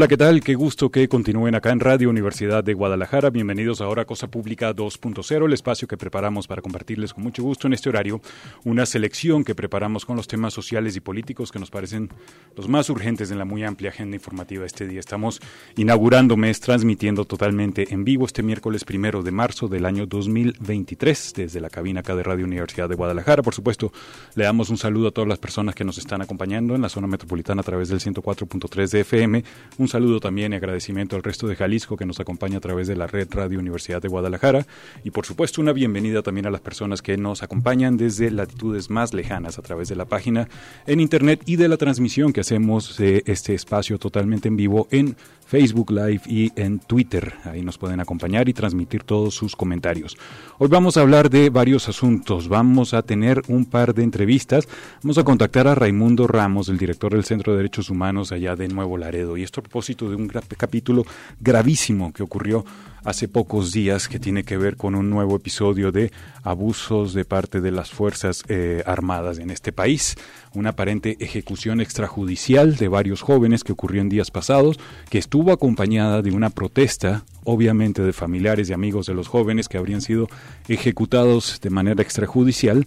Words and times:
Hola, 0.00 0.08
¿qué 0.08 0.16
tal? 0.16 0.40
Qué 0.40 0.54
gusto 0.54 0.90
que 0.90 1.08
continúen 1.08 1.54
acá 1.54 1.72
en 1.72 1.78
Radio 1.78 2.08
Universidad 2.08 2.64
de 2.64 2.72
Guadalajara. 2.72 3.28
Bienvenidos 3.28 3.82
ahora 3.82 4.00
a 4.00 4.04
Cosa 4.06 4.28
Pública 4.28 4.74
2.0, 4.74 5.44
el 5.44 5.52
espacio 5.52 5.86
que 5.86 5.98
preparamos 5.98 6.46
para 6.46 6.62
compartirles 6.62 7.12
con 7.12 7.22
mucho 7.22 7.42
gusto 7.42 7.66
en 7.66 7.74
este 7.74 7.90
horario 7.90 8.22
una 8.64 8.86
selección 8.86 9.44
que 9.44 9.54
preparamos 9.54 10.06
con 10.06 10.16
los 10.16 10.26
temas 10.26 10.54
sociales 10.54 10.96
y 10.96 11.00
políticos 11.00 11.52
que 11.52 11.58
nos 11.58 11.70
parecen 11.70 12.08
los 12.56 12.66
más 12.66 12.88
urgentes 12.88 13.30
en 13.30 13.36
la 13.36 13.44
muy 13.44 13.62
amplia 13.62 13.90
agenda 13.90 14.16
informativa 14.16 14.64
este 14.64 14.86
día. 14.86 15.00
Estamos 15.00 15.42
inaugurando 15.76 16.34
mes, 16.34 16.60
transmitiendo 16.60 17.26
totalmente 17.26 17.92
en 17.92 18.02
vivo 18.02 18.24
este 18.24 18.42
miércoles 18.42 18.86
primero 18.86 19.22
de 19.22 19.32
marzo 19.32 19.68
del 19.68 19.84
año 19.84 20.06
2023 20.06 21.34
desde 21.36 21.60
la 21.60 21.68
cabina 21.68 22.00
acá 22.00 22.16
de 22.16 22.22
Radio 22.22 22.46
Universidad 22.46 22.88
de 22.88 22.94
Guadalajara. 22.94 23.42
Por 23.42 23.54
supuesto, 23.54 23.92
le 24.34 24.44
damos 24.44 24.70
un 24.70 24.78
saludo 24.78 25.08
a 25.08 25.10
todas 25.10 25.28
las 25.28 25.38
personas 25.38 25.74
que 25.74 25.84
nos 25.84 25.98
están 25.98 26.22
acompañando 26.22 26.74
en 26.74 26.80
la 26.80 26.88
zona 26.88 27.06
metropolitana 27.06 27.60
a 27.60 27.64
través 27.64 27.90
del 27.90 28.00
104.3 28.00 28.88
de 28.88 29.00
FM 29.00 29.44
un 29.76 29.89
saludo 29.90 30.20
también 30.20 30.52
y 30.52 30.56
agradecimiento 30.56 31.16
al 31.16 31.22
resto 31.22 31.46
de 31.46 31.56
Jalisco 31.56 31.96
que 31.96 32.06
nos 32.06 32.20
acompaña 32.20 32.58
a 32.58 32.60
través 32.60 32.86
de 32.88 32.96
la 32.96 33.06
red 33.06 33.28
Radio 33.30 33.58
Universidad 33.58 34.00
de 34.00 34.08
Guadalajara. 34.08 34.66
Y 35.04 35.10
por 35.10 35.26
supuesto 35.26 35.60
una 35.60 35.72
bienvenida 35.72 36.22
también 36.22 36.46
a 36.46 36.50
las 36.50 36.60
personas 36.60 37.02
que 37.02 37.16
nos 37.16 37.42
acompañan 37.42 37.96
desde 37.96 38.30
latitudes 38.30 38.88
más 38.88 39.12
lejanas 39.12 39.58
a 39.58 39.62
través 39.62 39.88
de 39.88 39.96
la 39.96 40.06
página 40.06 40.48
en 40.86 41.00
internet 41.00 41.42
y 41.44 41.56
de 41.56 41.68
la 41.68 41.76
transmisión 41.76 42.32
que 42.32 42.40
hacemos 42.40 42.96
de 42.96 43.22
este 43.26 43.54
espacio 43.54 43.98
totalmente 43.98 44.48
en 44.48 44.56
vivo 44.56 44.88
en 44.90 45.16
Facebook 45.50 45.90
Live 45.90 46.20
y 46.26 46.52
en 46.54 46.78
Twitter. 46.78 47.34
Ahí 47.42 47.62
nos 47.62 47.76
pueden 47.76 47.98
acompañar 47.98 48.48
y 48.48 48.52
transmitir 48.52 49.02
todos 49.02 49.34
sus 49.34 49.56
comentarios. 49.56 50.16
Hoy 50.58 50.68
vamos 50.68 50.96
a 50.96 51.00
hablar 51.00 51.28
de 51.28 51.50
varios 51.50 51.88
asuntos. 51.88 52.46
Vamos 52.46 52.94
a 52.94 53.02
tener 53.02 53.42
un 53.48 53.64
par 53.64 53.92
de 53.92 54.04
entrevistas. 54.04 54.68
Vamos 55.02 55.18
a 55.18 55.24
contactar 55.24 55.66
a 55.66 55.74
Raimundo 55.74 56.28
Ramos, 56.28 56.68
el 56.68 56.78
director 56.78 57.14
del 57.14 57.24
Centro 57.24 57.52
de 57.52 57.58
Derechos 57.58 57.90
Humanos 57.90 58.30
allá 58.30 58.54
de 58.54 58.68
Nuevo 58.68 58.96
Laredo. 58.96 59.36
Y 59.36 59.42
esto 59.42 59.58
a 59.58 59.64
propósito 59.64 60.08
de 60.08 60.14
un 60.14 60.28
capítulo 60.28 61.04
gravísimo 61.40 62.12
que 62.12 62.22
ocurrió 62.22 62.64
hace 63.04 63.28
pocos 63.28 63.72
días 63.72 64.08
que 64.08 64.18
tiene 64.18 64.44
que 64.44 64.56
ver 64.56 64.76
con 64.76 64.94
un 64.94 65.10
nuevo 65.10 65.36
episodio 65.36 65.92
de 65.92 66.12
abusos 66.42 67.14
de 67.14 67.24
parte 67.24 67.60
de 67.60 67.70
las 67.70 67.90
Fuerzas 67.90 68.42
eh, 68.48 68.82
Armadas 68.86 69.38
en 69.38 69.50
este 69.50 69.72
país, 69.72 70.16
una 70.54 70.70
aparente 70.70 71.16
ejecución 71.20 71.80
extrajudicial 71.80 72.76
de 72.76 72.88
varios 72.88 73.22
jóvenes 73.22 73.64
que 73.64 73.72
ocurrió 73.72 74.00
en 74.00 74.08
días 74.08 74.30
pasados, 74.30 74.78
que 75.08 75.18
estuvo 75.18 75.52
acompañada 75.52 76.22
de 76.22 76.32
una 76.32 76.50
protesta, 76.50 77.24
obviamente 77.44 78.02
de 78.02 78.12
familiares 78.12 78.68
y 78.68 78.72
amigos 78.72 79.06
de 79.06 79.14
los 79.14 79.28
jóvenes 79.28 79.68
que 79.68 79.78
habrían 79.78 80.00
sido 80.00 80.28
ejecutados 80.68 81.60
de 81.60 81.70
manera 81.70 82.02
extrajudicial 82.02 82.86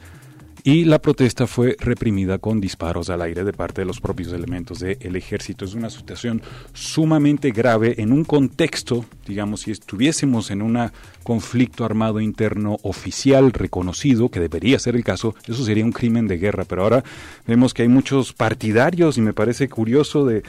y 0.65 0.85
la 0.85 0.99
protesta 0.99 1.45
fue 1.45 1.75
reprimida 1.77 2.37
con 2.37 2.61
disparos 2.61 3.09
al 3.09 3.21
aire 3.21 3.43
de 3.43 3.51
parte 3.51 3.81
de 3.81 3.85
los 3.85 3.99
propios 3.99 4.31
elementos 4.31 4.79
del 4.79 5.15
ejército. 5.15 5.65
Es 5.65 5.73
una 5.73 5.89
situación 5.89 6.41
sumamente 6.73 7.51
grave 7.51 7.95
en 7.97 8.13
un 8.13 8.23
contexto, 8.23 9.03
digamos, 9.27 9.61
si 9.61 9.71
estuviésemos 9.71 10.51
en 10.51 10.61
un 10.61 10.89
conflicto 11.23 11.83
armado 11.83 12.21
interno 12.21 12.77
oficial 12.83 13.51
reconocido, 13.51 14.29
que 14.29 14.39
debería 14.39 14.79
ser 14.79 14.95
el 14.95 15.03
caso, 15.03 15.35
eso 15.47 15.65
sería 15.65 15.83
un 15.83 15.91
crimen 15.91 16.27
de 16.27 16.37
guerra, 16.37 16.63
pero 16.63 16.83
ahora 16.83 17.03
vemos 17.45 17.73
que 17.73 17.81
hay 17.81 17.89
muchos 17.89 18.31
partidarios 18.31 19.17
y 19.17 19.21
me 19.21 19.33
parece 19.33 19.67
curioso 19.67 20.25
de 20.25 20.43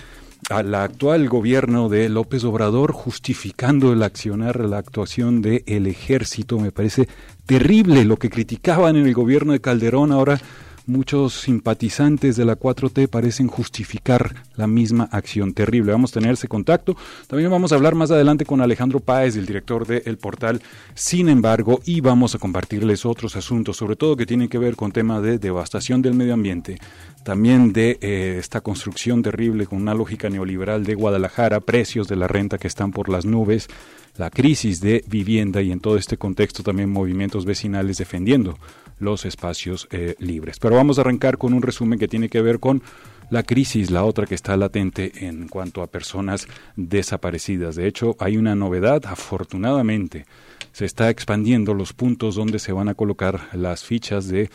al 0.51 0.75
actual 0.75 1.29
gobierno 1.29 1.89
de 1.89 2.09
López 2.09 2.45
Obrador 2.45 2.93
justificando 2.93 3.93
el 3.93 4.03
accionar, 4.03 4.61
la 4.61 4.79
actuación 4.79 5.41
del 5.41 5.63
el 5.67 5.87
ejército. 5.87 6.59
Me 6.59 6.71
parece 6.71 7.09
terrible 7.47 8.05
lo 8.05 8.19
que 8.19 8.31
criticaban 8.31 8.97
en 8.97 9.07
el 9.07 9.15
gobierno 9.15 9.53
de 9.53 9.61
Calderón. 9.61 10.13
Ahora 10.13 10.41
muchos 10.87 11.35
simpatizantes 11.35 12.37
de 12.37 12.45
la 12.45 12.59
4T 12.59 13.09
parecen 13.09 13.49
justificar 13.49 14.35
la 14.57 14.67
misma 14.67 15.09
acción 15.11 15.53
terrible. 15.53 15.93
Vamos 15.93 16.11
a 16.11 16.21
tener 16.21 16.33
ese 16.33 16.49
contacto. 16.49 16.97
También 17.27 17.51
vamos 17.51 17.73
a 17.73 17.77
hablar 17.77 17.95
más 17.95 18.11
adelante 18.11 18.45
con 18.45 18.61
Alejandro 18.61 19.01
Páez, 19.01 19.37
el 19.37 19.47
director 19.47 19.87
del 19.87 20.19
portal 20.19 20.61
Sin 20.95 21.29
embargo, 21.29 21.81
y 21.85 22.01
vamos 22.01 22.35
a 22.35 22.39
compartirles 22.39 23.07
otros 23.07 23.37
asuntos, 23.37 23.77
sobre 23.77 23.97
todo 23.97 24.17
que 24.17 24.27
tienen 24.27 24.49
que 24.49 24.59
ver 24.59 24.77
con 24.77 24.93
tema 24.93 25.21
de 25.21 25.39
devastación 25.39 26.03
del 26.03 26.15
medio 26.15 26.35
ambiente, 26.35 26.79
también 27.25 27.73
de 27.73 27.99
eh, 28.01 28.37
esta 28.39 28.61
construcción 28.61 29.23
terrible 29.23 29.67
con 29.67 29.81
una 29.81 29.95
lógica 29.95 30.29
neoliberal 30.29 30.85
de 30.85 30.95
Guadalajara, 30.95 31.61
precios 31.61 32.09
de 32.09 32.17
la 32.17 32.29
renta 32.29 32.59
que 32.59 32.69
están 32.69 32.93
por 32.93 33.09
las 33.09 33.25
nubes, 33.25 33.69
la 34.17 34.31
crisis 34.31 34.81
de 34.81 35.05
vivienda 35.09 35.61
y 35.63 35.73
en 35.73 35.81
todo 35.81 35.97
este 35.97 36.17
contexto 36.17 36.63
también 36.63 36.91
movimientos 36.91 37.45
vecinales 37.45 37.99
defendiendo 37.99 38.57
los 38.99 39.25
espacios 39.25 39.89
eh, 39.91 40.15
libres. 40.19 40.59
Pero 40.59 40.77
vamos 40.77 40.99
a 40.99 41.03
arrancar 41.03 41.39
con 41.39 41.55
un 41.55 41.63
resumen 41.63 41.99
que 41.99 42.09
tiene 42.09 42.29
que 42.29 42.43
ver 42.43 42.61
con 42.61 42.83
la 43.31 43.43
crisis, 43.43 43.91
la 43.91 44.05
otra 44.05 44.27
que 44.27 44.35
está 44.35 44.57
latente 44.57 45.27
en 45.27 45.49
cuanto 45.49 45.83
a 45.83 45.87
personas 45.87 46.47
desaparecidas. 46.77 47.77
De 47.77 47.87
hecho, 47.87 48.17
hay 48.19 48.37
una 48.37 48.55
novedad, 48.55 49.03
afortunadamente, 49.07 50.27
se 50.75 50.85
está 50.85 51.09
expandiendo 51.09 51.73
los 51.73 51.93
puntos 51.93 52.35
donde 52.35 52.59
se 52.59 52.73
van 52.73 52.89
a 52.89 52.95
colocar 52.95 53.49
las 53.53 53.85
fichas 53.85 54.27
de 54.27 54.51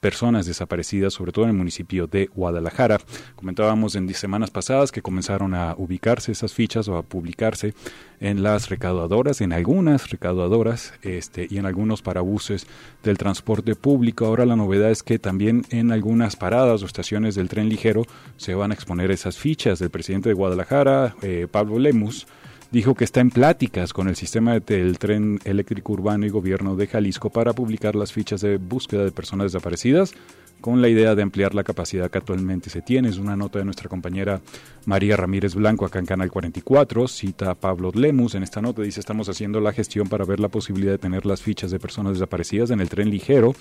personas 0.00 0.46
desaparecidas, 0.46 1.12
sobre 1.12 1.32
todo 1.32 1.44
en 1.44 1.50
el 1.50 1.56
municipio 1.56 2.06
de 2.06 2.30
Guadalajara. 2.34 2.98
Comentábamos 3.36 3.94
en 3.94 4.12
semanas 4.14 4.50
pasadas 4.50 4.90
que 4.90 5.02
comenzaron 5.02 5.52
a 5.52 5.74
ubicarse 5.76 6.32
esas 6.32 6.54
fichas 6.54 6.88
o 6.88 6.96
a 6.96 7.02
publicarse 7.02 7.74
en 8.20 8.42
las 8.42 8.70
recaudadoras, 8.70 9.42
en 9.42 9.52
algunas 9.52 10.08
recaudadoras 10.08 10.94
este, 11.02 11.46
y 11.50 11.58
en 11.58 11.66
algunos 11.66 12.00
parabuses 12.00 12.66
del 13.02 13.18
transporte 13.18 13.74
público. 13.74 14.24
Ahora 14.24 14.46
la 14.46 14.56
novedad 14.56 14.90
es 14.90 15.02
que 15.02 15.18
también 15.18 15.66
en 15.68 15.92
algunas 15.92 16.36
paradas 16.36 16.82
o 16.82 16.86
estaciones 16.86 17.34
del 17.34 17.50
tren 17.50 17.68
ligero 17.68 18.06
se 18.38 18.54
van 18.54 18.70
a 18.70 18.74
exponer 18.74 19.10
esas 19.10 19.36
fichas 19.36 19.78
del 19.78 19.90
presidente 19.90 20.30
de 20.30 20.34
Guadalajara, 20.34 21.16
eh, 21.20 21.46
Pablo 21.50 21.78
Lemus, 21.78 22.26
dijo 22.70 22.94
que 22.94 23.04
está 23.04 23.20
en 23.20 23.30
pláticas 23.30 23.92
con 23.92 24.08
el 24.08 24.16
sistema 24.16 24.58
del 24.58 24.98
tren 24.98 25.40
eléctrico 25.44 25.92
urbano 25.92 26.26
y 26.26 26.30
gobierno 26.30 26.76
de 26.76 26.86
Jalisco 26.86 27.30
para 27.30 27.52
publicar 27.52 27.96
las 27.96 28.12
fichas 28.12 28.40
de 28.40 28.58
búsqueda 28.58 29.04
de 29.04 29.12
personas 29.12 29.52
desaparecidas 29.52 30.14
con 30.60 30.82
la 30.82 30.88
idea 30.88 31.14
de 31.14 31.22
ampliar 31.22 31.54
la 31.54 31.64
capacidad 31.64 32.10
que 32.10 32.18
actualmente 32.18 32.70
se 32.70 32.82
tiene. 32.82 33.08
Es 33.08 33.18
una 33.18 33.36
nota 33.36 33.58
de 33.58 33.64
nuestra 33.64 33.88
compañera 33.88 34.40
María 34.84 35.16
Ramírez 35.16 35.54
Blanco 35.54 35.86
acá 35.86 35.98
en 35.98 36.06
Canal 36.06 36.30
44, 36.30 37.08
cita 37.08 37.50
a 37.50 37.54
Pablo 37.54 37.90
Lemus 37.94 38.34
en 38.34 38.42
esta 38.42 38.60
nota, 38.60 38.82
dice 38.82 39.00
estamos 39.00 39.28
haciendo 39.28 39.60
la 39.60 39.72
gestión 39.72 40.08
para 40.08 40.24
ver 40.24 40.38
la 40.40 40.48
posibilidad 40.48 40.92
de 40.92 40.98
tener 40.98 41.26
las 41.26 41.42
fichas 41.42 41.70
de 41.70 41.78
personas 41.78 42.14
desaparecidas 42.14 42.70
en 42.70 42.80
el 42.80 42.88
tren 42.88 43.10
ligero. 43.10 43.54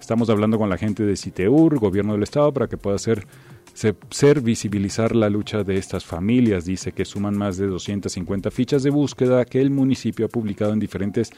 Estamos 0.00 0.30
hablando 0.30 0.58
con 0.58 0.70
la 0.70 0.78
gente 0.78 1.04
de 1.04 1.16
Citeur, 1.16 1.78
gobierno 1.78 2.12
del 2.12 2.22
estado, 2.22 2.52
para 2.52 2.68
que 2.68 2.76
pueda 2.76 2.98
ser 2.98 3.26
ser 3.74 4.40
visibilizar 4.40 5.14
la 5.14 5.28
lucha 5.28 5.64
de 5.64 5.76
estas 5.76 6.04
familias. 6.04 6.64
Dice 6.64 6.92
que 6.92 7.04
suman 7.04 7.36
más 7.36 7.56
de 7.56 7.66
250 7.66 8.50
fichas 8.50 8.82
de 8.82 8.90
búsqueda 8.90 9.44
que 9.44 9.60
el 9.60 9.70
municipio 9.70 10.26
ha 10.26 10.28
publicado 10.28 10.72
en 10.72 10.78
diferentes 10.78 11.30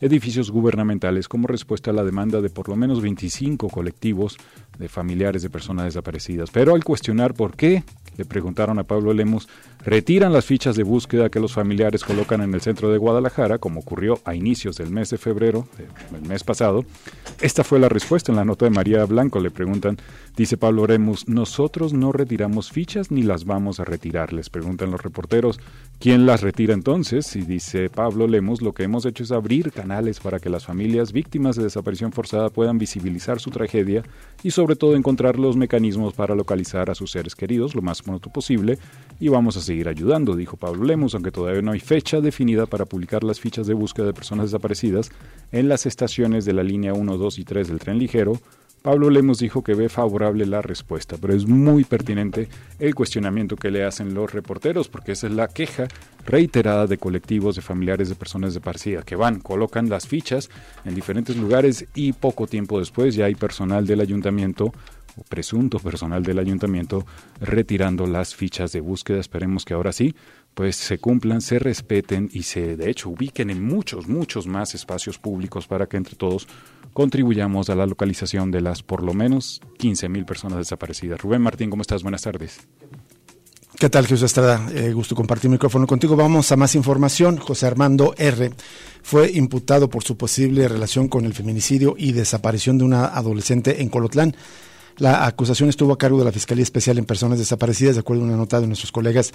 edificios 0.00 0.50
gubernamentales 0.50 1.28
como 1.28 1.46
respuesta 1.46 1.90
a 1.90 1.94
la 1.94 2.04
demanda 2.04 2.40
de 2.40 2.48
por 2.48 2.68
lo 2.68 2.76
menos 2.76 3.02
25 3.02 3.68
colectivos 3.68 4.38
de 4.78 4.88
familiares 4.88 5.42
de 5.42 5.50
personas 5.50 5.84
desaparecidas. 5.84 6.50
Pero 6.50 6.74
al 6.74 6.84
cuestionar 6.84 7.34
por 7.34 7.54
qué, 7.54 7.84
le 8.16 8.24
preguntaron 8.24 8.78
a 8.78 8.84
Pablo 8.84 9.12
Lemos, 9.12 9.48
retiran 9.84 10.32
las 10.32 10.44
fichas 10.44 10.76
de 10.76 10.82
búsqueda 10.82 11.30
que 11.30 11.40
los 11.40 11.52
familiares 11.52 12.04
colocan 12.04 12.42
en 12.42 12.54
el 12.54 12.60
centro 12.60 12.90
de 12.90 12.98
Guadalajara, 12.98 13.58
como 13.58 13.80
ocurrió 13.80 14.20
a 14.24 14.34
inicios 14.34 14.76
del 14.76 14.90
mes 14.90 15.10
de 15.10 15.18
febrero, 15.18 15.66
el 16.14 16.28
mes 16.28 16.44
pasado. 16.44 16.84
Esta 17.40 17.64
fue 17.64 17.78
la 17.78 17.88
respuesta 17.88 18.32
en 18.32 18.36
la 18.36 18.44
nota 18.44 18.66
de 18.66 18.70
María 18.70 19.04
Blanco. 19.04 19.40
Le 19.40 19.50
preguntan, 19.50 19.98
dice 20.36 20.56
Pablo 20.56 20.86
Lemus, 20.86 21.28
nosotros 21.28 21.92
no 21.92 22.12
retiramos 22.12 22.70
fichas 22.70 23.10
ni 23.10 23.22
las 23.22 23.44
vamos 23.44 23.80
a 23.80 23.84
retirar. 23.84 24.32
Les 24.32 24.50
preguntan 24.50 24.90
los 24.90 25.02
reporteros, 25.02 25.58
¿quién 25.98 26.26
las 26.26 26.42
retira 26.42 26.74
entonces? 26.74 27.34
Y 27.36 27.42
dice 27.42 27.88
Pablo 27.88 28.26
Lemus, 28.26 28.62
lo 28.62 28.72
que 28.72 28.82
hemos 28.82 29.06
hecho 29.06 29.22
es 29.22 29.32
abrir 29.32 29.72
canales 29.72 30.20
para 30.20 30.38
que 30.38 30.50
las 30.50 30.66
familias 30.66 31.12
víctimas 31.12 31.56
de 31.56 31.62
desaparición 31.62 32.12
forzada 32.12 32.50
puedan 32.50 32.78
visibilizar 32.78 33.40
su 33.40 33.50
tragedia 33.50 34.02
y 34.42 34.50
sobre 34.50 34.76
todo 34.76 34.96
encontrar 34.96 35.38
los 35.38 35.56
mecanismos 35.56 36.14
para 36.14 36.34
localizar 36.34 36.90
a 36.90 36.94
sus 36.94 37.10
seres 37.10 37.34
queridos 37.34 37.74
lo 37.74 37.82
más 37.82 38.02
pronto 38.02 38.30
posible 38.30 38.78
y 39.18 39.28
vamos 39.28 39.56
a 39.56 39.60
seguir 39.70 39.88
ayudando, 39.88 40.34
dijo 40.34 40.56
Pablo 40.56 40.82
Lemos, 40.82 41.14
aunque 41.14 41.30
todavía 41.30 41.62
no 41.62 41.70
hay 41.70 41.78
fecha 41.78 42.20
definida 42.20 42.66
para 42.66 42.86
publicar 42.86 43.22
las 43.22 43.38
fichas 43.38 43.68
de 43.68 43.74
búsqueda 43.74 44.06
de 44.06 44.12
personas 44.12 44.46
desaparecidas 44.46 45.12
en 45.52 45.68
las 45.68 45.86
estaciones 45.86 46.44
de 46.44 46.52
la 46.52 46.64
línea 46.64 46.92
1, 46.92 47.16
2 47.16 47.38
y 47.38 47.44
3 47.44 47.68
del 47.68 47.78
tren 47.78 47.96
ligero. 47.96 48.32
Pablo 48.82 49.10
Lemos 49.10 49.38
dijo 49.38 49.62
que 49.62 49.74
ve 49.74 49.88
favorable 49.88 50.44
la 50.44 50.60
respuesta, 50.60 51.18
pero 51.20 51.34
es 51.34 51.46
muy 51.46 51.84
pertinente 51.84 52.48
el 52.80 52.96
cuestionamiento 52.96 53.54
que 53.54 53.70
le 53.70 53.84
hacen 53.84 54.12
los 54.12 54.32
reporteros, 54.32 54.88
porque 54.88 55.12
esa 55.12 55.28
es 55.28 55.34
la 55.34 55.46
queja 55.46 55.86
reiterada 56.26 56.88
de 56.88 56.98
colectivos 56.98 57.54
de 57.54 57.62
familiares 57.62 58.08
de 58.08 58.16
personas 58.16 58.54
desaparecidas, 58.54 59.04
que 59.04 59.14
van, 59.14 59.38
colocan 59.38 59.88
las 59.88 60.08
fichas 60.08 60.50
en 60.84 60.96
diferentes 60.96 61.36
lugares 61.36 61.86
y 61.94 62.12
poco 62.12 62.48
tiempo 62.48 62.80
después 62.80 63.14
ya 63.14 63.26
hay 63.26 63.36
personal 63.36 63.86
del 63.86 64.00
ayuntamiento 64.00 64.72
presunto 65.28 65.78
personal 65.78 66.22
del 66.22 66.38
ayuntamiento 66.38 67.06
retirando 67.40 68.06
las 68.06 68.34
fichas 68.34 68.72
de 68.72 68.80
búsqueda. 68.80 69.20
Esperemos 69.20 69.64
que 69.64 69.74
ahora 69.74 69.92
sí, 69.92 70.14
pues 70.54 70.76
se 70.76 70.98
cumplan, 70.98 71.40
se 71.40 71.58
respeten 71.58 72.28
y 72.32 72.42
se 72.42 72.76
de 72.76 72.90
hecho 72.90 73.10
ubiquen 73.10 73.50
en 73.50 73.62
muchos, 73.62 74.08
muchos 74.08 74.46
más 74.46 74.74
espacios 74.74 75.18
públicos 75.18 75.66
para 75.66 75.86
que 75.86 75.96
entre 75.96 76.16
todos 76.16 76.48
contribuyamos 76.92 77.70
a 77.70 77.74
la 77.74 77.86
localización 77.86 78.50
de 78.50 78.60
las 78.60 78.82
por 78.82 79.02
lo 79.02 79.14
menos 79.14 79.60
15.000 79.78 80.24
personas 80.24 80.58
desaparecidas. 80.58 81.20
Rubén 81.20 81.42
Martín, 81.42 81.70
¿cómo 81.70 81.82
estás? 81.82 82.02
Buenas 82.02 82.22
tardes. 82.22 82.60
¿Qué 83.80 83.88
tal, 83.88 84.06
Jesús 84.06 84.24
Estrada? 84.24 84.68
Eh, 84.74 84.92
gusto 84.92 85.14
compartir 85.14 85.48
micrófono 85.48 85.86
contigo. 85.86 86.14
Vamos 86.14 86.52
a 86.52 86.56
más 86.56 86.74
información. 86.74 87.38
José 87.38 87.66
Armando 87.66 88.14
R. 88.18 88.50
fue 89.02 89.30
imputado 89.30 89.88
por 89.88 90.04
su 90.04 90.18
posible 90.18 90.68
relación 90.68 91.08
con 91.08 91.24
el 91.24 91.32
feminicidio 91.32 91.94
y 91.96 92.12
desaparición 92.12 92.76
de 92.76 92.84
una 92.84 93.06
adolescente 93.06 93.80
en 93.80 93.88
Colotlán. 93.88 94.36
La 95.00 95.24
acusación 95.24 95.70
estuvo 95.70 95.94
a 95.94 95.98
cargo 95.98 96.18
de 96.18 96.26
la 96.26 96.30
Fiscalía 96.30 96.62
Especial 96.62 96.98
en 96.98 97.06
Personas 97.06 97.38
Desaparecidas, 97.38 97.94
de 97.94 98.00
acuerdo 98.00 98.22
a 98.22 98.26
una 98.26 98.36
nota 98.36 98.60
de 98.60 98.66
nuestros 98.66 98.92
colegas 98.92 99.32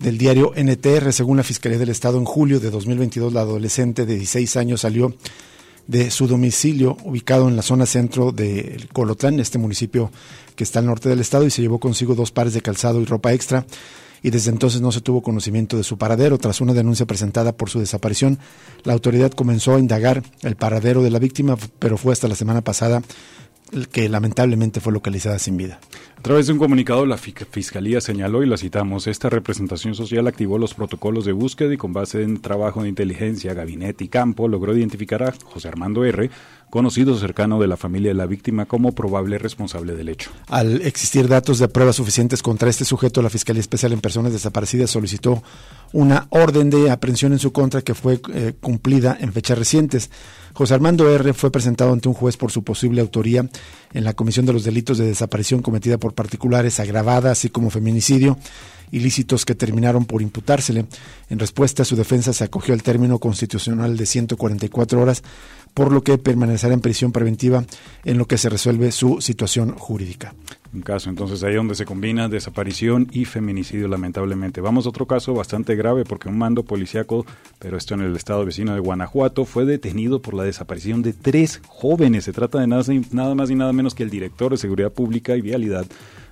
del 0.00 0.18
diario 0.18 0.52
NTR. 0.56 1.12
Según 1.12 1.36
la 1.36 1.44
Fiscalía 1.44 1.78
del 1.78 1.90
Estado, 1.90 2.18
en 2.18 2.24
julio 2.24 2.58
de 2.58 2.68
2022, 2.68 3.32
la 3.32 3.42
adolescente 3.42 4.06
de 4.06 4.16
16 4.16 4.56
años 4.56 4.80
salió 4.80 5.14
de 5.86 6.10
su 6.10 6.26
domicilio 6.26 6.96
ubicado 7.04 7.46
en 7.48 7.54
la 7.54 7.62
zona 7.62 7.86
centro 7.86 8.32
de 8.32 8.88
Colotlán, 8.92 9.38
este 9.38 9.56
municipio 9.56 10.10
que 10.56 10.64
está 10.64 10.80
al 10.80 10.86
norte 10.86 11.08
del 11.08 11.20
estado, 11.20 11.46
y 11.46 11.52
se 11.52 11.62
llevó 11.62 11.78
consigo 11.78 12.16
dos 12.16 12.32
pares 12.32 12.52
de 12.52 12.60
calzado 12.60 13.00
y 13.00 13.04
ropa 13.04 13.32
extra. 13.32 13.66
Y 14.20 14.30
desde 14.30 14.50
entonces 14.50 14.80
no 14.80 14.90
se 14.90 15.00
tuvo 15.00 15.22
conocimiento 15.22 15.76
de 15.76 15.84
su 15.84 15.96
paradero. 15.96 16.38
Tras 16.38 16.60
una 16.60 16.74
denuncia 16.74 17.06
presentada 17.06 17.52
por 17.52 17.70
su 17.70 17.78
desaparición, 17.78 18.40
la 18.82 18.94
autoridad 18.94 19.30
comenzó 19.30 19.76
a 19.76 19.78
indagar 19.78 20.24
el 20.42 20.56
paradero 20.56 21.04
de 21.04 21.10
la 21.10 21.20
víctima, 21.20 21.56
pero 21.78 21.96
fue 21.96 22.12
hasta 22.14 22.26
la 22.26 22.34
semana 22.34 22.62
pasada 22.62 23.00
que 23.90 24.08
lamentablemente 24.08 24.80
fue 24.80 24.92
localizada 24.92 25.38
sin 25.38 25.56
vida. 25.56 25.80
A 26.18 26.20
través 26.20 26.48
de 26.48 26.52
un 26.52 26.58
comunicado, 26.58 27.06
la 27.06 27.16
Fiscalía 27.16 28.00
señaló, 28.00 28.42
y 28.42 28.46
la 28.46 28.56
citamos, 28.56 29.06
esta 29.06 29.30
representación 29.30 29.94
social 29.94 30.26
activó 30.26 30.58
los 30.58 30.74
protocolos 30.74 31.24
de 31.24 31.30
búsqueda 31.32 31.72
y 31.72 31.76
con 31.76 31.92
base 31.92 32.22
en 32.24 32.40
trabajo 32.40 32.82
de 32.82 32.88
inteligencia, 32.88 33.54
gabinete 33.54 34.02
y 34.02 34.08
campo, 34.08 34.48
logró 34.48 34.76
identificar 34.76 35.22
a 35.22 35.32
José 35.44 35.68
Armando 35.68 36.04
R., 36.04 36.28
conocido 36.70 37.16
cercano 37.16 37.58
de 37.60 37.66
la 37.66 37.76
familia 37.76 38.10
de 38.10 38.14
la 38.14 38.26
víctima 38.26 38.66
como 38.66 38.92
probable 38.92 39.38
responsable 39.38 39.94
del 39.94 40.08
hecho. 40.08 40.30
Al 40.48 40.82
existir 40.82 41.28
datos 41.28 41.58
de 41.58 41.68
pruebas 41.68 41.96
suficientes 41.96 42.42
contra 42.42 42.68
este 42.68 42.84
sujeto, 42.84 43.22
la 43.22 43.30
Fiscalía 43.30 43.60
Especial 43.60 43.92
en 43.92 44.00
Personas 44.00 44.32
Desaparecidas 44.32 44.90
solicitó 44.90 45.42
una 45.92 46.26
orden 46.30 46.68
de 46.68 46.90
aprehensión 46.90 47.32
en 47.32 47.38
su 47.38 47.52
contra 47.52 47.80
que 47.80 47.94
fue 47.94 48.20
eh, 48.34 48.52
cumplida 48.60 49.16
en 49.18 49.32
fechas 49.32 49.56
recientes. 49.56 50.10
José 50.52 50.74
Armando 50.74 51.08
R. 51.08 51.32
fue 51.32 51.50
presentado 51.50 51.92
ante 51.92 52.08
un 52.08 52.14
juez 52.14 52.36
por 52.36 52.50
su 52.50 52.64
posible 52.64 53.00
autoría 53.00 53.48
en 53.92 54.04
la 54.04 54.12
comisión 54.12 54.46
de 54.46 54.52
los 54.52 54.64
delitos 54.64 54.98
de 54.98 55.06
desaparición 55.06 55.62
cometida 55.62 55.98
por 55.98 56.14
particulares 56.14 56.80
agravada, 56.80 57.30
así 57.30 57.48
como 57.48 57.70
feminicidio, 57.70 58.38
ilícitos 58.90 59.44
que 59.44 59.54
terminaron 59.54 60.04
por 60.04 60.22
imputársele. 60.22 60.86
En 61.30 61.38
respuesta, 61.38 61.84
su 61.84 61.96
defensa 61.96 62.32
se 62.32 62.44
acogió 62.44 62.74
al 62.74 62.82
término 62.82 63.18
constitucional 63.18 63.96
de 63.96 64.06
144 64.06 65.00
horas, 65.00 65.22
por 65.74 65.92
lo 65.92 66.02
que 66.02 66.18
permanecerá 66.18 66.74
en 66.74 66.80
prisión 66.80 67.12
preventiva 67.12 67.64
en 68.04 68.18
lo 68.18 68.26
que 68.26 68.38
se 68.38 68.48
resuelve 68.48 68.92
su 68.92 69.20
situación 69.20 69.74
jurídica. 69.76 70.34
Un 70.72 70.82
caso 70.82 71.08
entonces 71.08 71.42
ahí 71.42 71.54
donde 71.54 71.74
se 71.74 71.86
combina 71.86 72.28
desaparición 72.28 73.08
y 73.10 73.24
feminicidio 73.24 73.88
lamentablemente. 73.88 74.60
Vamos 74.60 74.84
a 74.84 74.90
otro 74.90 75.06
caso 75.06 75.32
bastante 75.32 75.74
grave 75.76 76.04
porque 76.04 76.28
un 76.28 76.36
mando 76.36 76.62
policiaco, 76.62 77.24
pero 77.58 77.78
esto 77.78 77.94
en 77.94 78.02
el 78.02 78.14
estado 78.14 78.44
vecino 78.44 78.74
de 78.74 78.80
Guanajuato, 78.80 79.46
fue 79.46 79.64
detenido 79.64 80.20
por 80.20 80.34
la 80.34 80.44
desaparición 80.44 81.00
de 81.00 81.14
tres 81.14 81.62
jóvenes. 81.66 82.24
Se 82.24 82.34
trata 82.34 82.60
de 82.60 82.66
nada, 82.66 83.34
más 83.34 83.50
y 83.50 83.54
nada 83.54 83.72
menos 83.72 83.94
que 83.94 84.02
el 84.02 84.10
director 84.10 84.52
de 84.52 84.58
Seguridad 84.58 84.92
Pública 84.92 85.36
y 85.36 85.40
Vialidad 85.40 85.86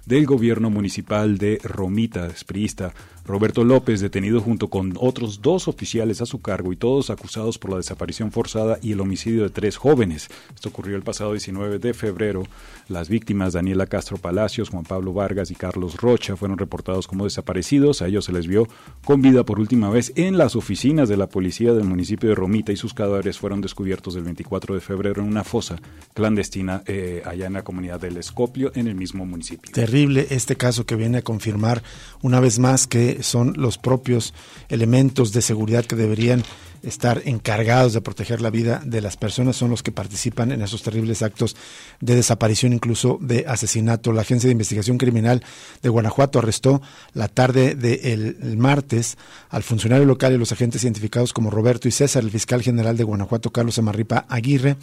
del 0.05 0.27
gobierno 0.27 0.71
municipal 0.71 1.39
de 1.39 1.59
Romita, 1.65 2.27
espriista, 2.27 2.93
Roberto 3.27 3.65
López, 3.65 4.01
detenido 4.01 4.41
junto 4.41 4.69
con 4.69 4.95
otros 5.01 5.43
dos 5.43 5.67
oficiales 5.67 6.23
a 6.23 6.27
su 6.27 6.41
cargo 6.41 6.73
y 6.73 6.77
todos 6.77 7.11
acusados 7.11 7.59
por 7.59 7.73
la 7.73 7.79
desaparición 7.79 8.31
forzada 8.31 8.79
y 8.81 8.93
el 8.93 9.01
homicidio 9.01 9.43
de 9.43 9.51
tres 9.51 9.77
jóvenes. 9.77 10.29
Esto 10.55 10.69
ocurrió 10.69 10.97
el 10.97 11.03
pasado 11.03 11.33
19 11.33 11.81
de 11.81 11.93
febrero. 11.93 12.45
Las 12.89 13.09
víctimas, 13.09 13.55
Daniela 13.55 13.87
Castro 13.87 14.17
Palacios, 14.17 14.71
Juan 14.71 14.85
Pablo 14.85 15.13
Vargas 15.13 15.51
y 15.51 15.57
Carlos 15.57 15.97
Rocha, 15.97 16.37
fueron 16.37 16.57
reportados 16.57 17.09
como 17.09 17.25
desaparecidos. 17.25 18.01
A 18.01 18.07
ellos 18.07 18.27
se 18.27 18.33
les 18.33 18.47
vio 18.47 18.69
con 19.05 19.23
vida 19.23 19.43
por 19.45 19.59
última 19.59 19.91
vez 19.91 20.13
en 20.15 20.39
las 20.39 20.55
oficinas 20.55 21.09
de 21.09 21.17
la 21.17 21.29
policía 21.29 21.73
del 21.73 21.85
municipio 21.85 22.29
de 22.29 22.37
Romita 22.37 22.71
y 22.71 22.77
sus 22.77 22.95
cadáveres 22.95 23.39
fueron 23.39 23.61
descubiertos 23.61 24.15
el 24.15 24.23
24 24.23 24.77
de 24.77 24.81
febrero 24.81 25.23
en 25.23 25.29
una 25.29 25.43
fosa 25.43 25.77
clandestina 26.15 26.85
eh, 26.87 27.23
allá 27.25 27.47
en 27.47 27.55
la 27.55 27.65
comunidad 27.65 28.01
del 28.01 28.19
Escopio, 28.19 28.71
en 28.77 28.87
el 28.87 28.95
mismo 28.95 29.27
municipio. 29.27 29.73
Terrible 29.73 30.29
este 30.31 30.55
caso 30.55 30.87
que 30.87 30.95
viene 30.95 31.19
a 31.19 31.23
confirmar 31.23 31.83
una 32.23 32.39
vez 32.39 32.61
más 32.61 32.87
que 32.87 33.16
son 33.23 33.55
los 33.57 33.79
propios 33.79 34.35
elementos 34.69 35.33
de 35.33 35.43
seguridad 35.43 35.85
que 35.85 35.97
deberían 35.97 36.43
estar 36.83 37.23
encargados 37.25 37.93
de 37.93 38.01
proteger 38.01 38.41
la 38.41 38.51
vida 38.51 38.81
de 38.85 39.01
las 39.01 39.17
personas, 39.17 39.57
son 39.57 39.71
los 39.71 39.83
que 39.83 39.93
participan 39.93 40.53
en 40.53 40.63
esos 40.63 40.83
terribles 40.83 41.23
actos 41.23 41.57
de 42.01 42.15
desaparición, 42.15 42.73
incluso 42.73 43.19
de 43.21 43.45
asesinato. 43.47 44.13
La 44.13 44.23
Agencia 44.23 44.49
de 44.49 44.53
Investigación 44.53 44.99
Criminal 44.99 45.43
de 45.83 45.89
Guanajuato 45.89 46.39
arrestó 46.39 46.81
la 47.13 47.29
tarde 47.29 47.75
del 47.75 48.57
martes 48.57 49.17
al 49.49 49.63
funcionario 49.63 50.07
local 50.07 50.33
y 50.33 50.39
los 50.39 50.53
agentes 50.53 50.85
identificados 50.85 51.33
como 51.33 51.51
Roberto 51.51 51.89
y 51.89 51.91
César, 51.91 52.23
el 52.23 52.31
fiscal 52.31 52.63
general 52.63 52.97
de 52.97 53.05
Guanajuato, 53.05 53.51
Carlos 53.51 53.79
Amarripa 53.79 54.27
Aguirre, 54.29 54.77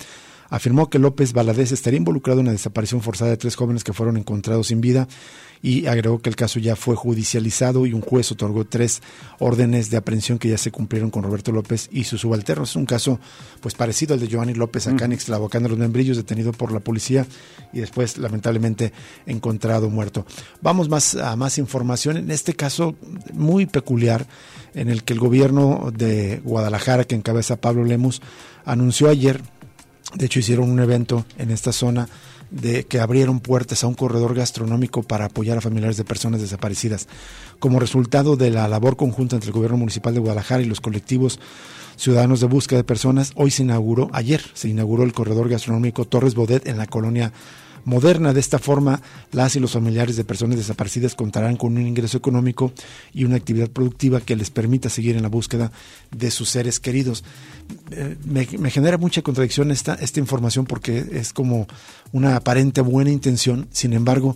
afirmó 0.49 0.89
que 0.89 0.99
López 0.99 1.33
Valadez 1.33 1.71
estaría 1.71 1.97
involucrado 1.97 2.39
en 2.39 2.47
la 2.47 2.51
desaparición 2.51 3.01
forzada 3.01 3.31
de 3.31 3.37
tres 3.37 3.55
jóvenes 3.55 3.83
que 3.83 3.93
fueron 3.93 4.17
encontrados 4.17 4.67
sin 4.67 4.81
vida 4.81 5.07
y 5.63 5.87
agregó 5.87 6.19
que 6.19 6.29
el 6.29 6.35
caso 6.35 6.59
ya 6.59 6.75
fue 6.75 6.95
judicializado 6.95 7.85
y 7.85 7.93
un 7.93 8.01
juez 8.01 8.29
otorgó 8.33 8.65
tres 8.65 9.01
órdenes 9.39 9.89
de 9.89 9.95
aprehensión 9.95 10.37
que 10.37 10.49
ya 10.49 10.57
se 10.57 10.71
cumplieron 10.71 11.09
con 11.09 11.23
Roberto 11.23 11.53
López 11.53 11.87
y 11.89 12.03
sus 12.03 12.21
subalternos. 12.21 12.71
Es 12.71 12.75
un 12.75 12.85
caso 12.85 13.17
pues 13.61 13.73
parecido 13.73 14.13
al 14.13 14.19
de 14.19 14.27
Giovanni 14.27 14.53
López 14.53 14.87
acá 14.87 15.05
en 15.05 15.13
Extlavocán 15.13 15.63
de 15.63 15.69
los 15.69 15.77
Membrillos, 15.77 16.17
detenido 16.17 16.51
por 16.51 16.73
la 16.73 16.81
policía 16.81 17.25
y 17.71 17.79
después 17.79 18.17
lamentablemente 18.17 18.91
encontrado 19.25 19.89
muerto. 19.89 20.25
Vamos 20.61 20.89
más 20.89 21.15
a 21.15 21.37
más 21.37 21.57
información. 21.57 22.17
En 22.17 22.29
este 22.29 22.55
caso 22.55 22.95
muy 23.31 23.65
peculiar 23.65 24.27
en 24.73 24.89
el 24.89 25.03
que 25.03 25.13
el 25.13 25.19
gobierno 25.19 25.91
de 25.95 26.41
Guadalajara, 26.43 27.05
que 27.05 27.15
encabeza 27.15 27.55
Pablo 27.55 27.85
Lemus, 27.85 28.21
anunció 28.65 29.07
ayer, 29.07 29.41
de 30.13 30.25
hecho 30.25 30.39
hicieron 30.39 30.69
un 30.69 30.79
evento 30.79 31.25
en 31.37 31.51
esta 31.51 31.71
zona 31.71 32.07
de 32.51 32.85
que 32.85 32.99
abrieron 32.99 33.39
puertas 33.39 33.83
a 33.83 33.87
un 33.87 33.95
corredor 33.95 34.35
gastronómico 34.35 35.01
para 35.01 35.25
apoyar 35.25 35.57
a 35.57 35.61
familiares 35.61 35.97
de 35.97 36.03
personas 36.03 36.39
desaparecidas. 36.39 37.07
Como 37.59 37.79
resultado 37.79 38.35
de 38.35 38.51
la 38.51 38.67
labor 38.67 38.95
conjunta 38.95 39.35
entre 39.35 39.49
el 39.49 39.55
gobierno 39.55 39.77
municipal 39.77 40.13
de 40.13 40.19
Guadalajara 40.19 40.61
y 40.61 40.65
los 40.65 40.79
colectivos 40.79 41.39
ciudadanos 41.95 42.41
de 42.41 42.47
búsqueda 42.47 42.77
de 42.77 42.83
personas, 42.83 43.31
hoy 43.35 43.49
se 43.49 43.63
inauguró, 43.63 44.09
ayer 44.13 44.41
se 44.53 44.69
inauguró 44.69 45.03
el 45.03 45.13
corredor 45.13 45.49
gastronómico 45.49 46.05
Torres 46.05 46.35
Bodet 46.35 46.67
en 46.67 46.77
la 46.77 46.85
colonia 46.85 47.33
moderna. 47.85 48.33
De 48.33 48.39
esta 48.39 48.59
forma, 48.59 49.01
las 49.31 49.55
y 49.55 49.59
los 49.59 49.71
familiares 49.71 50.15
de 50.15 50.23
personas 50.23 50.57
desaparecidas 50.57 51.15
contarán 51.15 51.57
con 51.57 51.77
un 51.77 51.85
ingreso 51.85 52.17
económico 52.17 52.71
y 53.13 53.23
una 53.23 53.35
actividad 53.35 53.69
productiva 53.69 54.21
que 54.21 54.35
les 54.35 54.49
permita 54.49 54.89
seguir 54.89 55.15
en 55.15 55.23
la 55.23 55.29
búsqueda 55.29 55.71
de 56.11 56.31
sus 56.31 56.49
seres 56.49 56.79
queridos. 56.79 57.23
Eh, 57.91 58.15
me, 58.25 58.45
genera 58.45 58.97
mucha 58.97 59.21
contradicción 59.21 59.71
esta, 59.71 59.95
esta 59.95 60.19
información 60.19 60.65
porque 60.65 61.05
es 61.11 61.33
como 61.33 61.67
una 62.11 62.35
aparente 62.35 62.81
buena 62.81 63.11
intención, 63.11 63.67
sin 63.71 63.93
embargo, 63.93 64.35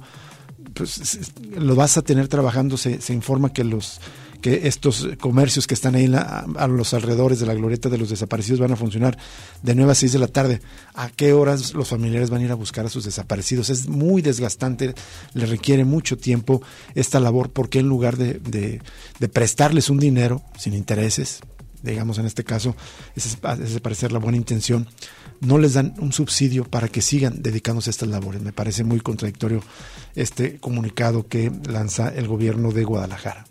pues 0.74 1.32
lo 1.56 1.76
vas 1.76 1.98
a 1.98 2.02
tener 2.02 2.28
trabajando, 2.28 2.78
se, 2.78 3.02
se 3.02 3.14
informa 3.14 3.52
que 3.52 3.64
los 3.64 4.00
que 4.42 4.68
estos 4.68 5.08
comercios 5.20 5.68
que 5.68 5.74
están 5.74 5.96
ahí 5.96 6.12
a, 6.14 6.68
los 6.68 6.94
alrededores 6.94 7.40
de 7.40 7.46
la 7.46 7.54
glorieta 7.54 7.90
de 7.90 7.98
los 7.98 8.10
desaparecidos 8.10 8.60
van 8.60 8.72
a 8.72 8.76
funcionar 8.76 9.18
de 9.62 9.76
9 9.76 9.92
a 9.92 9.96
6 9.96 10.12
de 10.14 10.20
la 10.20 10.28
tarde. 10.28 10.62
¿A 10.94 11.10
qué 11.10 11.34
horas 11.34 11.74
los 11.74 11.90
familiares 11.90 12.30
van 12.30 12.42
a 12.42 12.46
ir 12.46 12.52
a 12.52 12.56
buscar 12.56 12.86
a 12.86 12.90
sus 12.90 13.06
desaparecidos? 13.06 13.70
Es 13.70 13.88
muy 13.88 14.22
desgastante, 14.22 14.94
le 15.34 15.46
requiere 15.46 15.86
mucho 15.86 16.18
tiempo 16.18 16.62
esta 16.96 17.20
labor 17.20 17.52
porque 17.52 17.80
en 17.80 17.88
lugar 17.88 18.18
de, 18.18 18.82
prestarles 19.32 19.90
un 19.90 20.00
dinero 20.00 20.42
sin 20.58 20.74
intereses, 20.74 21.40
digamos 21.84 22.18
en 22.18 22.26
este 22.26 22.44
caso, 22.44 22.76
es, 23.16 23.26
es 23.26 23.80
parecer 23.82 24.12
la 24.12 24.20
buena 24.20 24.38
intención, 24.38 24.88
no 25.42 25.58
les 25.58 25.74
dan 25.74 25.94
un 26.00 26.14
subsidio 26.14 26.66
para 26.66 26.88
que 26.88 27.02
sigan 27.02 27.42
dedicándose 27.42 27.90
a 27.90 27.92
estas 27.92 28.10
labores. 28.10 28.42
Me 28.42 28.54
parece 28.54 28.84
muy 28.84 29.00
contradictorio 29.00 29.62
este 30.16 30.58
comunicado 30.58 31.28
que 31.28 31.52
lanza 31.68 32.10
el 32.10 32.28
gobierno 32.28 32.72
de 32.72 32.84
Guadalajara. 32.84 33.46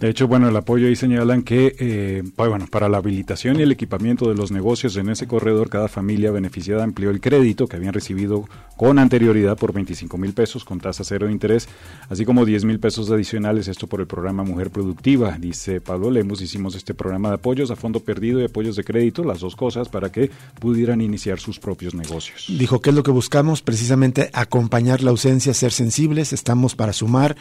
De 0.00 0.08
hecho, 0.08 0.28
bueno, 0.28 0.48
el 0.48 0.56
apoyo 0.56 0.86
ahí 0.86 0.94
señalan 0.94 1.42
que, 1.42 1.74
eh, 1.76 2.22
bueno, 2.36 2.66
para 2.70 2.88
la 2.88 2.98
habilitación 2.98 3.58
y 3.58 3.62
el 3.62 3.72
equipamiento 3.72 4.28
de 4.28 4.36
los 4.36 4.52
negocios 4.52 4.96
en 4.96 5.08
ese 5.08 5.26
corredor, 5.26 5.70
cada 5.70 5.88
familia 5.88 6.30
beneficiada 6.30 6.84
amplió 6.84 7.10
el 7.10 7.20
crédito 7.20 7.66
que 7.66 7.76
habían 7.76 7.92
recibido 7.92 8.44
con 8.76 9.00
anterioridad 9.00 9.56
por 9.58 9.72
25 9.72 10.16
mil 10.16 10.34
pesos 10.34 10.64
con 10.64 10.78
tasa 10.78 11.02
cero 11.02 11.26
de 11.26 11.32
interés, 11.32 11.68
así 12.08 12.24
como 12.24 12.44
10 12.44 12.64
mil 12.64 12.78
pesos 12.78 13.10
adicionales, 13.10 13.66
esto 13.66 13.88
por 13.88 14.00
el 14.00 14.06
programa 14.06 14.44
Mujer 14.44 14.70
Productiva. 14.70 15.36
Dice 15.36 15.80
Pablo 15.80 16.12
Lemos, 16.12 16.42
hicimos 16.42 16.76
este 16.76 16.94
programa 16.94 17.30
de 17.30 17.34
apoyos 17.34 17.72
a 17.72 17.76
fondo 17.76 17.98
perdido 17.98 18.40
y 18.40 18.44
apoyos 18.44 18.76
de 18.76 18.84
crédito, 18.84 19.24
las 19.24 19.40
dos 19.40 19.56
cosas, 19.56 19.88
para 19.88 20.12
que 20.12 20.30
pudieran 20.60 21.00
iniciar 21.00 21.40
sus 21.40 21.58
propios 21.58 21.94
negocios. 21.94 22.46
Dijo 22.56 22.80
que 22.80 22.90
es 22.90 22.96
lo 22.96 23.02
que 23.02 23.10
buscamos, 23.10 23.62
precisamente 23.62 24.30
acompañar 24.32 25.02
la 25.02 25.10
ausencia, 25.10 25.52
ser 25.54 25.72
sensibles, 25.72 26.32
estamos 26.32 26.76
para 26.76 26.92
sumar 26.92 27.36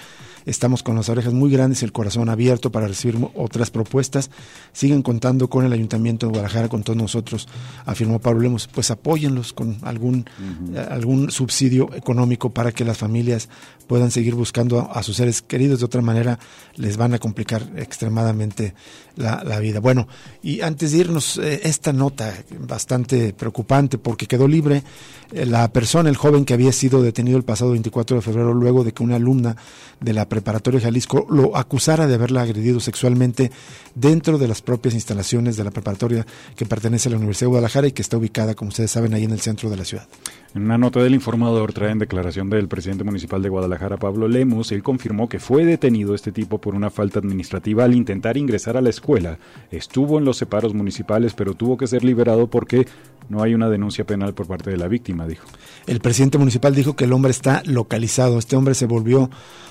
Estamos 0.47 0.81
con 0.81 0.95
las 0.95 1.09
orejas 1.09 1.33
muy 1.33 1.51
grandes 1.51 1.81
y 1.81 1.85
el 1.85 1.91
corazón 1.91 2.29
abierto 2.29 2.71
para 2.71 2.87
recibir 2.87 3.17
otras 3.35 3.69
propuestas. 3.69 4.31
Siguen 4.71 5.01
contando 5.01 5.49
con 5.49 5.65
el 5.65 5.73
Ayuntamiento 5.73 6.25
de 6.25 6.31
Guadalajara, 6.31 6.69
con 6.69 6.83
todos 6.83 6.95
nosotros, 6.95 7.49
afirmó 7.85 8.19
Pablo 8.19 8.39
Lemos. 8.39 8.67
Pues 8.67 8.89
apóyenlos 8.89 9.51
con 9.51 9.77
algún, 9.81 10.25
eh, 10.73 10.87
algún 10.89 11.31
subsidio 11.31 11.93
económico 11.93 12.49
para 12.51 12.71
que 12.71 12.85
las 12.85 12.97
familias 12.97 13.49
puedan 13.87 14.09
seguir 14.09 14.35
buscando 14.35 14.89
a, 14.89 15.03
sus 15.03 15.17
seres 15.17 15.41
queridos. 15.41 15.79
De 15.79 15.85
otra 15.85 16.01
manera, 16.01 16.39
les 16.75 16.95
van 16.95 17.13
a 17.13 17.19
complicar 17.19 17.63
extremadamente 17.75 18.73
la, 19.17 19.59
vida. 19.59 19.81
Bueno, 19.81 20.07
y 20.41 20.61
antes 20.61 20.93
de 20.93 20.99
irnos, 20.99 21.39
eh, 21.39 21.61
esta 21.63 21.91
nota 21.91 22.33
bastante 22.59 23.33
preocupante 23.33 23.97
porque 23.97 24.27
quedó 24.27 24.47
libre 24.47 24.83
eh, 25.31 25.45
la 25.45 25.71
persona, 25.73 26.09
el 26.09 26.15
joven 26.15 26.45
que 26.45 26.53
había 26.53 26.71
sido 26.71 27.01
detenido 27.01 27.37
el 27.37 27.43
pasado 27.43 27.71
24 27.71 28.17
de 28.17 28.21
febrero 28.21 28.53
luego 28.53 28.83
de 28.83 28.93
que 28.93 29.03
una 29.03 29.15
alumna 29.15 29.57
de 29.99 30.13
la 30.13 30.29
preparatoria 30.37 30.79
Jalisco 30.79 31.25
lo 31.31 31.57
acusara 31.57 32.05
de 32.05 32.13
haberla 32.13 32.43
agredido 32.43 32.79
sexualmente 32.79 33.51
dentro 33.95 34.37
de 34.37 34.47
las 34.47 34.61
propias 34.61 34.93
instalaciones 34.93 35.57
de 35.57 35.63
la 35.63 35.71
preparatoria 35.71 36.27
que 36.55 36.67
pertenece 36.67 37.09
a 37.09 37.11
la 37.11 37.17
Universidad 37.17 37.45
de 37.47 37.51
Guadalajara 37.51 37.87
y 37.87 37.91
que 37.91 38.03
está 38.03 38.17
ubicada, 38.17 38.53
como 38.53 38.69
ustedes 38.69 38.91
saben, 38.91 39.15
ahí 39.15 39.23
en 39.23 39.31
el 39.31 39.41
centro 39.41 39.69
de 39.69 39.77
la 39.77 39.85
ciudad. 39.85 40.07
En 40.55 40.63
una 40.63 40.77
nota 40.77 41.03
del 41.03 41.13
informador 41.13 41.73
traen 41.73 41.99
declaración 41.99 42.49
del 42.49 42.67
presidente 42.67 43.03
municipal 43.03 43.41
de 43.41 43.49
Guadalajara, 43.49 43.97
Pablo 43.97 44.27
Lemus. 44.27 44.71
Él 44.71 44.81
confirmó 44.81 45.29
que 45.29 45.39
fue 45.39 45.65
detenido 45.65 46.15
este 46.15 46.31
tipo 46.31 46.59
por 46.59 46.73
una 46.73 46.89
falta 46.89 47.19
administrativa 47.19 47.83
al 47.83 47.93
intentar 47.93 48.37
ingresar 48.37 48.77
a 48.77 48.81
la 48.81 48.89
escuela. 48.89 49.37
Estuvo 49.71 50.17
en 50.17 50.25
los 50.25 50.37
separos 50.37 50.73
municipales, 50.73 51.33
pero 51.33 51.53
tuvo 51.53 51.77
que 51.77 51.85
ser 51.85 52.03
liberado 52.03 52.47
porque 52.47 52.87
no 53.29 53.43
hay 53.43 53.53
una 53.53 53.69
denuncia 53.69 54.05
penal 54.05 54.33
por 54.33 54.47
parte 54.47 54.71
de 54.71 54.77
la 54.77 54.87
víctima, 54.87 55.27
dijo. 55.27 55.45
El 55.85 55.99
presidente 55.99 56.37
municipal 56.37 56.73
dijo 56.73 56.95
que 56.95 57.03
el 57.03 57.13
hombre 57.13 57.31
está 57.31 57.61
localizado. 57.65 58.39
Este 58.39 58.55
hombre 58.55 58.73
se 58.73 58.85
volvió 58.85 59.29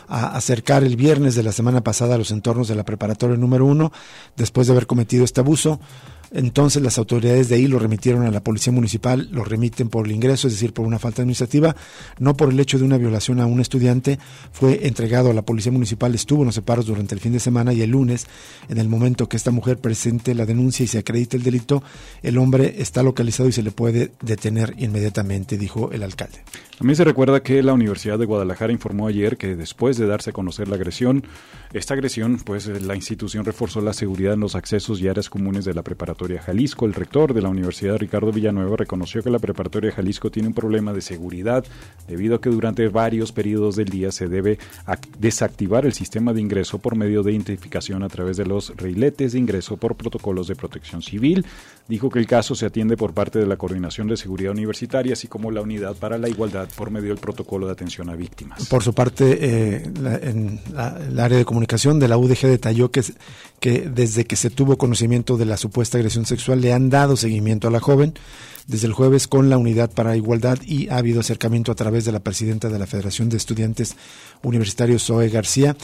a 0.09 0.37
acercar 0.37 0.85
el 0.85 0.97
viernes 0.97 1.35
de 1.35 1.43
la 1.43 1.53
semana 1.53 1.83
pasada 1.83 2.15
a 2.15 2.19
los 2.19 2.31
entornos 2.31 2.69
de 2.69 2.75
la 2.75 2.85
preparatoria 2.85 3.37
número 3.37 3.65
uno, 3.65 3.93
después 4.37 4.67
de 4.67 4.75
haber 4.75 4.87
cometido 4.87 5.25
este 5.25 5.41
abuso. 5.41 5.81
Entonces 6.33 6.83
las 6.83 6.99
autoridades 6.99 7.49
de 7.49 7.57
ahí 7.57 7.67
lo 7.67 7.79
remitieron 7.79 8.25
a 8.25 8.31
la 8.31 8.43
policía 8.43 8.73
municipal, 8.73 9.29
lo 9.31 9.45
remiten 9.45 9.89
por 9.89 10.07
el 10.07 10.13
ingreso, 10.13 10.49
es 10.49 10.55
decir, 10.55 10.73
por 10.73 10.87
una 10.87 10.99
falta 10.99 11.23
administrativa, 11.23 11.77
no 12.19 12.37
por 12.37 12.51
el 12.51 12.61
hecho 12.61 12.79
de 12.79 12.85
una 12.85 12.99
violación 12.99 13.41
a 13.41 13.47
un 13.47 13.61
estudiante. 13.61 14.19
Fue 14.53 14.87
entregado 14.87 15.31
a 15.31 15.35
la 15.35 15.43
policía 15.43 15.73
municipal, 15.73 16.15
estuvo 16.15 16.43
en 16.43 16.47
los 16.47 16.55
separos 16.55 16.87
durante 16.87 17.15
el 17.15 17.21
fin 17.21 17.33
de 17.33 17.41
semana 17.41 17.73
y 17.73 17.83
el 17.83 17.91
lunes, 17.91 18.27
en 18.69 18.79
el 18.79 18.89
momento 18.89 19.29
que 19.29 19.37
esta 19.37 19.51
mujer 19.51 19.79
presente 19.79 20.35
la 20.35 20.47
denuncia 20.47 20.85
y 20.85 20.89
se 20.89 20.99
acredite 20.99 21.37
el 21.37 21.43
delito, 21.43 21.83
el 22.23 22.39
hombre 22.39 22.77
está 22.79 23.03
localizado 23.03 23.49
y 23.49 23.53
se 23.53 23.63
le 23.63 23.71
puede 23.71 24.13
detener 24.21 24.75
inmediatamente, 24.79 25.57
dijo 25.57 25.91
el 25.93 26.03
alcalde. 26.03 26.39
También 26.79 26.97
se 26.97 27.05
recuerda 27.05 27.43
que 27.43 27.63
la 27.63 27.73
Universidad 27.73 28.19
de 28.19 28.27
Guadalajara 28.27 28.71
informó 28.71 29.07
ayer 29.07 29.39
que 29.39 29.57
después 29.57 29.97
de 29.97 30.07
darse 30.07 30.29
a 30.29 30.33
conocer 30.35 30.69
la 30.69 30.77
agresión, 30.77 31.25
esta 31.73 31.95
agresión, 31.95 32.37
pues 32.45 32.67
la 32.67 32.95
institución 32.95 33.47
reforzó 33.47 33.81
la 33.81 33.95
seguridad 33.95 34.35
en 34.35 34.41
los 34.41 34.55
accesos 34.55 35.01
y 35.01 35.09
áreas 35.09 35.31
comunes 35.31 35.65
de 35.65 35.73
la 35.73 35.83
preparatoria 35.83 36.43
Jalisco. 36.43 36.85
El 36.85 36.93
rector 36.93 37.33
de 37.33 37.41
la 37.41 37.49
Universidad, 37.49 37.97
Ricardo 37.97 38.31
Villanueva, 38.31 38.77
reconoció 38.77 39.23
que 39.23 39.31
la 39.31 39.39
preparatoria 39.39 39.91
Jalisco 39.91 40.31
tiene 40.31 40.49
un 40.49 40.55
problema 40.55 40.93
de 40.93 41.01
seguridad 41.01 41.65
debido 42.09 42.37
a 42.37 42.41
que 42.43 42.51
durante 42.51 42.89
varios 42.89 43.33
periodos 43.33 43.77
del 43.77 43.89
día 43.89 44.13
se 44.13 44.29
debe 44.29 44.59
desactivar 45.19 45.87
el 45.87 45.95
sistema 45.95 46.35
de 46.35 46.43
ingreso 46.43 46.79
por 46.79 46.95
medio 46.95 47.23
de 47.23 47.33
identificación 47.33 48.03
a 48.03 48.11
través 48.11 48.37
de 48.37 48.45
los 48.45 48.77
reiletes 48.77 49.33
de 49.33 49.39
ingreso 49.39 49.79
por 49.79 49.97
protocolos 49.97 50.47
de 50.47 50.57
protección 50.57 51.01
civil. 51.01 51.47
Dijo 51.89 52.11
que 52.11 52.19
el 52.19 52.27
caso 52.27 52.55
se 52.55 52.67
atiende 52.67 52.99
por 52.99 53.15
parte 53.15 53.39
de 53.39 53.47
la 53.47 53.57
Coordinación 53.57 54.09
de 54.09 54.19
Seguridad 54.19 54.53
Universitaria, 54.53 55.15
así 55.15 55.27
como 55.27 55.51
la 55.51 55.63
Unidad 55.63 55.97
para 55.97 56.19
la 56.19 56.29
Igualdad 56.29 56.66
por 56.77 56.91
medio 56.91 57.09
del 57.09 57.19
protocolo 57.19 57.67
de 57.67 57.73
atención 57.73 58.11
a 58.11 58.17
víctimas. 58.17 58.67
Por 58.67 58.83
su 58.83 58.95
parte, 58.95 59.39
eh, 59.41 59.83
en 60.23 60.61
el 61.09 61.21
área 61.21 61.39
de 61.39 61.45
comunicación 61.45 61.99
de 61.99 62.09
la 62.09 62.19
UDG 62.19 62.47
detalló 62.47 62.91
que, 62.91 63.03
que 63.61 63.89
desde 63.89 64.25
que 64.25 64.37
se 64.37 64.51
tuvo 64.51 64.77
conocimiento 64.77 65.37
de 65.37 65.47
la 65.47 65.57
supuesta 65.57 65.99
agresión 65.99 66.27
sexual 66.27 66.61
le 66.61 66.73
han 66.73 66.91
dado 66.91 67.17
seguimiento 67.17 67.69
a 67.69 67.71
la 67.71 67.81
joven 67.81 68.15
desde 68.67 68.89
el 68.89 68.93
jueves 68.93 69.29
con 69.29 69.49
la 69.49 69.59
Unidad 69.59 69.91
para 69.93 70.17
Igualdad 70.17 70.59
y 70.67 70.89
ha 70.89 70.97
habido 70.97 71.21
acercamiento 71.21 71.71
a 71.71 71.77
través 71.77 72.05
de 72.05 72.13
la 72.13 72.21
presidenta 72.21 72.69
de 72.69 72.79
la 72.79 72.87
Federación 72.87 73.29
de 73.29 73.37
Estudiantes 73.37 73.97
Universitarios, 74.43 75.05
Zoe 75.05 75.29
García, 75.29 75.77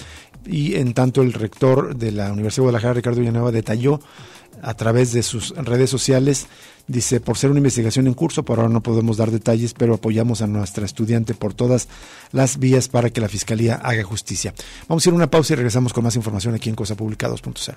y 0.45 0.75
en 0.75 0.93
tanto 0.93 1.23
el 1.23 1.33
rector 1.33 1.97
de 1.97 2.11
la 2.11 2.33
Universidad 2.33 2.63
de 2.63 2.63
Guadalajara, 2.63 2.95
Ricardo 2.95 3.21
Villanueva, 3.21 3.53
detalló 3.53 4.01
a 4.63 4.75
través 4.75 5.13
de 5.13 5.23
sus 5.23 5.55
redes 5.57 5.91
sociales 5.91 6.47
Dice, 6.89 7.21
por 7.21 7.39
ser 7.39 7.51
una 7.51 7.61
investigación 7.61 8.07
en 8.07 8.15
curso, 8.15 8.45
por 8.45 8.59
ahora 8.59 8.73
no 8.73 8.83
podemos 8.83 9.17
dar 9.17 9.31
detalles, 9.31 9.73
pero 9.73 9.95
apoyamos 9.95 10.43
a 10.43 10.47
nuestra 10.47 10.85
estudiante 10.85 11.33
por 11.35 11.55
todas 11.55 11.89
las 12.33 12.59
vías 12.59 12.89
para 12.89 13.11
que 13.11 13.21
la 13.21 13.29
Fiscalía 13.29 13.77
haga 13.77 14.03
justicia. 14.03 14.53
Vamos 14.89 15.07
a 15.07 15.09
ir 15.09 15.13
a 15.13 15.17
una 15.17 15.31
pausa 15.31 15.53
y 15.53 15.57
regresamos 15.57 15.93
con 15.93 16.03
más 16.03 16.17
información 16.17 16.55
aquí 16.55 16.69
en 16.69 16.75
Cosa 16.75 16.97
Pública 16.97 17.29
2.0. 17.29 17.77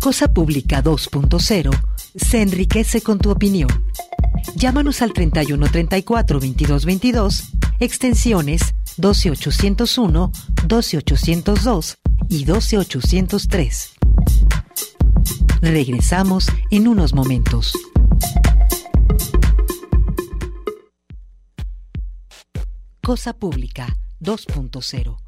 Cosa 0.00 0.28
Pública 0.28 0.82
2.0 0.82 1.70
se 2.16 2.42
enriquece 2.42 3.00
con 3.00 3.18
tu 3.18 3.30
opinión. 3.30 3.70
Llámanos 4.56 5.02
al 5.02 5.12
3134 5.12 6.40
2222, 6.40 7.52
extensiones 7.80 8.74
12801, 8.96 10.32
12802 10.66 11.98
y 12.28 12.44
12803. 12.44 13.92
Regresamos 15.60 16.46
en 16.70 16.88
unos 16.88 17.14
momentos. 17.14 17.72
Cosa 23.02 23.34
Pública 23.34 23.96
2.0. 24.20 25.18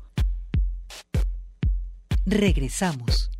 Regresamos. 2.27 3.31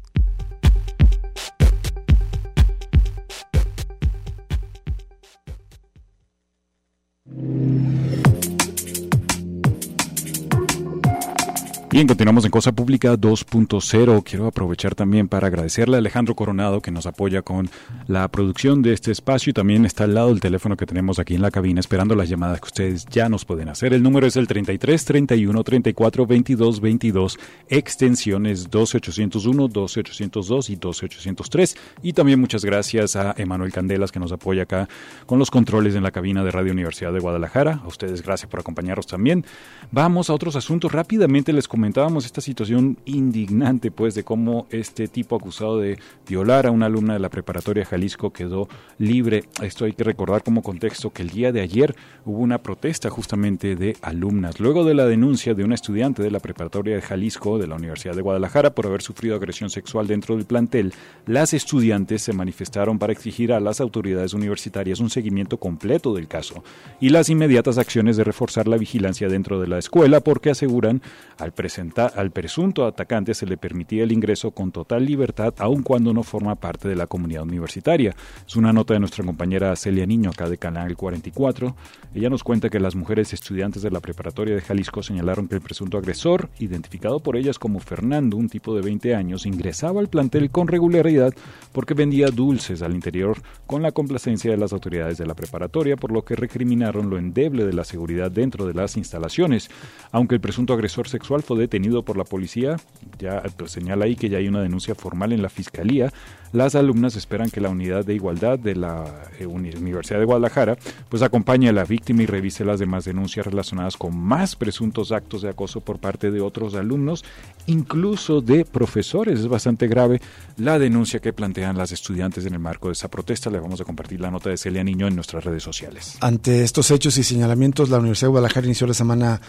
Bien, 11.91 12.07
continuamos 12.07 12.45
en 12.45 12.51
Cosa 12.51 12.73
Pública 12.73 13.15
2.0. 13.15 14.23
Quiero 14.23 14.47
aprovechar 14.47 14.95
también 14.95 15.27
para 15.27 15.47
agradecerle 15.47 15.97
a 15.97 16.01
Alejandro 16.01 16.35
Coronado 16.35 16.83
que 16.83 16.91
nos 16.91 17.07
apoya 17.07 17.41
con 17.41 17.71
la 18.07 18.29
producción 18.29 18.83
de 18.83 18.93
este 18.93 19.11
espacio 19.11 19.53
y 19.53 19.55
también 19.55 19.87
está 19.87 20.05
al 20.05 20.13
lado 20.13 20.29
del 20.29 20.41
teléfono 20.41 20.77
que 20.77 20.85
tenemos 20.85 21.19
aquí 21.19 21.35
en 21.35 21.41
la 21.41 21.51
cabina 21.51 21.81
esperando 21.81 22.15
las 22.15 22.29
llamadas 22.29 22.61
que 22.61 22.67
ustedes 22.67 23.07
ya 23.07 23.31
nos 23.31 23.47
pueden 23.47 23.71
hacer. 23.71 23.95
El 23.95 24.03
número 24.03 24.27
es 24.27 24.37
el 24.37 24.47
33 24.47 25.03
31 25.03 25.65
34 25.65 26.27
22 26.27 26.81
22, 26.83 27.39
extensiones 27.71 28.69
12801, 28.69 29.69
12802 29.69 30.69
y 30.69 30.77
12803. 30.77 31.77
Y 32.03 32.13
también 32.13 32.39
muchas 32.39 32.67
gracias 32.67 33.17
a 33.17 33.35
Emanuel 33.39 33.73
Candelas 33.73 34.13
que 34.13 34.21
nos 34.21 34.31
apoya 34.31 34.65
acá 34.65 34.91
con 35.25 35.39
los 35.39 35.51
controles 35.51 35.95
en 35.95 36.03
la 36.03 36.11
cabina 36.11 36.45
de 36.45 36.51
Radio 36.51 36.73
Universidad 36.73 37.15
de 37.15 37.21
Guadalajara. 37.21 37.81
A 37.83 37.89
ustedes 37.89 38.21
gracias 38.21 38.51
por 38.51 38.61
acompañarnos 38.61 39.07
también. 39.07 39.47
Vamos 39.91 40.29
a 40.29 40.35
otros 40.35 40.55
asuntos. 40.55 40.93
Rápidamente 40.93 41.55
les 41.55 41.67
comentábamos 41.79 42.27
esta 42.27 42.41
situación 42.41 42.99
indignante, 43.05 43.93
pues, 43.93 44.17
de 44.17 44.25
cómo 44.25 44.67
este 44.71 45.07
tipo 45.07 45.37
acusado 45.37 45.79
de 45.79 45.97
violar 46.29 46.67
a 46.67 46.73
una 46.73 46.87
alumna 46.87 47.13
de 47.13 47.21
la 47.21 47.29
preparatoria 47.29 47.85
Jalisco 47.85 48.33
quedó 48.33 48.69
libre. 48.99 49.45
Esto 49.63 49.85
hay 49.85 49.93
que 49.93 50.03
recordar 50.03 50.43
como 50.43 50.65
contexto 50.65 51.11
que 51.11 51.23
el 51.23 51.31
día 51.31 51.53
de 51.53 51.61
ayer 51.61 51.95
hubo 52.25 52.39
una 52.39 52.59
protesta 52.59 53.11
justamente 53.11 53.77
de 53.77 53.97
alumnas, 54.03 54.59
luego 54.59 54.85
de 54.85 54.95
la 54.95 55.07
denuncia 55.07 55.55
de 55.55 55.63
una 55.63 55.77
estudiante 55.77 56.21
de 56.21 56.33
la 56.33 56.41
preparatoria 56.41 56.97
de 56.97 57.01
Jalisco 57.01 57.59
de 57.59 57.69
la 57.69 57.77
Universidad 57.77 58.17
de 58.17 58.23
Guadalajara 58.23 58.75
por 58.75 58.89
haber 58.89 59.03
sufrido 59.03 59.37
agresión 59.37 59.71
sexual 59.71 60.09
dentro 60.09 60.35
del 60.35 60.47
plantel. 60.47 60.93
Las 61.27 61.55
estudiantes 61.55 62.23
se 62.23 62.33
manifestaron 62.33 62.99
para 62.99 63.13
exigir 63.13 63.53
a 63.53 63.61
las 63.61 63.81
autoridades 63.81 64.35
universitarias 64.35 64.99
un 64.99 65.11
seguimiento 65.11 65.59
completo 65.59 66.13
del 66.13 66.27
caso 66.27 66.65
y 66.99 67.11
las 67.11 67.29
inmediatas 67.29 67.79
acciones 67.79 68.17
de 68.17 68.25
reforzar 68.25 68.67
la 68.67 68.79
vigilancia 68.79 69.29
dentro 69.29 69.61
de 69.61 69.69
la 69.69 69.79
escuela 69.79 70.19
porque 70.19 70.51
aseguran 70.51 71.03
al 71.39 71.53
presidente 71.53 71.68
al 72.15 72.31
presunto 72.31 72.87
atacante 72.87 73.35
se 73.35 73.47
le 73.47 73.57
permitía 73.57 74.05
el 74.05 74.13
ingreso 74.13 74.51
con 74.53 74.73
total 74.73 75.05
libertad, 75.05 75.55
aun 75.59 75.83
cuando 75.83 76.15
no 76.15 76.23
forma 76.23 76.55
parte 76.55 76.89
de 76.89 76.97
la 76.97 77.07
comunidad 77.07 77.43
universitaria. 77.43 78.15
Es 78.47 78.57
una 78.57 78.73
nota 78.73 78.95
de 78.95 79.01
nuestra 79.01 79.25
compañera 79.25 79.77
Celia 79.77 80.07
Niño, 80.07 80.31
acá 80.31 80.49
de 80.49 80.57
Canal 80.57 80.97
44. 80.97 81.77
Ella 82.15 82.31
nos 82.31 82.43
cuenta 82.43 82.71
que 82.71 82.81
las 82.81 82.95
mujeres 82.95 83.33
estudiantes 83.33 83.83
de 83.83 83.91
la 83.91 84.01
preparatoria 84.01 84.55
de 84.55 84.63
Jalisco 84.63 85.03
señalaron 85.03 85.47
que 85.47 85.57
el 85.57 85.61
presunto 85.61 85.99
agresor, 85.99 86.49
identificado 86.59 87.21
por 87.21 87.37
ellas 87.37 87.59
como 87.59 87.81
Fernando, 87.81 88.37
un 88.37 88.49
tipo 88.49 88.75
de 88.75 88.83
20 88.83 89.15
años, 89.15 89.45
ingresaba 89.45 90.01
al 90.01 90.09
plantel 90.09 90.51
con 90.51 90.69
regularidad 90.69 91.35
porque 91.73 91.95
vendía 91.95 92.29
dulces 92.29 92.83
al 92.83 92.95
interior 92.95 93.37
con 93.67 93.83
la 93.83 93.93
complacencia 93.93 94.51
de 94.51 94.57
las 94.57 94.73
autoridades 94.73 95.19
de 95.19 95.27
la 95.27 95.35
preparatoria, 95.35 95.97
por 95.97 96.13
lo 96.13 96.25
que 96.25 96.37
recriminaron 96.37 97.11
lo 97.11 97.19
endeble 97.19 97.65
de 97.65 97.73
la 97.73 97.85
seguridad 97.85 98.31
dentro 98.31 98.67
de 98.67 98.75
las 98.75 98.97
instalaciones. 98.97 99.71
Aunque 100.13 100.35
el 100.35 100.41
presunto 100.41 100.73
agresor 100.73 101.09
sexual 101.09 101.43
fue 101.43 101.58
detenido 101.59 102.03
por 102.03 102.17
la 102.17 102.25
policía, 102.25 102.77
ya 103.19 103.43
pues, 103.57 103.73
señala 103.73 104.07
ahí 104.07 104.17
que 104.17 104.29
ya 104.29 104.39
hay 104.39 104.49
una 104.49 104.63
denuncia 104.63 104.95
formal 104.95 105.33
en 105.33 105.43
la 105.43 105.49
fiscalía, 105.49 106.13
las 106.53 106.75
alumnas 106.75 107.17
esperan 107.17 107.51
que 107.51 107.61
la 107.61 107.69
unidad 107.69 108.05
de 108.07 108.15
igualdad 108.15 108.59
de 108.59 108.75
la 108.75 109.05
eh, 109.39 109.47
Universidad 109.47 110.19
de 110.19 110.25
Guadalajara 110.25 110.79
pues 111.09 111.23
acompañe 111.23 111.69
a 111.69 111.73
la 111.73 111.85
víctima 111.85 112.23
y 112.23 112.27
revise 112.27 112.65
las 112.65 112.79
demás 112.79 113.05
denuncias 113.05 113.45
relacionadas 113.45 113.97
con 113.97 114.17
más 114.17 114.57
presuntos 114.57 115.13
actos 115.13 115.43
de 115.43 115.51
acoso 115.51 115.81
por 115.81 115.99
parte 115.99 116.31
de 116.31 116.41
otros 116.41 116.75
alumnos, 116.75 117.25
incluso 117.67 118.41
de 118.41 118.65
profesores. 118.65 119.41
Es 119.41 119.49
bastante 119.49 119.89
grave 119.89 120.21
la 120.57 120.79
denuncia 120.79 121.21
que 121.21 121.33
plantean 121.33 121.77
las 121.77 121.93
estudiantes 121.93 122.47
en 122.47 122.55
el 122.55 122.61
marco 122.61 122.89
de 122.89 122.93
esa 122.93 123.09
protesta. 123.09 123.51
Le 123.51 123.61
vamos 123.61 123.81
a 123.81 123.85
compartir 123.85 124.21
la 124.21 124.31
nota 124.31 124.49
de 124.49 124.57
Celia 124.57 124.83
Niño 124.83 125.07
en 125.07 125.15
nuestras 125.15 125.45
redes 125.45 125.63
sociales. 125.63 126.17
Ante 126.21 126.63
estos 126.63 126.91
hechos 126.91 127.19
y 127.19 127.25
señalamientos, 127.25 127.91
la 127.91 127.99
Universidad 127.99 128.29
de 128.29 128.33
Guadalajara 128.33 128.67
inició 128.67 128.87
la 128.87 128.95
semana 128.95 129.41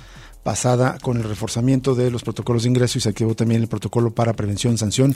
pasada 0.44 0.98
con 1.02 1.18
el 1.18 1.24
reforzamiento 1.24 1.96
de 1.96 2.12
los 2.12 2.24
protocolos 2.24 2.64
de 2.64 2.70
ingreso 2.70 2.98
y 2.98 3.02
se 3.02 3.10
activó 3.10 3.36
también 3.36 3.62
el 3.62 3.68
protocolo 3.68 4.12
para 4.12 4.34
prevención, 4.34 4.78
sanción 4.78 5.16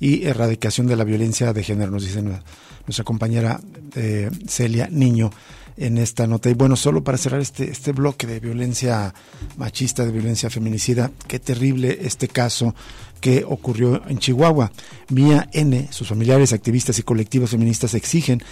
y 0.00 0.24
erradicación 0.24 0.86
de 0.86 0.96
la 0.96 1.04
violencia 1.04 1.52
de 1.52 1.62
género, 1.62 1.90
nos 1.90 2.04
dice 2.04 2.22
nuestra 2.22 3.04
compañera 3.04 3.60
eh, 3.94 4.30
Celia 4.46 4.88
Niño 4.90 5.30
en 5.76 5.98
esta 5.98 6.26
nota. 6.26 6.50
Y 6.50 6.54
bueno, 6.54 6.76
solo 6.76 7.02
para 7.02 7.18
cerrar 7.18 7.40
este, 7.40 7.70
este 7.70 7.92
bloque 7.92 8.26
de 8.26 8.40
violencia 8.40 9.14
machista, 9.56 10.04
de 10.04 10.12
violencia 10.12 10.50
feminicida, 10.50 11.10
qué 11.26 11.38
terrible 11.38 11.98
este 12.02 12.28
caso 12.28 12.74
que 13.20 13.44
ocurrió 13.46 14.02
en 14.08 14.18
Chihuahua. 14.18 14.70
Mía 15.08 15.48
N, 15.52 15.88
sus 15.90 16.08
familiares, 16.08 16.52
activistas 16.52 16.98
y 16.98 17.02
colectivos 17.02 17.50
feministas 17.50 17.94
exigen 17.94 18.42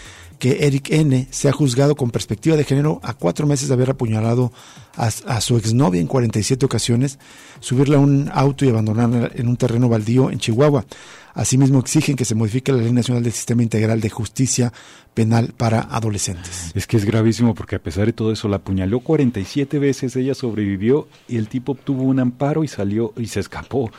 que 0.42 0.66
Eric 0.66 0.90
N. 0.90 1.28
sea 1.30 1.52
juzgado 1.52 1.94
con 1.94 2.10
perspectiva 2.10 2.56
de 2.56 2.64
género 2.64 2.98
a 3.04 3.14
cuatro 3.14 3.46
meses 3.46 3.68
de 3.68 3.74
haber 3.74 3.90
apuñalado 3.90 4.50
a, 4.96 5.40
su 5.40 5.56
exnovia 5.56 6.00
en 6.00 6.08
47 6.08 6.66
ocasiones, 6.66 7.20
subirla 7.60 7.98
a 7.98 8.00
un 8.00 8.28
auto 8.34 8.64
y 8.64 8.68
abandonarla 8.68 9.30
en 9.36 9.46
un 9.46 9.56
terreno 9.56 9.88
baldío 9.88 10.32
en 10.32 10.40
Chihuahua. 10.40 10.84
Asimismo, 11.32 11.78
exigen 11.78 12.16
que 12.16 12.24
se 12.24 12.34
modifique 12.34 12.72
la 12.72 12.78
Ley 12.78 12.92
Nacional 12.92 13.22
del 13.22 13.32
Sistema 13.32 13.62
Integral 13.62 14.00
de 14.00 14.10
Justicia 14.10 14.72
Penal 15.14 15.54
para 15.56 15.82
Adolescentes. 15.82 16.72
Es 16.74 16.88
que 16.88 16.96
es 16.96 17.04
gravísimo 17.04 17.54
porque 17.54 17.76
a 17.76 17.78
pesar 17.78 18.06
de 18.06 18.12
todo 18.12 18.32
eso, 18.32 18.48
la 18.48 18.56
apuñaló 18.56 18.98
47 18.98 19.78
veces, 19.78 20.16
ella 20.16 20.34
sobrevivió 20.34 21.06
y 21.28 21.36
el 21.36 21.46
tipo 21.46 21.70
obtuvo 21.70 22.02
un 22.02 22.18
amparo 22.18 22.64
y 22.64 22.68
salió 22.68 23.14
y 23.16 23.26
se 23.26 23.38
escapó. 23.38 23.92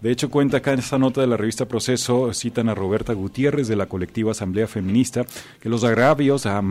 De 0.00 0.10
hecho, 0.10 0.30
cuenta 0.30 0.58
acá 0.58 0.72
en 0.72 0.80
esta 0.80 0.98
nota 0.98 1.20
de 1.20 1.26
la 1.26 1.36
revista 1.36 1.66
Proceso, 1.66 2.32
citan 2.34 2.68
a 2.68 2.74
Roberta 2.74 3.12
Gutiérrez 3.12 3.68
de 3.68 3.76
la 3.76 3.86
colectiva 3.86 4.32
Asamblea 4.32 4.66
Feminista, 4.66 5.24
que 5.60 5.68
los 5.68 5.84
agravios 5.84 6.46
a, 6.46 6.58
a 6.58 6.62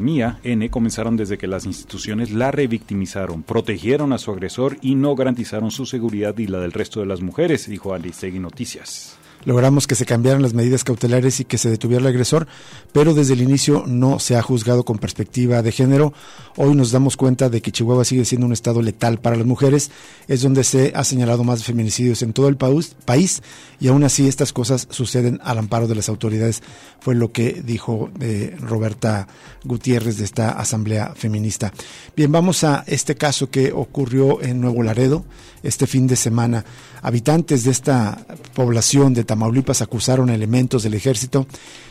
Mía 0.00 0.38
N 0.44 0.70
comenzaron 0.70 1.16
desde 1.16 1.38
que 1.38 1.46
las 1.46 1.66
instituciones 1.66 2.30
la 2.30 2.50
revictimizaron, 2.50 3.42
protegieron 3.42 4.12
a 4.12 4.18
su 4.18 4.30
agresor 4.30 4.76
y 4.80 4.94
no 4.94 5.14
garantizaron 5.14 5.70
su 5.70 5.86
seguridad 5.86 6.36
y 6.38 6.46
la 6.46 6.60
del 6.60 6.72
resto 6.72 7.00
de 7.00 7.06
las 7.06 7.20
mujeres, 7.20 7.68
dijo 7.68 7.94
Aristegui 7.94 8.38
Noticias 8.38 9.18
logramos 9.44 9.86
que 9.86 9.94
se 9.94 10.06
cambiaran 10.06 10.42
las 10.42 10.54
medidas 10.54 10.84
cautelares 10.84 11.40
y 11.40 11.44
que 11.44 11.58
se 11.58 11.70
detuviera 11.70 12.00
el 12.00 12.06
agresor, 12.06 12.46
pero 12.92 13.14
desde 13.14 13.34
el 13.34 13.42
inicio 13.42 13.84
no 13.86 14.18
se 14.18 14.36
ha 14.36 14.42
juzgado 14.42 14.84
con 14.84 14.98
perspectiva 14.98 15.62
de 15.62 15.72
género. 15.72 16.12
Hoy 16.56 16.74
nos 16.74 16.90
damos 16.90 17.16
cuenta 17.16 17.48
de 17.48 17.60
que 17.60 17.72
Chihuahua 17.72 18.04
sigue 18.04 18.24
siendo 18.24 18.46
un 18.46 18.52
estado 18.52 18.82
letal 18.82 19.18
para 19.18 19.36
las 19.36 19.46
mujeres, 19.46 19.90
es 20.26 20.42
donde 20.42 20.64
se 20.64 20.92
ha 20.94 21.04
señalado 21.04 21.44
más 21.44 21.64
feminicidios 21.64 22.22
en 22.22 22.32
todo 22.32 22.48
el 22.48 22.56
país 22.56 23.42
y 23.80 23.88
aún 23.88 24.04
así 24.04 24.28
estas 24.28 24.52
cosas 24.52 24.86
suceden 24.90 25.40
al 25.42 25.58
amparo 25.58 25.86
de 25.86 25.94
las 25.94 26.08
autoridades, 26.08 26.62
fue 27.00 27.14
lo 27.14 27.32
que 27.32 27.62
dijo 27.64 28.10
eh, 28.20 28.56
Roberta 28.60 29.28
Gutiérrez 29.64 30.18
de 30.18 30.24
esta 30.24 30.50
asamblea 30.50 31.14
feminista. 31.14 31.72
Bien, 32.16 32.30
vamos 32.32 32.64
a 32.64 32.84
este 32.86 33.14
caso 33.14 33.50
que 33.50 33.72
ocurrió 33.72 34.42
en 34.42 34.60
Nuevo 34.60 34.82
Laredo 34.82 35.24
este 35.62 35.86
fin 35.86 36.06
de 36.06 36.16
semana. 36.16 36.64
Habitantes 37.02 37.64
de 37.64 37.70
esta 37.70 38.18
población 38.54 39.14
de 39.14 39.24
Tamaulipas 39.24 39.82
acusaron 39.82 40.30
elementos 40.30 40.82
del 40.82 40.94
ejército 40.94 41.46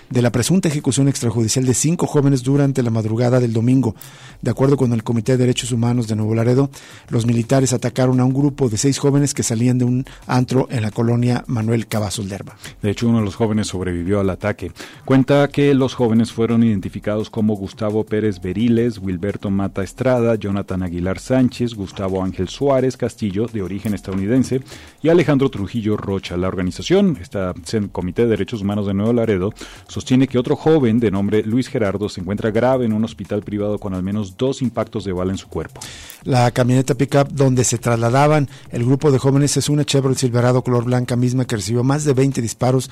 de 0.09 0.21
la 0.21 0.31
presunta 0.31 0.67
ejecución 0.67 1.07
extrajudicial 1.07 1.65
de 1.65 1.73
cinco 1.73 2.07
jóvenes 2.07 2.43
durante 2.43 2.83
la 2.83 2.89
madrugada 2.89 3.39
del 3.39 3.53
domingo. 3.53 3.95
De 4.41 4.51
acuerdo 4.51 4.77
con 4.77 4.93
el 4.93 5.03
Comité 5.03 5.33
de 5.33 5.39
Derechos 5.39 5.71
Humanos 5.71 6.07
de 6.07 6.15
Nuevo 6.15 6.35
Laredo, 6.35 6.69
los 7.09 7.25
militares 7.25 7.73
atacaron 7.73 8.19
a 8.19 8.25
un 8.25 8.33
grupo 8.33 8.69
de 8.69 8.77
seis 8.77 8.97
jóvenes 8.97 9.33
que 9.33 9.43
salían 9.43 9.77
de 9.77 9.85
un 9.85 10.05
antro 10.27 10.67
en 10.69 10.81
la 10.81 10.91
colonia 10.91 11.43
Manuel 11.47 11.87
Cavazos 11.87 12.25
Lerba. 12.27 12.57
De 12.81 12.91
hecho, 12.91 13.07
uno 13.07 13.19
de 13.19 13.25
los 13.25 13.35
jóvenes 13.35 13.67
sobrevivió 13.67 14.19
al 14.19 14.29
ataque. 14.29 14.71
Cuenta 15.05 15.47
que 15.47 15.73
los 15.73 15.93
jóvenes 15.93 16.31
fueron 16.31 16.63
identificados 16.63 17.29
como 17.29 17.55
Gustavo 17.55 18.03
Pérez 18.03 18.41
Beriles, 18.41 18.99
Wilberto 18.99 19.49
Mata 19.49 19.83
Estrada, 19.83 20.35
Jonathan 20.35 20.83
Aguilar 20.83 21.19
Sánchez, 21.19 21.73
Gustavo 21.73 22.23
Ángel 22.23 22.47
Suárez 22.47 22.97
Castillo, 22.97 23.47
de 23.47 23.61
origen 23.61 23.93
estadounidense, 23.93 24.61
y 25.01 25.09
Alejandro 25.09 25.49
Trujillo 25.49 25.97
Rocha. 25.97 26.37
La 26.37 26.47
organización, 26.47 27.17
esta 27.21 27.53
Comité 27.91 28.23
de 28.23 28.29
Derechos 28.29 28.61
Humanos 28.61 28.87
de 28.87 28.93
Nuevo 28.93 29.13
Laredo, 29.13 29.53
sostiene 29.97 30.27
que 30.27 30.37
otro 30.37 30.55
joven 30.55 30.99
de 30.99 31.09
nombre 31.09 31.41
Luis 31.41 31.67
Gerardo 31.69 32.07
se 32.07 32.21
encuentra 32.21 32.51
grave 32.51 32.85
en 32.85 32.93
un 32.93 33.03
hospital 33.03 33.41
privado 33.41 33.79
con 33.79 33.95
al 33.95 34.03
menos 34.03 34.37
dos 34.37 34.61
impactos 34.61 35.03
de 35.05 35.11
bala 35.11 35.31
en 35.31 35.39
su 35.39 35.47
cuerpo. 35.47 35.81
La 36.23 36.51
camioneta 36.51 36.93
pickup 36.93 37.29
donde 37.29 37.63
se 37.63 37.79
trasladaban 37.79 38.47
el 38.69 38.85
grupo 38.85 39.11
de 39.11 39.17
jóvenes 39.17 39.57
es 39.57 39.69
una 39.69 39.85
Chevrolet 39.85 40.19
Silverado 40.19 40.61
color 40.61 40.85
blanca 40.85 41.15
misma 41.15 41.45
que 41.45 41.55
recibió 41.55 41.83
más 41.83 42.03
de 42.03 42.13
20 42.13 42.43
disparos 42.43 42.91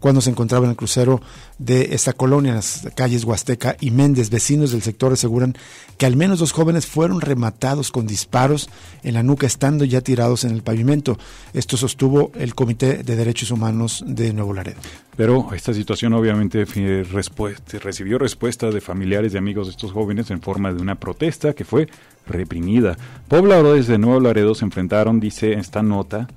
cuando 0.00 0.20
se 0.20 0.30
encontraba 0.30 0.64
en 0.66 0.70
el 0.70 0.76
crucero 0.76 1.20
de 1.58 1.94
esta 1.94 2.12
colonia, 2.12 2.50
en 2.50 2.56
las 2.56 2.88
calles 2.94 3.24
Huasteca 3.24 3.76
y 3.80 3.90
Méndez. 3.90 4.30
Vecinos 4.30 4.72
del 4.72 4.82
sector 4.82 5.12
aseguran 5.12 5.56
que 5.98 6.06
al 6.06 6.16
menos 6.16 6.38
dos 6.38 6.52
jóvenes 6.52 6.86
fueron 6.86 7.20
rematados 7.20 7.90
con 7.90 8.06
disparos 8.06 8.68
en 9.02 9.14
la 9.14 9.22
nuca 9.22 9.46
estando 9.46 9.84
ya 9.84 10.00
tirados 10.00 10.44
en 10.44 10.52
el 10.52 10.62
pavimento. 10.62 11.18
Esto 11.54 11.76
sostuvo 11.76 12.32
el 12.34 12.54
Comité 12.54 13.02
de 13.02 13.16
Derechos 13.16 13.50
Humanos 13.50 14.04
de 14.06 14.32
Nuevo 14.32 14.52
Laredo. 14.52 14.78
Pero 15.16 15.48
esta 15.54 15.72
situación 15.72 16.12
obviamente 16.12 16.66
recibió 16.66 18.18
respuesta 18.18 18.70
de 18.70 18.80
familiares 18.82 19.32
y 19.32 19.38
amigos 19.38 19.66
de 19.66 19.70
estos 19.70 19.92
jóvenes 19.92 20.30
en 20.30 20.42
forma 20.42 20.72
de 20.72 20.82
una 20.82 20.96
protesta 20.96 21.54
que 21.54 21.64
fue 21.64 21.88
reprimida. 22.26 22.98
Pobladores 23.28 23.86
de 23.86 23.98
Nuevo 23.98 24.20
Laredo 24.20 24.54
se 24.54 24.66
enfrentaron, 24.66 25.18
dice 25.18 25.54
esta 25.54 25.82
nota, 25.82 26.28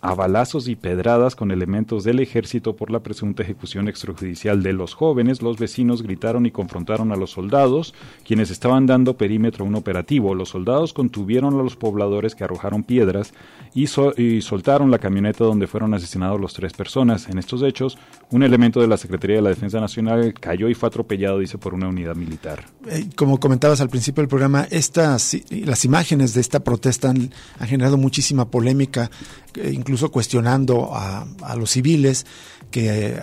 a 0.00 0.14
balazos 0.14 0.68
y 0.68 0.76
pedradas 0.76 1.34
con 1.34 1.50
elementos 1.50 2.04
del 2.04 2.20
ejército 2.20 2.76
por 2.76 2.90
la 2.90 3.00
presunta 3.00 3.42
ejecución 3.42 3.88
extrajudicial 3.88 4.62
de 4.62 4.72
los 4.72 4.94
jóvenes, 4.94 5.42
los 5.42 5.58
vecinos 5.58 6.02
gritaron 6.02 6.46
y 6.46 6.50
confrontaron 6.50 7.12
a 7.12 7.16
los 7.16 7.30
soldados, 7.30 7.94
quienes 8.24 8.50
estaban 8.50 8.86
dando 8.86 9.16
perímetro 9.16 9.64
a 9.64 9.68
un 9.68 9.74
operativo. 9.74 10.34
Los 10.34 10.50
soldados 10.50 10.92
contuvieron 10.92 11.54
a 11.54 11.62
los 11.62 11.76
pobladores 11.76 12.34
que 12.34 12.44
arrojaron 12.44 12.84
piedras 12.84 13.32
y, 13.74 13.86
soltaron 13.86 14.90
la 14.90 14.98
camioneta 14.98 15.44
donde 15.44 15.66
fueron 15.66 15.94
asesinados 15.94 16.40
los 16.40 16.54
tres 16.54 16.72
personas. 16.72 17.28
En 17.28 17.38
estos 17.38 17.62
hechos, 17.62 17.98
un 18.30 18.42
elemento 18.42 18.80
de 18.80 18.86
la 18.86 18.96
Secretaría 18.96 19.36
de 19.36 19.42
la 19.42 19.50
Defensa 19.50 19.80
Nacional 19.80 20.34
cayó 20.34 20.68
y 20.68 20.74
fue 20.74 20.88
atropellado, 20.88 21.38
dice, 21.38 21.58
por 21.58 21.74
una 21.74 21.88
unidad 21.88 22.16
militar. 22.16 22.64
Eh, 22.88 23.08
como 23.16 23.38
comentabas 23.38 23.80
al 23.80 23.88
principio 23.88 24.22
del 24.22 24.28
programa, 24.28 24.66
estas, 24.70 25.36
las 25.50 25.84
imágenes 25.84 26.34
de 26.34 26.40
esta 26.40 26.60
protesta 26.60 27.10
han, 27.10 27.30
generado 27.66 27.96
muchísima 27.96 28.50
polémica, 28.50 29.10
eh, 29.54 29.72
incluso 29.88 30.10
cuestionando 30.10 30.90
a, 30.92 31.56
los 31.56 31.70
civiles 31.70 32.26
que 32.70 33.06
eh, 33.06 33.20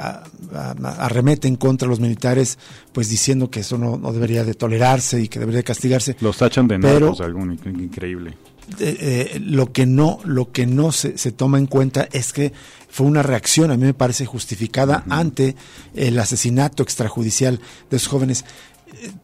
arremeten 0.97 1.57
contra 1.57 1.87
los 1.87 1.99
militares, 1.99 2.57
pues 2.91 3.07
diciendo 3.07 3.51
que 3.51 3.59
eso 3.59 3.77
no, 3.77 4.11
debería 4.11 4.43
de 4.43 4.55
tolerarse 4.55 5.21
y 5.21 5.27
que 5.27 5.37
debería 5.37 5.59
de 5.59 5.63
castigarse. 5.63 6.15
Los 6.21 6.37
tachan 6.37 6.67
de 6.67 6.79
narcos, 6.79 7.21
algo 7.21 7.43
increíble. 7.43 8.35
Eh, 8.79 9.39
lo 9.45 9.71
que 9.71 9.85
no, 9.85 10.17
lo 10.25 10.51
que 10.51 10.65
no 10.65 10.91
se, 10.91 11.19
se, 11.19 11.31
toma 11.31 11.59
en 11.59 11.67
cuenta 11.67 12.09
es 12.11 12.33
que 12.33 12.51
fue 12.89 13.05
una 13.05 13.21
reacción, 13.21 13.69
a 13.69 13.77
mí 13.77 13.83
me 13.83 13.93
parece 13.93 14.25
justificada, 14.25 15.03
ante 15.07 15.55
el 15.93 16.17
asesinato 16.17 16.81
extrajudicial 16.81 17.59
de 17.91 17.97
esos 17.97 18.07
jóvenes 18.07 18.43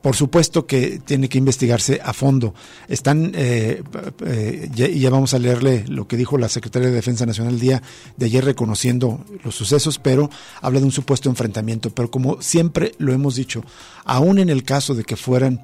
por 0.01 0.15
supuesto 0.15 0.65
que 0.65 0.99
tiene 1.03 1.29
que 1.29 1.37
investigarse 1.37 1.99
a 2.03 2.13
fondo. 2.13 2.53
Están, 2.87 3.31
eh, 3.35 3.83
eh, 4.25 4.69
ya, 4.73 5.09
vamos 5.09 5.33
a 5.33 5.39
leerle 5.39 5.85
lo 5.87 6.07
que 6.07 6.17
dijo 6.17 6.37
la 6.37 6.49
Secretaria 6.49 6.89
de 6.89 6.95
Defensa 6.95 7.25
Nacional 7.25 7.53
el 7.53 7.59
día 7.59 7.81
de 8.17 8.25
ayer 8.25 8.43
reconociendo 8.43 9.25
los 9.43 9.55
sucesos, 9.55 9.99
pero 9.99 10.29
habla 10.61 10.79
de 10.79 10.85
un 10.85 10.91
supuesto 10.91 11.29
enfrentamiento. 11.29 11.89
Pero 11.91 12.11
como 12.11 12.41
siempre 12.41 12.93
lo 12.97 13.13
hemos 13.13 13.35
dicho, 13.35 13.63
aún 14.05 14.39
en 14.39 14.49
el 14.49 14.63
caso 14.63 14.95
de 14.95 15.03
que 15.03 15.15
fueran 15.15 15.61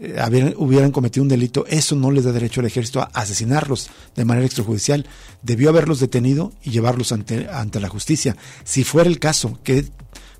eh, 0.00 0.54
hubieran 0.56 0.90
cometido 0.90 1.22
un 1.22 1.28
delito, 1.28 1.66
eso 1.68 1.94
no 1.94 2.10
les 2.10 2.24
da 2.24 2.32
derecho 2.32 2.60
al 2.60 2.66
ejército 2.66 3.00
a 3.00 3.10
asesinarlos 3.12 3.90
de 4.16 4.24
manera 4.24 4.46
extrajudicial. 4.46 5.06
Debió 5.42 5.68
haberlos 5.68 6.00
detenido 6.00 6.52
y 6.62 6.70
llevarlos 6.70 7.12
ante, 7.12 7.48
ante 7.48 7.80
la 7.80 7.88
justicia. 7.88 8.36
Si 8.64 8.84
fuera 8.84 9.08
el 9.08 9.18
caso, 9.18 9.58
que 9.62 9.84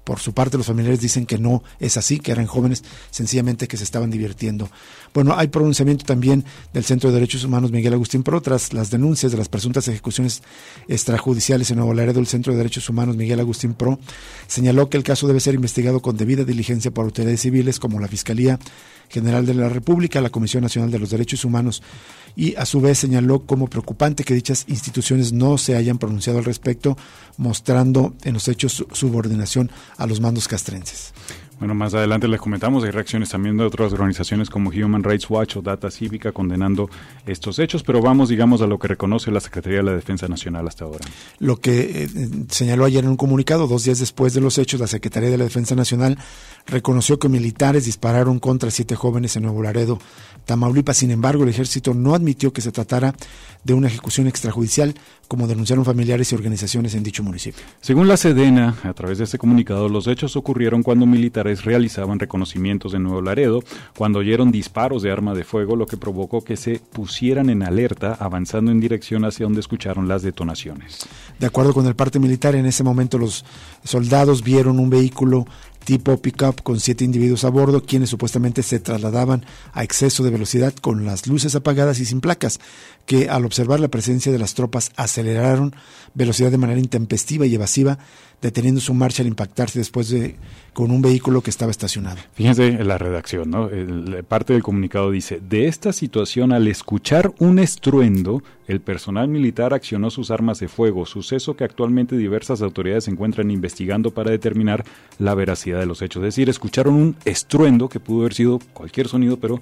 por 0.04 0.18
su 0.18 0.32
parte, 0.32 0.56
los 0.56 0.66
familiares 0.66 1.00
dicen 1.00 1.26
que 1.26 1.38
no 1.38 1.62
es 1.78 1.96
así, 1.96 2.18
que 2.18 2.32
eran 2.32 2.46
jóvenes 2.46 2.82
sencillamente 3.10 3.68
que 3.68 3.76
se 3.76 3.84
estaban 3.84 4.10
divirtiendo. 4.10 4.68
Bueno, 5.14 5.34
hay 5.36 5.48
pronunciamiento 5.48 6.04
también 6.04 6.44
del 6.72 6.84
Centro 6.84 7.10
de 7.10 7.14
Derechos 7.14 7.44
Humanos 7.44 7.70
Miguel 7.70 7.92
Agustín 7.92 8.22
Pro 8.22 8.40
tras 8.40 8.72
las 8.72 8.90
denuncias 8.90 9.30
de 9.30 9.38
las 9.38 9.48
presuntas 9.48 9.86
ejecuciones 9.88 10.42
extrajudiciales 10.88 11.70
en 11.70 11.76
Nuevo 11.76 11.94
Laredo. 11.94 12.18
El 12.18 12.26
Centro 12.26 12.52
de 12.52 12.58
Derechos 12.58 12.88
Humanos 12.88 13.16
Miguel 13.16 13.40
Agustín 13.40 13.74
Pro 13.74 13.98
señaló 14.48 14.88
que 14.88 14.96
el 14.96 15.04
caso 15.04 15.26
debe 15.26 15.40
ser 15.40 15.54
investigado 15.54 16.00
con 16.00 16.16
debida 16.16 16.44
diligencia 16.44 16.90
por 16.90 17.04
autoridades 17.04 17.40
civiles 17.40 17.78
como 17.78 18.00
la 18.00 18.08
Fiscalía 18.08 18.58
General 19.08 19.44
de 19.44 19.54
la 19.54 19.68
República, 19.68 20.20
la 20.22 20.30
Comisión 20.30 20.62
Nacional 20.62 20.90
de 20.90 20.98
los 20.98 21.10
Derechos 21.10 21.44
Humanos 21.44 21.82
y 22.36 22.54
a 22.56 22.66
su 22.66 22.80
vez 22.80 22.98
señaló 22.98 23.40
como 23.40 23.68
preocupante 23.68 24.24
que 24.24 24.34
dichas 24.34 24.64
instituciones 24.68 25.32
no 25.32 25.58
se 25.58 25.76
hayan 25.76 25.98
pronunciado 25.98 26.38
al 26.38 26.44
respecto, 26.44 26.96
mostrando 27.36 28.14
en 28.24 28.34
los 28.34 28.48
hechos 28.48 28.72
su 28.72 28.86
subordinación 28.92 29.70
a 29.96 30.06
los 30.06 30.20
mandos 30.20 30.48
castrenses. 30.48 31.12
Bueno, 31.62 31.76
más 31.76 31.94
adelante 31.94 32.26
les 32.26 32.40
comentamos, 32.40 32.82
hay 32.82 32.90
reacciones 32.90 33.28
también 33.28 33.56
de 33.56 33.62
otras 33.62 33.92
organizaciones 33.92 34.50
como 34.50 34.70
Human 34.70 35.04
Rights 35.04 35.30
Watch 35.30 35.58
o 35.58 35.62
Data 35.62 35.92
Cívica 35.92 36.32
condenando 36.32 36.90
estos 37.24 37.60
hechos, 37.60 37.84
pero 37.84 38.02
vamos, 38.02 38.30
digamos, 38.30 38.62
a 38.62 38.66
lo 38.66 38.80
que 38.80 38.88
reconoce 38.88 39.30
la 39.30 39.38
Secretaría 39.38 39.78
de 39.78 39.84
la 39.84 39.92
Defensa 39.92 40.26
Nacional 40.26 40.66
hasta 40.66 40.86
ahora. 40.86 41.04
Lo 41.38 41.60
que 41.60 42.02
eh, 42.02 42.08
señaló 42.48 42.84
ayer 42.84 43.04
en 43.04 43.10
un 43.10 43.16
comunicado, 43.16 43.68
dos 43.68 43.84
días 43.84 44.00
después 44.00 44.34
de 44.34 44.40
los 44.40 44.58
hechos, 44.58 44.80
la 44.80 44.88
Secretaría 44.88 45.30
de 45.30 45.38
la 45.38 45.44
Defensa 45.44 45.76
Nacional 45.76 46.18
reconoció 46.66 47.20
que 47.20 47.28
militares 47.28 47.84
dispararon 47.84 48.40
contra 48.40 48.72
siete 48.72 48.96
jóvenes 48.96 49.36
en 49.36 49.44
Nuevo 49.44 49.62
Laredo, 49.62 50.00
Tamaulipas. 50.46 50.96
Sin 50.96 51.12
embargo, 51.12 51.44
el 51.44 51.50
ejército 51.50 51.94
no 51.94 52.16
admitió 52.16 52.52
que 52.52 52.60
se 52.60 52.72
tratara 52.72 53.14
de 53.62 53.74
una 53.74 53.86
ejecución 53.86 54.26
extrajudicial, 54.26 54.96
como 55.32 55.46
denunciaron 55.46 55.86
familiares 55.86 56.30
y 56.30 56.34
organizaciones 56.34 56.94
en 56.94 57.02
dicho 57.02 57.22
municipio. 57.22 57.64
Según 57.80 58.06
la 58.06 58.18
Sedena, 58.18 58.76
a 58.82 58.92
través 58.92 59.16
de 59.16 59.24
este 59.24 59.38
comunicado, 59.38 59.88
los 59.88 60.06
hechos 60.06 60.36
ocurrieron 60.36 60.82
cuando 60.82 61.06
militares 61.06 61.64
realizaban 61.64 62.18
reconocimientos 62.18 62.92
en 62.92 63.04
Nuevo 63.04 63.22
Laredo, 63.22 63.60
cuando 63.96 64.18
oyeron 64.18 64.52
disparos 64.52 65.02
de 65.02 65.10
arma 65.10 65.32
de 65.32 65.44
fuego, 65.44 65.74
lo 65.74 65.86
que 65.86 65.96
provocó 65.96 66.44
que 66.44 66.58
se 66.58 66.80
pusieran 66.80 67.48
en 67.48 67.62
alerta, 67.62 68.14
avanzando 68.20 68.70
en 68.70 68.78
dirección 68.78 69.24
hacia 69.24 69.46
donde 69.46 69.60
escucharon 69.60 70.06
las 70.06 70.20
detonaciones. 70.20 70.98
De 71.38 71.46
acuerdo 71.46 71.72
con 71.72 71.86
el 71.86 71.96
parte 71.96 72.18
militar, 72.18 72.54
en 72.54 72.66
ese 72.66 72.84
momento 72.84 73.16
los 73.16 73.46
soldados 73.84 74.44
vieron 74.44 74.78
un 74.78 74.90
vehículo 74.90 75.46
tipo 75.82 76.16
pickup 76.16 76.62
con 76.62 76.80
siete 76.80 77.04
individuos 77.04 77.44
a 77.44 77.50
bordo, 77.50 77.82
quienes 77.82 78.10
supuestamente 78.10 78.62
se 78.62 78.80
trasladaban 78.80 79.44
a 79.72 79.82
exceso 79.82 80.22
de 80.22 80.30
velocidad 80.30 80.74
con 80.74 81.04
las 81.04 81.26
luces 81.26 81.54
apagadas 81.54 81.98
y 82.00 82.04
sin 82.04 82.20
placas, 82.20 82.60
que 83.06 83.28
al 83.28 83.44
observar 83.44 83.80
la 83.80 83.88
presencia 83.88 84.32
de 84.32 84.38
las 84.38 84.54
tropas 84.54 84.92
aceleraron 84.96 85.74
velocidad 86.14 86.50
de 86.50 86.58
manera 86.58 86.80
intempestiva 86.80 87.46
y 87.46 87.54
evasiva, 87.54 87.98
deteniendo 88.40 88.80
su 88.80 88.92
marcha 88.94 89.22
al 89.22 89.28
impactarse 89.28 89.78
después 89.78 90.08
de 90.10 90.36
con 90.72 90.90
un 90.90 91.02
vehículo 91.02 91.42
que 91.42 91.50
estaba 91.50 91.70
estacionado. 91.70 92.16
Fíjense 92.32 92.66
en 92.66 92.88
la 92.88 92.96
redacción, 92.96 93.50
¿no? 93.50 93.68
parte 94.26 94.54
del 94.54 94.62
comunicado 94.62 95.10
dice, 95.10 95.40
de 95.40 95.68
esta 95.68 95.92
situación 95.92 96.52
al 96.52 96.66
escuchar 96.66 97.32
un 97.38 97.58
estruendo, 97.58 98.42
el 98.66 98.80
personal 98.80 99.28
militar 99.28 99.74
accionó 99.74 100.10
sus 100.10 100.30
armas 100.30 100.60
de 100.60 100.68
fuego, 100.68 101.04
suceso 101.04 101.56
que 101.56 101.64
actualmente 101.64 102.16
diversas 102.16 102.62
autoridades 102.62 103.04
se 103.04 103.10
encuentran 103.10 103.50
investigando 103.50 104.12
para 104.12 104.30
determinar 104.30 104.84
la 105.18 105.34
veracidad 105.34 105.78
de 105.78 105.86
los 105.86 106.00
hechos. 106.00 106.22
Es 106.22 106.34
decir, 106.34 106.48
escucharon 106.48 106.94
un 106.94 107.16
estruendo 107.26 107.88
que 107.90 108.00
pudo 108.00 108.20
haber 108.20 108.34
sido 108.34 108.58
cualquier 108.72 109.08
sonido, 109.08 109.36
pero 109.36 109.60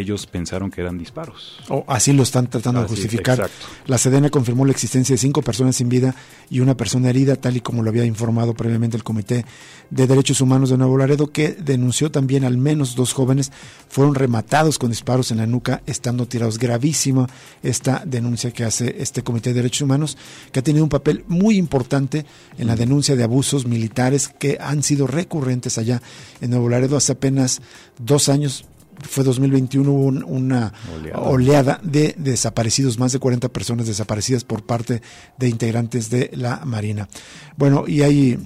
ellos 0.00 0.26
pensaron 0.26 0.70
que 0.70 0.80
eran 0.80 0.98
disparos. 0.98 1.60
O 1.68 1.84
así 1.88 2.12
lo 2.12 2.22
están 2.22 2.48
tratando 2.48 2.82
de 2.82 2.88
justificar. 2.88 3.50
La 3.86 3.98
Sedena 3.98 4.30
confirmó 4.30 4.64
la 4.64 4.72
existencia 4.72 5.14
de 5.14 5.18
cinco 5.18 5.42
personas 5.42 5.76
sin 5.76 5.88
vida 5.88 6.14
y 6.50 6.60
una 6.60 6.76
persona 6.76 7.10
herida, 7.10 7.36
tal 7.36 7.56
y 7.56 7.60
como 7.60 7.82
lo 7.82 7.90
había 7.90 8.04
informado 8.04 8.54
previamente 8.54 8.96
el 8.96 9.04
Comité 9.04 9.44
de 9.90 10.06
Derechos 10.06 10.40
Humanos 10.40 10.70
de 10.70 10.76
Nuevo 10.76 10.98
Laredo, 10.98 11.30
que 11.32 11.52
denunció 11.52 12.10
también 12.10 12.44
al 12.44 12.58
menos 12.58 12.94
dos 12.94 13.12
jóvenes 13.12 13.52
fueron 13.88 14.14
rematados 14.14 14.78
con 14.78 14.90
disparos 14.90 15.30
en 15.30 15.38
la 15.38 15.46
nuca, 15.46 15.82
estando 15.86 16.26
tirados. 16.26 16.58
Gravísima 16.58 17.26
esta 17.62 18.02
denuncia 18.04 18.50
que 18.50 18.64
hace 18.64 18.96
este 18.98 19.22
Comité 19.22 19.50
de 19.50 19.56
Derechos 19.56 19.82
Humanos, 19.82 20.16
que 20.52 20.60
ha 20.60 20.62
tenido 20.62 20.84
un 20.84 20.90
papel 20.90 21.24
muy 21.28 21.56
importante 21.56 22.26
en 22.58 22.66
la 22.66 22.76
denuncia 22.76 23.16
de 23.16 23.24
abusos 23.24 23.66
militares 23.66 24.28
que 24.28 24.58
han 24.60 24.82
sido 24.82 25.06
recurrentes 25.06 25.78
allá 25.78 26.02
en 26.40 26.50
Nuevo 26.50 26.68
Laredo 26.68 26.96
hace 26.96 27.12
apenas 27.12 27.60
dos 27.98 28.28
años 28.28 28.64
fue 29.02 29.24
2021 29.24 29.90
hubo 29.90 30.06
una 30.26 30.72
oleada. 31.14 31.80
de 31.82 32.14
desaparecidos, 32.18 32.98
más 32.98 33.12
de 33.12 33.18
40 33.18 33.48
personas 33.48 33.86
desaparecidas 33.86 34.44
por 34.44 34.64
parte 34.64 35.02
de 35.38 35.48
integrantes 35.48 36.10
de 36.10 36.30
la 36.34 36.64
Marina. 36.64 37.08
Bueno, 37.56 37.84
y 37.86 38.02
hay 38.02 38.38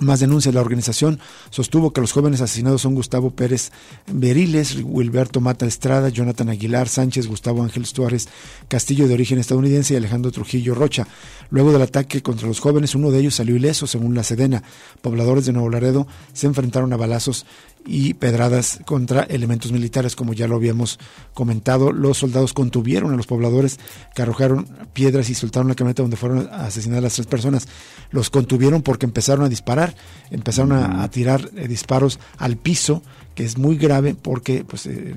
más 0.00 0.20
denuncias. 0.20 0.54
La 0.54 0.60
organización 0.60 1.20
sostuvo 1.50 1.92
que 1.92 2.00
los 2.00 2.12
jóvenes 2.12 2.40
asesinados 2.40 2.82
son 2.82 2.94
Gustavo 2.94 3.30
Pérez 3.30 3.70
Beriles, 4.06 4.76
Wilberto 4.82 5.40
Mata 5.40 5.66
Estrada, 5.66 6.08
Jonathan 6.08 6.48
Aguilar 6.48 6.88
Sánchez, 6.88 7.26
Gustavo 7.26 7.62
Ángel 7.62 7.86
Suárez 7.86 8.28
Castillo 8.68 9.06
de 9.06 9.14
origen 9.14 9.38
estadounidense 9.38 9.94
y 9.94 9.96
Alejandro 9.96 10.32
Trujillo 10.32 10.74
Rocha. 10.74 11.06
Luego 11.50 11.72
del 11.72 11.82
ataque 11.82 12.22
contra 12.22 12.48
los 12.48 12.60
jóvenes, 12.60 12.94
uno 12.94 13.10
de 13.10 13.20
ellos 13.20 13.36
salió 13.36 13.56
ileso, 13.56 13.86
según 13.86 14.14
la 14.14 14.24
Sedena. 14.24 14.62
Pobladores 15.00 15.46
de 15.46 15.52
Nuevo 15.52 15.70
Laredo 15.70 16.06
se 16.32 16.46
enfrentaron 16.46 16.92
a 16.92 16.96
balazos 16.96 17.46
y 17.86 18.14
pedradas 18.14 18.80
contra 18.84 19.22
elementos 19.22 19.72
militares, 19.72 20.16
como 20.16 20.32
ya 20.32 20.48
lo 20.48 20.56
habíamos 20.56 20.98
comentado. 21.34 21.92
Los 21.92 22.18
soldados 22.18 22.52
contuvieron 22.52 23.12
a 23.12 23.16
los 23.16 23.26
pobladores 23.26 23.78
que 24.14 24.22
arrojaron 24.22 24.66
piedras 24.92 25.28
y 25.30 25.34
soltaron 25.34 25.68
la 25.68 25.74
camioneta 25.74 26.02
donde 26.02 26.16
fueron 26.16 26.48
asesinadas 26.52 27.02
las 27.02 27.14
tres 27.14 27.26
personas. 27.26 27.68
Los 28.10 28.30
contuvieron 28.30 28.82
porque 28.82 29.06
empezaron 29.06 29.44
a 29.44 29.48
disparar, 29.48 29.94
empezaron 30.30 30.72
a, 30.72 31.08
tirar 31.10 31.50
eh, 31.56 31.68
disparos 31.68 32.18
al 32.38 32.56
piso 32.56 33.02
que 33.34 33.44
es 33.44 33.58
muy 33.58 33.76
grave 33.76 34.14
porque 34.14 34.64
pues, 34.64 34.86
eh, 34.86 35.14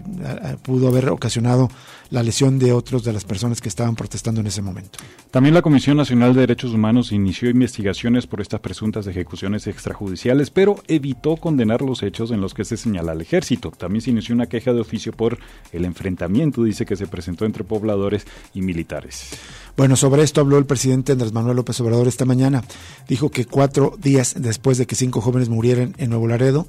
pudo 0.64 0.88
haber 0.88 1.10
ocasionado 1.10 1.70
la 2.10 2.24
lesión 2.24 2.58
de 2.58 2.72
otros 2.72 3.04
de 3.04 3.14
las 3.14 3.26
personas 3.26 3.62
que 3.62 3.70
estaban 3.70 3.96
protestando 3.96 4.42
en 4.42 4.48
ese 4.48 4.62
momento. 4.62 5.00
También 5.32 5.54
la 5.54 5.62
Comisión 5.62 5.98
Nacional 5.98 6.34
de 6.34 6.42
Derechos 6.42 6.74
Humanos 6.74 7.12
inició 7.12 7.50
investigaciones 7.50 8.28
por 8.28 8.42
estas 8.42 8.62
presuntas 8.62 9.08
ejecuciones 9.08 9.68
extrajudiciales, 9.68 10.50
pero 10.50 10.82
evitó 10.88 11.36
condenar 11.36 11.82
los 11.82 12.04
hechos 12.04 12.32
en 12.32 12.42
los 12.42 12.54
que 12.54 12.66
se 12.66 12.78
señala 12.78 13.12
al 13.12 13.22
ejército. 13.22 13.72
También 13.72 14.02
se 14.02 14.12
inició 14.12 14.36
una 14.36 14.48
queja 14.48 14.74
de 14.74 14.82
oficio 14.82 15.12
por 15.12 15.38
el 15.72 15.86
enfrentamiento, 15.86 16.64
dice 16.64 16.86
que 16.86 16.96
se 16.96 17.08
presentó 17.08 17.46
entre 17.46 17.64
pobladores 17.64 18.26
y 18.54 18.62
militares. 18.62 19.32
Bueno, 19.76 19.96
sobre 19.96 20.24
esto 20.24 20.42
habló 20.42 20.58
el 20.58 20.66
presidente 20.66 21.12
Andrés 21.12 21.34
Manuel 21.34 21.58
López 21.58 21.80
Obrador 21.82 22.08
esta 22.08 22.26
mañana. 22.26 22.64
Dijo 23.08 23.30
que 23.30 23.46
cuatro 23.46 23.96
días 24.02 24.36
después 24.40 24.78
de 24.78 24.88
que 24.88 24.96
cinco 24.96 25.22
jóvenes 25.22 25.50
murieran 25.50 25.94
en 25.98 26.10
Nuevo 26.10 26.28
Laredo, 26.28 26.68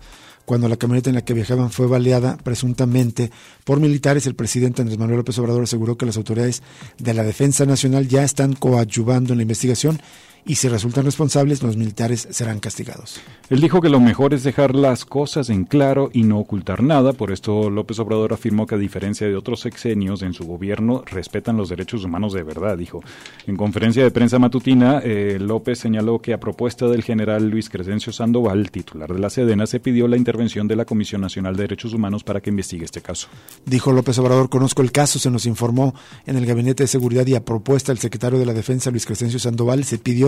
cuando 0.49 0.67
la 0.67 0.79
camioneta 0.79 1.11
en 1.11 1.15
la 1.15 1.27
que 1.27 1.35
viajaban 1.35 1.71
fue 1.71 1.87
baleada 1.87 2.39
presuntamente 2.39 3.31
por 3.65 3.81
militares, 3.81 4.27
el 4.27 4.35
presidente 4.35 4.81
Andrés 4.81 4.99
Manuel 4.99 5.19
López 5.19 5.39
Obrador 5.39 5.65
aseguró 5.65 5.99
que 5.99 6.07
las 6.07 6.17
autoridades 6.17 6.63
de 6.97 7.13
la 7.13 7.23
Defensa 7.23 7.67
Nacional 7.67 8.09
ya 8.09 8.25
están 8.25 8.55
coadyuvando 8.55 9.35
en 9.35 9.41
la 9.41 9.43
investigación 9.43 10.01
y 10.45 10.57
si 10.57 10.69
resultan 10.69 11.05
responsables, 11.05 11.63
los 11.63 11.77
militares 11.77 12.29
serán 12.31 12.61
castigados. 12.61 13.21
Él 13.51 13.61
dijo 13.61 13.81
que 13.81 13.89
lo 13.89 14.01
mejor 14.01 14.35
es 14.35 14.45
dejar 14.45 14.75
las 14.75 15.05
cosas 15.05 15.51
en 15.51 15.65
claro 15.65 16.11
y 16.13 16.23
no 16.23 16.39
ocultar 16.39 16.83
nada. 16.83 17.13
Por 17.13 17.33
esto 17.33 17.71
López 17.71 17.99
Obrador 17.99 18.33
afirmó 18.33 18.67
que 18.67 18.75
a 18.75 18.79
diferencia 18.79 19.27
de 19.27 19.37
otros 19.37 19.61
sexenios 19.61 20.23
en 20.23 20.33
su 20.33 20.45
gobierno, 20.45 21.03
respetan 21.07 21.57
los 21.57 21.69
derechos 21.69 22.05
humanos 22.05 22.33
de 22.33 22.43
verdad, 22.43 22.77
dijo. 22.77 23.03
En 23.47 23.57
conferencia 23.57 24.03
de 24.03 24.11
prensa 24.11 24.39
matutina, 24.39 25.01
eh, 25.03 25.39
López 25.41 25.79
señaló 25.79 26.21
que 26.21 26.33
a 26.33 26.41
propuesta 26.41 26.87
del 26.87 27.03
general 27.03 27.49
Luis 27.49 27.69
Crescencio 27.71 28.13
Sandoval, 28.13 28.71
titular 28.71 29.13
de 29.13 29.19
la 29.19 29.31
Sedena, 29.31 29.67
se 29.67 29.81
pidió 29.81 30.09
la 30.09 30.17
intervención 30.17 30.69
de 30.69 30.77
la 30.77 30.85
Comisión 30.85 31.21
Nacional 31.21 31.57
de 31.57 31.63
Derechos 31.63 31.93
Humanos 31.95 32.25
para 32.25 32.41
que 32.41 32.51
investigue 32.51 32.85
este 32.85 33.01
caso. 33.01 33.29
Dijo 33.65 33.93
López 33.93 34.19
Obrador, 34.19 34.49
conozco 34.49 34.83
el 34.83 34.93
caso, 34.93 35.19
se 35.19 35.31
nos 35.31 35.47
informó 35.47 35.95
en 36.27 36.37
el 36.37 36.47
Gabinete 36.47 36.85
de 36.85 36.89
Seguridad 36.89 37.27
y 37.27 37.35
a 37.35 37.45
propuesta 37.45 37.93
del 37.93 37.99
secretario 37.99 38.39
de 38.39 38.47
la 38.47 38.53
Defensa, 38.53 38.91
Luis 38.91 39.07
Crescencio 39.07 39.39
Sandoval, 39.39 39.85
se 39.85 39.99
pidió 39.99 40.28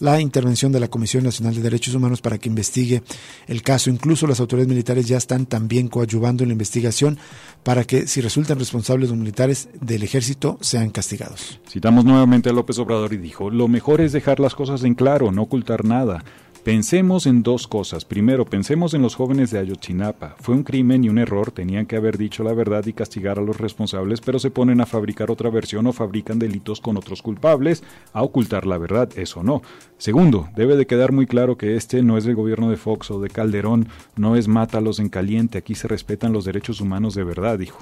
la 0.00 0.20
intervención 0.20 0.72
de 0.72 0.80
la 0.80 0.88
Comisión 0.88 1.24
Nacional 1.24 1.54
de 1.54 1.62
Derechos 1.62 1.94
Humanos 1.94 2.20
para 2.20 2.38
que 2.38 2.48
investigue 2.48 3.02
el 3.46 3.62
caso. 3.62 3.90
Incluso 3.90 4.26
las 4.26 4.40
autoridades 4.40 4.68
militares 4.68 5.06
ya 5.06 5.16
están 5.16 5.46
también 5.46 5.88
coadyuvando 5.88 6.42
en 6.42 6.48
la 6.50 6.54
investigación 6.54 7.18
para 7.62 7.84
que, 7.84 8.06
si 8.06 8.20
resultan 8.20 8.58
responsables 8.58 9.10
los 9.10 9.18
militares 9.18 9.68
del 9.80 10.02
ejército, 10.02 10.58
sean 10.60 10.90
castigados. 10.90 11.60
Citamos 11.68 12.04
nuevamente 12.04 12.50
a 12.50 12.52
López 12.52 12.78
Obrador 12.78 13.12
y 13.12 13.18
dijo, 13.18 13.50
lo 13.50 13.68
mejor 13.68 14.00
es 14.00 14.12
dejar 14.12 14.40
las 14.40 14.54
cosas 14.54 14.84
en 14.84 14.94
claro, 14.94 15.32
no 15.32 15.42
ocultar 15.42 15.84
nada. 15.84 16.24
Pensemos 16.64 17.26
en 17.26 17.42
dos 17.42 17.68
cosas. 17.68 18.06
Primero, 18.06 18.46
pensemos 18.46 18.94
en 18.94 19.02
los 19.02 19.16
jóvenes 19.16 19.50
de 19.50 19.58
Ayotzinapa. 19.58 20.34
Fue 20.40 20.54
un 20.54 20.62
crimen 20.62 21.04
y 21.04 21.10
un 21.10 21.18
error, 21.18 21.50
tenían 21.50 21.84
que 21.84 21.96
haber 21.96 22.16
dicho 22.16 22.42
la 22.42 22.54
verdad 22.54 22.86
y 22.86 22.94
castigar 22.94 23.38
a 23.38 23.42
los 23.42 23.58
responsables, 23.58 24.22
pero 24.22 24.38
se 24.38 24.50
ponen 24.50 24.80
a 24.80 24.86
fabricar 24.86 25.30
otra 25.30 25.50
versión 25.50 25.86
o 25.86 25.92
fabrican 25.92 26.38
delitos 26.38 26.80
con 26.80 26.96
otros 26.96 27.20
culpables, 27.20 27.84
a 28.14 28.22
ocultar 28.22 28.64
la 28.64 28.78
verdad, 28.78 29.10
eso 29.14 29.42
no. 29.42 29.60
Segundo, 29.98 30.48
debe 30.56 30.74
de 30.76 30.86
quedar 30.86 31.12
muy 31.12 31.26
claro 31.26 31.58
que 31.58 31.76
este 31.76 32.02
no 32.02 32.16
es 32.16 32.24
el 32.24 32.34
gobierno 32.34 32.70
de 32.70 32.78
Fox 32.78 33.10
o 33.10 33.20
de 33.20 33.28
Calderón, 33.28 33.88
no 34.16 34.34
es 34.34 34.48
mátalos 34.48 35.00
en 35.00 35.10
caliente, 35.10 35.58
aquí 35.58 35.74
se 35.74 35.86
respetan 35.86 36.32
los 36.32 36.46
derechos 36.46 36.80
humanos 36.80 37.14
de 37.14 37.24
verdad, 37.24 37.58
dijo. 37.58 37.78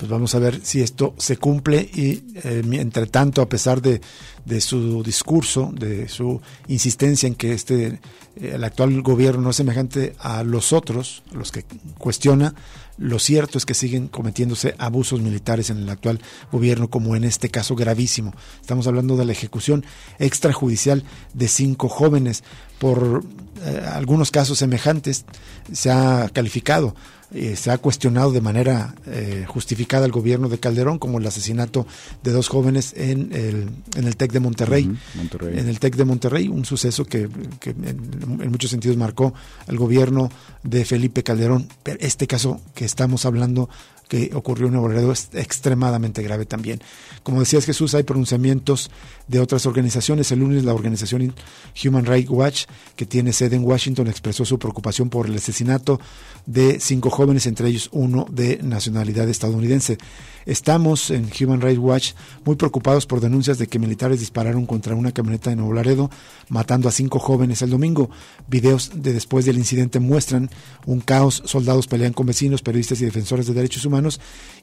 Pues 0.00 0.08
vamos 0.08 0.34
a 0.34 0.38
ver 0.38 0.60
si 0.64 0.80
esto 0.80 1.14
se 1.18 1.36
cumple 1.36 1.78
y, 1.82 2.24
eh, 2.42 2.62
entre 2.72 3.06
tanto, 3.06 3.42
a 3.42 3.50
pesar 3.50 3.82
de, 3.82 4.00
de 4.46 4.62
su 4.62 5.02
discurso, 5.02 5.70
de 5.74 6.08
su 6.08 6.40
insistencia 6.68 7.26
en 7.26 7.34
que 7.34 7.52
este 7.52 7.86
eh, 7.88 8.52
el 8.54 8.64
actual 8.64 9.02
gobierno 9.02 9.42
no 9.42 9.50
es 9.50 9.56
semejante 9.56 10.14
a 10.18 10.42
los 10.42 10.72
otros, 10.72 11.22
los 11.32 11.52
que 11.52 11.66
cuestiona, 11.98 12.54
lo 12.96 13.18
cierto 13.18 13.58
es 13.58 13.66
que 13.66 13.74
siguen 13.74 14.08
cometiéndose 14.08 14.74
abusos 14.78 15.20
militares 15.20 15.68
en 15.68 15.76
el 15.76 15.90
actual 15.90 16.18
gobierno, 16.50 16.88
como 16.88 17.14
en 17.14 17.24
este 17.24 17.50
caso 17.50 17.76
gravísimo. 17.76 18.32
Estamos 18.58 18.86
hablando 18.86 19.18
de 19.18 19.26
la 19.26 19.32
ejecución 19.32 19.84
extrajudicial 20.18 21.04
de 21.34 21.48
cinco 21.48 21.90
jóvenes. 21.90 22.42
Por 22.78 23.22
eh, 23.62 23.82
algunos 23.92 24.30
casos 24.30 24.58
semejantes 24.58 25.26
se 25.70 25.90
ha 25.90 26.30
calificado 26.32 26.94
eh, 27.32 27.54
se 27.56 27.70
ha 27.70 27.78
cuestionado 27.78 28.32
de 28.32 28.40
manera 28.40 28.94
eh, 29.06 29.44
justificada 29.46 30.04
el 30.04 30.12
gobierno 30.12 30.48
de 30.48 30.58
Calderón, 30.58 30.98
como 30.98 31.18
el 31.18 31.26
asesinato 31.26 31.86
de 32.22 32.32
dos 32.32 32.48
jóvenes 32.48 32.92
en 32.96 33.32
el, 33.32 33.70
en 33.96 34.06
el 34.06 34.16
TEC 34.16 34.32
de 34.32 34.40
Monterrey, 34.40 34.90
En 35.40 35.68
el 35.68 35.78
TEC 35.78 35.96
de 35.96 36.04
Monterrey, 36.04 36.48
un 36.48 36.64
suceso 36.64 37.04
que, 37.04 37.28
en, 37.64 38.50
muchos 38.50 38.70
sentidos 38.70 38.96
marcó 38.96 39.32
al 39.68 39.76
gobierno 39.76 40.30
de 40.62 40.84
Felipe 40.84 41.22
Calderón. 41.22 41.68
Pero 41.82 41.98
este 42.00 42.26
caso 42.26 42.60
que 42.74 42.84
estamos 42.84 43.24
hablando 43.24 43.68
que 44.10 44.32
ocurrió 44.34 44.66
en 44.66 44.72
Nuevo 44.72 44.88
Laredo 44.88 45.12
es 45.12 45.28
extremadamente 45.34 46.20
grave 46.20 46.44
también. 46.44 46.80
Como 47.22 47.38
decías 47.38 47.64
Jesús, 47.64 47.94
hay 47.94 48.02
pronunciamientos 48.02 48.90
de 49.28 49.38
otras 49.38 49.66
organizaciones. 49.66 50.32
El 50.32 50.40
lunes 50.40 50.64
la 50.64 50.74
organización 50.74 51.32
Human 51.84 52.04
Rights 52.04 52.28
Watch, 52.28 52.64
que 52.96 53.06
tiene 53.06 53.32
sede 53.32 53.54
en 53.54 53.64
Washington, 53.64 54.08
expresó 54.08 54.44
su 54.44 54.58
preocupación 54.58 55.10
por 55.10 55.26
el 55.26 55.36
asesinato 55.36 56.00
de 56.44 56.80
cinco 56.80 57.08
jóvenes, 57.08 57.46
entre 57.46 57.68
ellos 57.68 57.88
uno 57.92 58.26
de 58.28 58.58
nacionalidad 58.64 59.28
estadounidense. 59.28 59.96
Estamos 60.44 61.10
en 61.10 61.30
Human 61.40 61.60
Rights 61.60 61.78
Watch 61.78 62.12
muy 62.44 62.56
preocupados 62.56 63.06
por 63.06 63.20
denuncias 63.20 63.58
de 63.58 63.68
que 63.68 63.78
militares 63.78 64.18
dispararon 64.18 64.66
contra 64.66 64.96
una 64.96 65.12
camioneta 65.12 65.50
de 65.50 65.56
Nuevo 65.56 65.74
Laredo, 65.74 66.10
matando 66.48 66.88
a 66.88 66.92
cinco 66.92 67.20
jóvenes 67.20 67.62
el 67.62 67.70
domingo. 67.70 68.10
Videos 68.48 68.90
de 68.92 69.12
después 69.12 69.44
del 69.44 69.58
incidente 69.58 70.00
muestran 70.00 70.50
un 70.86 71.00
caos, 71.00 71.42
soldados 71.44 71.86
pelean 71.86 72.12
con 72.12 72.26
vecinos, 72.26 72.62
periodistas 72.62 73.00
y 73.02 73.04
defensores 73.04 73.46
de 73.46 73.54
derechos 73.54 73.84
humanos 73.84 73.99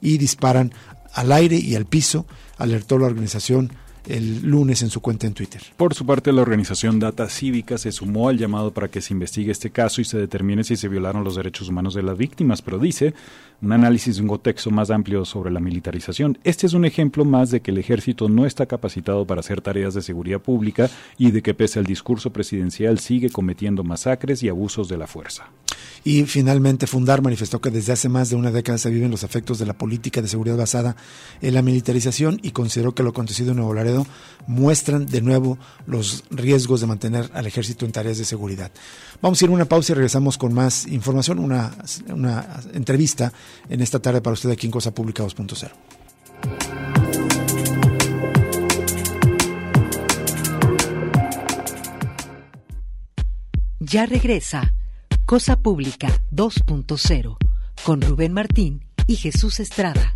y 0.02 0.17
disparan 0.17 0.73
al 1.13 1.32
aire 1.32 1.58
y 1.58 1.76
al 1.76 1.86
piso, 1.86 2.26
alertó 2.58 2.97
la 2.97 3.08
organización 3.08 3.71
el 4.08 4.41
lunes 4.41 4.82
en 4.82 4.89
su 4.89 5.02
cuenta 5.02 5.28
en 5.28 5.34
Twitter. 5.34 5.62
Por 5.76 5.93
su 5.93 6.06
parte, 6.06 6.32
la 6.32 6.41
organización 6.41 7.00
Data 7.00 7.30
Cívica 7.30 7.78
se 7.78 7.91
sumó 7.91 8.30
al 8.30 8.38
llamado 8.38 8.72
para 8.72 8.88
que 8.88 9.02
se 9.02 9.13
investigue 9.13 9.52
este 9.52 9.70
caso 9.70 10.02
y 10.02 10.06
se 10.06 10.17
determine 10.17 10.63
si 10.63 10.76
se 10.76 10.88
violaron 10.88 11.24
los 11.24 11.36
derechos 11.36 11.70
humanos 11.70 11.93
de 11.93 12.04
las 12.04 12.17
víctimas, 12.17 12.62
pero 12.62 12.80
dice 12.80 13.13
un 13.62 13.72
análisis 13.72 14.17
de 14.17 14.22
un 14.22 14.28
contexto 14.28 14.70
más 14.72 14.91
amplio 14.91 15.26
sobre 15.26 15.52
la 15.52 15.60
militarización. 15.60 16.38
Este 16.43 16.67
es 16.67 16.74
un 16.74 16.86
ejemplo 16.86 17.26
más 17.26 17.50
de 17.50 17.62
que 17.62 17.72
el 17.72 17.78
ejército 17.78 18.30
no 18.30 18.46
está 18.46 18.65
capacitado 18.65 19.26
para 19.26 19.39
hacer 19.39 19.62
tareas 19.62 19.93
de 19.93 20.02
seguridad 20.02 20.39
pública 20.39 20.89
y 21.17 21.32
de 21.32 21.41
que 21.41 21.54
pese 21.54 21.80
al 21.80 21.86
discurso 21.86 22.32
presidencial 22.32 23.00
sigue 23.00 23.30
cometiendo 23.30 23.84
masacres 23.84 24.43
y 24.43 24.50
abusos 24.50 24.88
de 24.88 24.98
la 24.98 25.08
fuerza. 25.08 25.50
Y 26.04 26.24
finalmente 26.26 26.88
Fundar 26.88 27.22
manifestó 27.22 27.60
que 27.60 27.72
desde 27.72 27.93
hace 27.93 28.10
más 28.10 28.30
de 28.30 28.36
una 28.36 28.52
década 28.52 28.78
se 28.78 28.89
viven 28.89 29.12
los 29.12 29.24
efectos 29.24 29.60
de 29.60 29.65
la 29.65 29.74
política 29.74 30.22
de 30.22 30.28
seguridad 30.28 30.58
basada 30.58 30.96
en 31.41 31.54
la 31.54 31.62
militarización 31.62 32.39
y 32.43 32.52
consideró 32.52 32.93
que 32.93 33.04
lo 33.04 33.10
acontecido 33.10 33.52
en 33.52 33.58
Nuevo 33.58 33.74
Laredo 33.74 33.97
muestran 34.48 35.06
de 35.06 35.22
nuevo 35.22 35.58
los 35.86 36.24
riesgos 36.30 36.82
de 36.82 36.88
mantener 36.88 37.30
al 37.34 37.48
ejército 37.48 37.86
en 37.86 37.92
tareas 37.92 38.18
de 38.18 38.26
seguridad. 38.26 38.72
Vamos 39.22 39.42
a 39.42 39.46
ir 39.46 39.52
a 39.52 39.54
una 39.54 39.66
pausa 39.66 39.94
y 39.94 39.96
regresamos 39.96 40.38
con 40.38 40.54
más 40.54 40.86
información, 40.88 41.40
una, 41.40 41.76
una 42.10 42.62
entrevista 42.74 43.32
en 43.70 43.82
esta 43.82 44.00
tarde 44.00 44.22
para 44.22 44.34
usted 44.34 44.50
aquí 44.52 44.68
en 44.68 44.72
Cosa 44.72 44.92
Pública 44.92 45.24
2.0. 45.24 45.72
Ya 53.80 54.06
regresa 54.06 54.74
Cosa 55.26 55.60
Pública 55.60 56.10
2.0 56.32 57.38
con 57.84 58.02
Rubén 58.02 58.34
Martín 58.34 58.86
y 59.08 59.16
Jesús 59.16 59.60
Estrada. 59.60 60.16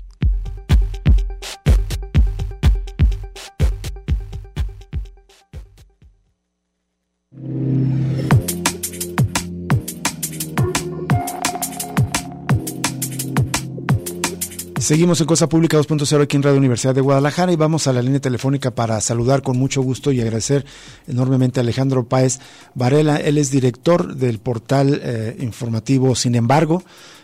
Seguimos 14.91 15.21
en 15.21 15.27
Cosa 15.27 15.47
Pública 15.47 15.77
2.0 15.77 16.21
aquí 16.21 16.35
en 16.35 16.43
Radio 16.43 16.57
Universidad 16.57 16.93
de 16.93 16.99
Guadalajara 16.99 17.53
y 17.53 17.55
vamos 17.55 17.87
a 17.87 17.93
la 17.93 18.01
línea 18.01 18.19
telefónica 18.19 18.71
para 18.71 18.99
saludar 18.99 19.41
con 19.41 19.57
mucho 19.57 19.81
gusto 19.81 20.11
y 20.11 20.19
agradecer 20.19 20.65
enormemente 21.07 21.61
a 21.61 21.63
Alejandro 21.63 22.03
Páez 22.03 22.41
Varela. 22.75 23.15
Él 23.15 23.37
es 23.37 23.51
director 23.51 24.17
del 24.17 24.39
portal 24.39 24.99
eh, 25.01 25.37
informativo 25.39 26.13
Sin 26.13 26.35
embargo, 26.35 26.83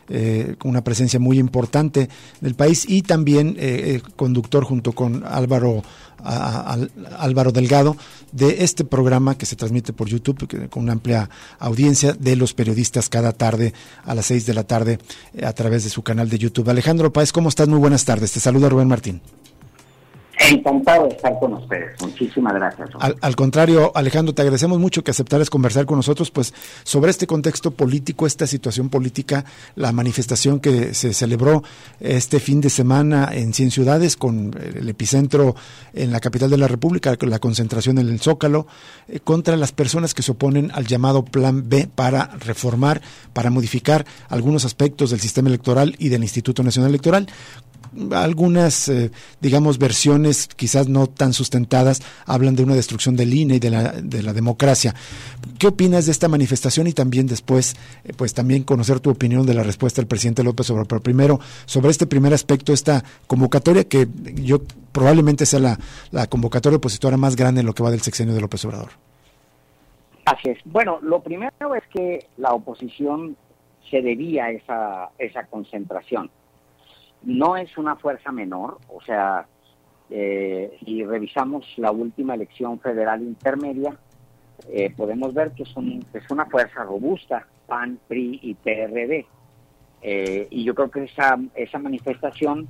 eh, 0.09 0.55
con 0.57 0.69
una 0.69 0.83
presencia 0.83 1.19
muy 1.19 1.39
importante 1.39 2.09
del 2.41 2.55
país 2.55 2.85
y 2.87 3.01
también 3.01 3.55
eh, 3.59 4.01
conductor 4.15 4.63
junto 4.63 4.93
con 4.93 5.23
Álvaro 5.25 5.83
Álvaro 6.23 7.51
Delgado 7.51 7.95
de 8.31 8.63
este 8.63 8.83
programa 8.83 9.37
que 9.37 9.45
se 9.45 9.55
transmite 9.55 9.93
por 9.93 10.07
YouTube 10.07 10.69
con 10.69 10.83
una 10.83 10.93
amplia 10.93 11.29
audiencia 11.59 12.13
de 12.13 12.35
los 12.35 12.53
periodistas 12.53 13.09
cada 13.09 13.31
tarde 13.31 13.73
a 14.03 14.15
las 14.15 14.25
seis 14.25 14.45
de 14.45 14.53
la 14.53 14.63
tarde 14.63 14.99
eh, 15.33 15.45
a 15.45 15.53
través 15.53 15.83
de 15.83 15.89
su 15.89 16.01
canal 16.01 16.29
de 16.29 16.39
YouTube. 16.39 16.69
Alejandro 16.69 17.13
Páez, 17.13 17.31
¿cómo 17.31 17.49
estás? 17.49 17.67
Muy 17.67 17.79
buenas 17.79 18.05
tardes. 18.05 18.31
Te 18.31 18.39
saluda 18.39 18.69
Rubén 18.69 18.87
Martín. 18.87 19.21
Encantado 20.39 21.07
de 21.07 21.15
estar 21.15 21.37
con 21.39 21.53
ustedes. 21.53 21.99
Muchísimas 22.01 22.53
gracias. 22.53 22.89
Al, 23.21 23.35
contrario, 23.35 23.91
Alejandro, 23.95 24.35
te 24.35 24.43
agradecemos 24.43 24.79
mucho 24.79 25.03
que 25.03 25.11
aceptaras 25.11 25.49
conversar 25.49 25.85
con 25.85 25.97
nosotros, 25.97 26.29
pues, 26.29 26.53
sobre 26.83 27.09
este 27.11 27.25
contexto 27.25 27.71
político, 27.71 28.27
esta 28.27 28.45
situación 28.45 28.89
política, 28.89 29.45
la 29.75 29.91
manifestación 29.91 30.59
que 30.59 30.93
se 30.93 31.13
celebró 31.13 31.63
este 31.99 32.39
fin 32.39 32.61
de 32.61 32.69
semana 32.69 33.29
en 33.33 33.53
100 33.53 33.71
ciudades, 33.71 34.15
con 34.15 34.55
el 34.75 34.87
epicentro 34.87 35.55
en 35.93 36.11
la 36.11 36.19
capital 36.19 36.49
de 36.49 36.57
la 36.57 36.67
República, 36.67 37.15
la 37.19 37.39
concentración 37.39 37.97
en 37.97 38.07
el 38.07 38.19
Zócalo, 38.19 38.67
eh, 39.07 39.19
contra 39.19 39.57
las 39.57 39.71
personas 39.71 40.13
que 40.13 40.21
se 40.21 40.31
oponen 40.31 40.71
al 40.73 40.85
llamado 40.85 41.25
Plan 41.25 41.67
B 41.67 41.89
para 41.93 42.27
reformar, 42.39 43.01
para 43.33 43.49
modificar 43.49 44.05
algunos 44.29 44.65
aspectos 44.65 45.09
del 45.09 45.19
sistema 45.19 45.49
electoral 45.49 45.95
y 45.97 46.09
del 46.09 46.23
Instituto 46.23 46.63
Nacional 46.63 46.89
Electoral 46.89 47.27
algunas, 48.11 48.89
eh, 48.89 49.11
digamos, 49.41 49.77
versiones 49.77 50.47
quizás 50.47 50.87
no 50.87 51.07
tan 51.07 51.33
sustentadas 51.33 52.01
hablan 52.25 52.55
de 52.55 52.63
una 52.63 52.75
destrucción 52.75 53.15
del 53.15 53.33
INE 53.33 53.55
y 53.55 53.59
de 53.59 53.69
la, 53.69 53.91
de 53.93 54.23
la 54.23 54.33
democracia. 54.33 54.93
¿Qué 55.59 55.67
opinas 55.67 56.05
de 56.05 56.11
esta 56.11 56.27
manifestación 56.27 56.87
y 56.87 56.93
también 56.93 57.27
después, 57.27 57.75
eh, 58.03 58.13
pues 58.15 58.33
también 58.33 58.63
conocer 58.63 58.99
tu 58.99 59.09
opinión 59.09 59.45
de 59.45 59.53
la 59.53 59.63
respuesta 59.63 60.01
del 60.01 60.07
presidente 60.07 60.43
López 60.43 60.69
Obrador? 60.69 60.87
Pero 60.87 61.01
primero, 61.01 61.39
sobre 61.65 61.91
este 61.91 62.07
primer 62.07 62.33
aspecto, 62.33 62.73
esta 62.73 63.03
convocatoria 63.27 63.83
que 63.83 64.07
yo 64.35 64.61
probablemente 64.91 65.45
sea 65.45 65.59
la, 65.59 65.79
la 66.11 66.27
convocatoria 66.27 66.77
opositora 66.77 67.17
más 67.17 67.35
grande 67.35 67.61
en 67.61 67.67
lo 67.67 67.73
que 67.73 67.83
va 67.83 67.91
del 67.91 68.01
sexenio 68.01 68.33
de 68.33 68.41
López 68.41 68.63
Obrador. 68.65 68.89
Así 70.25 70.49
es. 70.49 70.57
Bueno, 70.65 70.99
lo 71.01 71.21
primero 71.21 71.73
es 71.75 71.83
que 71.93 72.27
la 72.37 72.51
oposición 72.51 73.37
se 73.89 74.01
debía 74.01 74.45
a 74.45 74.51
esa, 74.51 75.09
esa 75.17 75.45
concentración 75.45 76.29
no 77.23 77.57
es 77.57 77.77
una 77.77 77.95
fuerza 77.95 78.31
menor, 78.31 78.77
o 78.89 79.01
sea, 79.01 79.47
eh, 80.09 80.77
si 80.83 81.03
revisamos 81.03 81.65
la 81.77 81.91
última 81.91 82.35
elección 82.35 82.79
federal 82.79 83.21
intermedia, 83.21 83.97
eh, 84.69 84.93
podemos 84.95 85.33
ver 85.33 85.51
que 85.51 85.63
es, 85.63 85.69
es, 86.13 86.31
una 86.31 86.45
fuerza 86.45 86.83
robusta, 86.83 87.45
PAN, 87.67 87.99
PRI 88.07 88.39
y 88.41 88.53
PRD. 88.55 89.25
Eh, 90.01 90.47
y 90.49 90.63
yo 90.63 90.75
creo 90.75 90.91
que 90.91 91.03
esa, 91.03 91.37
esa 91.55 91.79
manifestación 91.79 92.67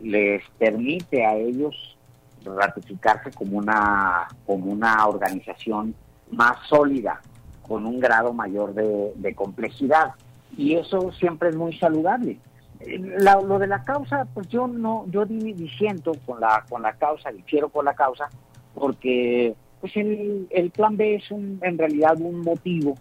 les 0.00 0.42
permite 0.58 1.24
a 1.24 1.36
ellos 1.36 1.96
ratificarse 2.44 3.30
como 3.30 3.58
una 3.58 5.06
organización 5.06 5.94
más 6.30 6.58
sólida 6.68 7.20
con 7.66 7.86
un 7.86 7.98
grado 7.98 8.32
mayor 8.32 8.74
de, 8.74 9.34
complejidad. 9.34 10.12
Y 10.56 10.74
eso 10.74 11.12
siempre 11.12 11.48
es 11.48 11.56
muy 11.56 11.76
saludable. 11.78 12.38
Eh, 12.86 12.98
lo 12.98 13.58
de 13.58 13.66
la 13.66 13.82
causa, 13.82 14.26
pues 14.32 14.48
yo 14.48 14.66
no, 14.66 15.06
yo 15.08 15.24
diciendo 15.24 16.12
con 16.26 16.40
la, 16.40 16.64
con 16.68 16.82
la 16.82 16.92
causa, 16.94 17.30
difiero 17.30 17.68
con 17.68 17.84
la 17.84 17.94
causa, 17.94 18.28
porque 18.74 19.54
pues 19.80 19.96
el, 19.96 20.46
el 20.50 20.70
plan 20.70 20.96
B 20.96 21.16
es 21.16 21.30
un, 21.30 21.58
en 21.62 21.78
realidad 21.78 22.16
un 22.20 22.40
motivo. 22.40 22.96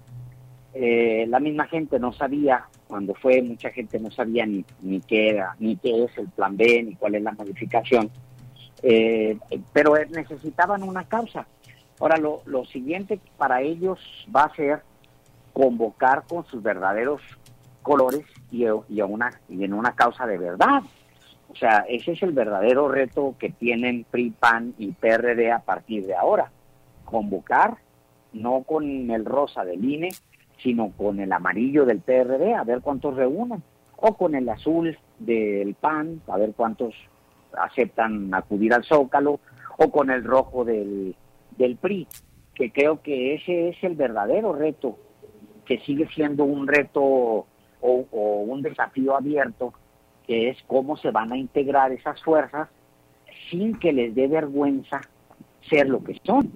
Eh, 0.74 1.26
la 1.30 1.40
misma 1.40 1.68
gente 1.68 2.00
no 2.00 2.14
sabía, 2.14 2.66
cuando 2.88 3.14
fue, 3.14 3.42
mucha 3.42 3.70
gente 3.70 4.00
no 4.00 4.10
sabía 4.10 4.46
ni, 4.46 4.66
ni 4.82 5.00
qué 5.02 5.30
era, 5.30 5.56
ni 5.60 5.76
qué 5.78 6.04
es 6.06 6.18
el 6.18 6.28
plan 6.30 6.58
B, 6.58 6.84
ni 6.84 6.96
cuál 6.96 7.16
es 7.16 7.22
la 7.22 7.32
modificación. 7.32 8.10
Eh, 8.82 9.38
pero 9.72 9.94
necesitaban 10.10 10.84
una 10.84 11.06
causa. 11.06 11.46
Ahora, 12.00 12.18
lo, 12.18 12.42
lo 12.46 12.66
siguiente 12.66 13.20
para 13.38 13.62
ellos 13.62 14.00
va 14.36 14.44
a 14.44 14.56
ser 14.56 14.82
convocar 15.54 16.24
con 16.28 16.46
sus 16.48 16.64
verdaderos 16.64 17.22
colores 17.84 18.26
y, 18.52 18.66
y, 18.66 19.02
una, 19.02 19.40
y 19.48 19.64
en 19.64 19.74
una 19.74 19.94
causa 19.94 20.26
de 20.26 20.40
verdad. 20.40 20.82
O 21.50 21.56
sea, 21.56 21.86
ese 21.88 22.14
es 22.14 22.24
el 22.24 22.32
verdadero 22.32 22.88
reto 22.88 23.36
que 23.38 23.52
tienen 23.52 24.06
PRI, 24.10 24.32
PAN 24.32 24.74
y 24.80 24.92
PRD 24.94 25.52
a 25.52 25.60
partir 25.60 26.08
de 26.08 26.16
ahora. 26.16 26.52
Convocar, 27.06 27.78
no 28.34 28.64
con 28.64 29.12
el 29.12 29.24
rosa 29.24 29.64
del 29.64 29.86
INE, 29.86 30.10
sino 30.64 30.92
con 30.98 31.20
el 31.20 31.32
amarillo 31.32 31.86
del 31.86 32.00
PRD, 32.00 32.56
a 32.56 32.64
ver 32.64 32.82
cuántos 32.82 33.16
reúnen, 33.16 33.62
o 33.98 34.16
con 34.16 34.34
el 34.34 34.50
azul 34.50 34.98
del 35.20 35.76
PAN, 35.76 36.22
a 36.28 36.38
ver 36.38 36.54
cuántos 36.56 36.96
aceptan 37.56 38.34
acudir 38.34 38.74
al 38.74 38.84
Zócalo, 38.84 39.40
o 39.78 39.92
con 39.92 40.10
el 40.10 40.24
rojo 40.24 40.66
del, 40.66 41.16
del 41.58 41.76
PRI, 41.76 42.08
que 42.56 42.72
creo 42.72 43.02
que 43.02 43.36
ese 43.36 43.70
es 43.70 43.84
el 43.84 43.96
verdadero 43.96 44.54
reto, 44.54 44.98
que 45.66 45.80
sigue 45.80 46.08
siendo 46.08 46.46
un 46.46 46.68
reto 46.68 47.46
o, 47.84 48.46
un 48.48 48.62
desafío 48.62 49.16
abierto, 49.16 49.74
que 50.26 50.50
es 50.50 50.58
cómo 50.68 50.96
se 50.98 51.12
van 51.12 51.32
a 51.32 51.38
integrar 51.38 51.92
esas 51.92 52.22
fuerzas 52.24 52.70
sin 53.50 53.78
que 53.78 53.92
les 53.92 54.16
dé 54.16 54.28
vergüenza 54.28 55.02
ser 55.70 55.90
lo 55.90 56.04
que 56.04 56.20
son. 56.24 56.52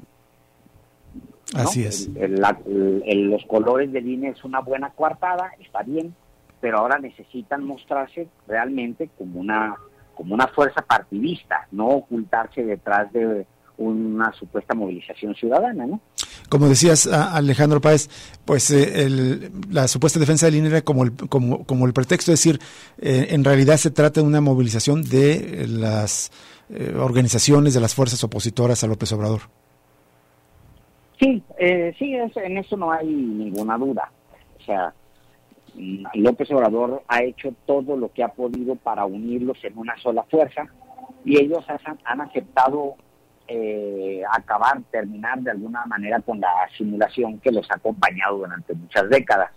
Así 1.53 1.85
es. 1.85 2.09
los 2.09 3.45
colores 3.45 3.91
del 3.91 4.07
INE 4.07 4.29
es 4.29 4.43
una 4.43 4.59
buena 4.59 4.89
coartada, 4.91 5.51
está 5.59 5.81
bien, 5.83 6.13
pero 6.59 6.79
ahora 6.79 6.99
necesitan 6.99 7.63
mostrarse 7.63 8.27
realmente 8.47 9.09
como 9.17 9.39
una 9.39 9.75
como 10.15 10.33
una 10.33 10.47
fuerza 10.47 10.81
partidista, 10.81 11.67
no 11.71 11.89
ocultarse 11.89 12.63
detrás 12.63 13.13
de 13.13 13.45
una 13.77 14.33
supuesta 14.33 14.73
movilización 14.73 15.35
ciudadana, 15.35 15.85
¿no? 15.85 16.01
Como 16.49 16.69
decías, 16.69 17.07
Alejandro 17.07 17.81
Páez, 17.81 18.09
pues 18.45 18.71
eh, 18.71 19.49
la 19.69 19.87
supuesta 19.87 20.19
defensa 20.19 20.45
del 20.45 20.55
INE 20.55 20.69
era 20.69 20.81
como 20.81 21.03
el, 21.03 21.13
como, 21.13 21.65
como 21.65 21.85
el 21.85 21.93
pretexto, 21.93 22.31
es 22.31 22.39
decir, 22.39 22.59
eh, 22.99 23.27
en 23.31 23.43
realidad 23.43 23.77
se 23.77 23.91
trata 23.91 24.21
de 24.21 24.27
una 24.27 24.39
movilización 24.39 25.03
de 25.03 25.65
las 25.67 26.31
eh, 26.69 26.95
organizaciones, 26.97 27.73
de 27.73 27.81
las 27.81 27.93
fuerzas 27.93 28.23
opositoras 28.23 28.83
a 28.83 28.87
López 28.87 29.11
Obrador. 29.11 29.41
Sí, 31.19 31.43
sí, 31.97 32.13
en 32.13 32.57
eso 32.57 32.77
no 32.77 32.91
hay 32.91 33.07
ninguna 33.07 33.77
duda. 33.77 34.11
O 34.59 34.63
sea, 34.63 34.93
López 36.13 36.49
Obrador 36.51 37.03
ha 37.07 37.23
hecho 37.23 37.53
todo 37.65 37.97
lo 37.97 38.11
que 38.11 38.23
ha 38.23 38.29
podido 38.29 38.75
para 38.75 39.05
unirlos 39.05 39.57
en 39.63 39.77
una 39.77 39.97
sola 39.97 40.23
fuerza 40.23 40.67
y 41.25 41.39
ellos 41.39 41.65
han, 42.05 42.21
aceptado 42.21 42.95
eh, 43.47 44.21
acabar, 44.31 44.81
terminar 44.91 45.39
de 45.39 45.51
alguna 45.51 45.85
manera 45.85 46.19
con 46.19 46.39
la 46.39 46.51
simulación 46.77 47.39
que 47.39 47.51
los 47.51 47.69
ha 47.71 47.75
acompañado 47.75 48.39
durante 48.39 48.73
muchas 48.73 49.09
décadas. 49.09 49.51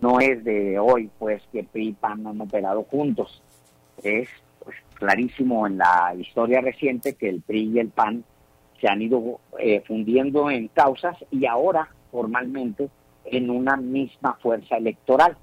No 0.00 0.18
es 0.20 0.42
de 0.44 0.78
hoy, 0.78 1.10
pues, 1.18 1.42
que 1.52 1.64
PRI 1.64 1.88
y 1.88 1.92
PAN 1.92 2.26
han 2.26 2.40
operado 2.40 2.82
juntos. 2.84 3.42
Es 4.02 4.28
pues, 4.62 4.76
clarísimo 4.94 5.66
en 5.66 5.78
la 5.78 6.14
historia 6.18 6.60
reciente 6.60 7.14
que 7.14 7.28
el 7.28 7.42
PRI 7.42 7.72
y 7.74 7.78
el 7.78 7.88
PAN 7.90 8.24
se 8.80 8.88
han 8.88 9.00
ido 9.00 9.40
eh, 9.58 9.82
fundiendo 9.86 10.50
en 10.50 10.68
causas 10.68 11.16
y 11.30 11.46
ahora 11.46 11.88
formalmente 12.10 12.88
en 13.24 13.50
una 13.50 13.76
misma 13.76 14.34
fuerza 14.42 14.76
electoral. 14.76 15.36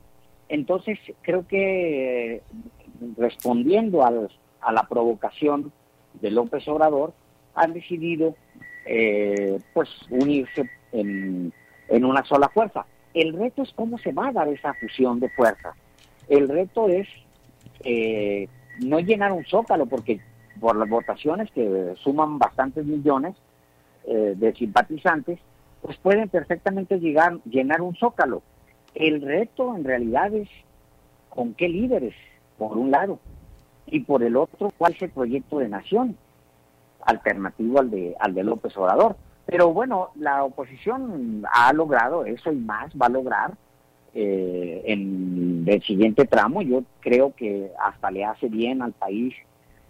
Entonces, 0.50 1.00
creo 1.22 1.48
que 1.48 2.42
respondiendo 3.18 4.04
a 4.04 4.72
la 4.72 4.84
provocación 4.88 5.72
de 6.14 6.30
López 6.30 6.68
Obrador, 6.68 7.14
han 7.56 7.74
decidido 7.74 8.36
eh, 8.86 9.60
pues 9.74 9.90
unirse 10.10 10.70
en, 10.92 11.54
una 11.90 12.24
sola 12.26 12.50
fuerza. 12.50 12.86
El 13.14 13.34
reto 13.34 13.64
es 13.64 13.72
cómo 13.74 13.98
se 13.98 14.14
va 14.14 14.30
a 14.30 14.32
dar 14.32 14.48
esa 14.48 14.74
fusión 14.76 15.20
de 15.20 15.30
fuerzas. 15.30 15.76
El 16.30 16.48
reto 16.48 16.88
es 16.88 17.08
eh, 17.84 18.48
no 18.80 19.00
llenar 19.00 19.34
un 19.34 19.46
zócalo, 19.46 19.86
porque 19.86 20.22
por 20.60 20.76
las 20.76 20.90
votaciones 20.90 21.52
que 21.52 21.94
suman 22.02 22.40
bastantes 22.40 22.86
millones 22.86 23.36
eh, 24.06 24.34
de 24.38 24.54
simpatizantes, 24.54 25.40
pues 25.82 25.98
pueden 25.98 26.30
perfectamente 26.30 27.00
llegar, 27.00 27.40
llenar 27.46 27.82
un 27.82 27.96
zócalo. 27.96 28.42
El 28.96 29.22
reto 29.22 29.76
en 29.76 29.84
realidad 29.84 30.34
es 30.34 30.50
con 31.30 31.54
qué 31.54 31.68
líderes, 31.68 32.16
por 32.58 32.78
un 32.78 32.92
lado, 32.92 33.20
y 33.88 34.02
por 34.02 34.24
el 34.24 34.38
otro, 34.38 34.72
cuál 34.78 34.94
es 34.94 35.02
el 35.02 35.10
proyecto 35.10 35.60
de 35.60 35.68
nación 35.68 36.18
alternativo 37.06 37.80
al 37.80 37.90
de, 37.90 38.16
al 38.20 38.34
de 38.34 38.44
López 38.44 38.76
Obrador. 38.78 39.16
Pero 39.46 39.74
bueno, 39.74 40.10
la 40.16 40.44
oposición 40.44 41.44
ha 41.52 41.74
logrado 41.74 42.26
eso 42.26 42.52
y 42.52 42.56
más 42.56 42.92
va 43.00 43.08
a 43.08 43.10
lograr 43.10 43.52
eh, 44.14 44.82
en 44.86 45.64
el 45.68 45.82
siguiente 45.84 46.26
tramo. 46.26 46.62
Yo 46.62 46.84
creo 47.00 47.34
que 47.36 47.72
hasta 47.80 48.12
le 48.12 48.26
hace 48.26 48.48
bien 48.48 48.82
al 48.82 48.94
país 48.94 49.34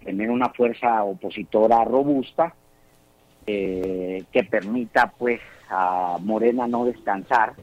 tener 0.04 0.32
una 0.32 0.50
fuerza 0.50 1.04
opositora 1.04 1.84
robusta 1.84 2.56
eh, 3.45 4.24
que 4.32 4.43
permita 4.43 5.12
pues 5.17 5.41
a 5.69 6.17
Morena 6.21 6.67
no 6.67 6.86
descansar, 6.86 7.54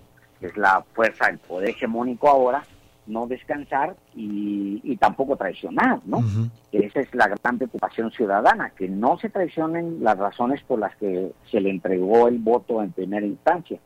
que 0.41 0.47
es 0.47 0.57
la 0.57 0.85
fuerza 0.93 1.27
del 1.27 1.39
poder 1.39 1.71
hegemónico 1.71 2.29
ahora, 2.29 2.65
no 3.09 3.27
descansar 3.27 3.97
y, 4.15 4.97
tampoco 4.97 5.37
traicionar, 5.37 6.01
¿no? 6.07 6.25
Esa 6.73 7.01
es 7.01 7.15
la 7.15 7.29
gran 7.29 7.57
preocupación 7.57 8.11
ciudadana, 8.11 8.71
que 8.71 8.89
no 8.89 9.19
se 9.19 9.29
traicionen 9.29 10.03
las 10.03 10.19
razones 10.19 10.61
por 10.65 10.81
las 10.81 10.95
que 10.97 11.33
se 11.51 11.61
le 11.61 11.71
entregó 11.71 12.27
el 12.29 12.39
voto 12.39 12.83
en 12.83 12.91
primera 12.93 13.27
instancia 13.27 13.79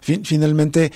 finalmente, 0.00 0.92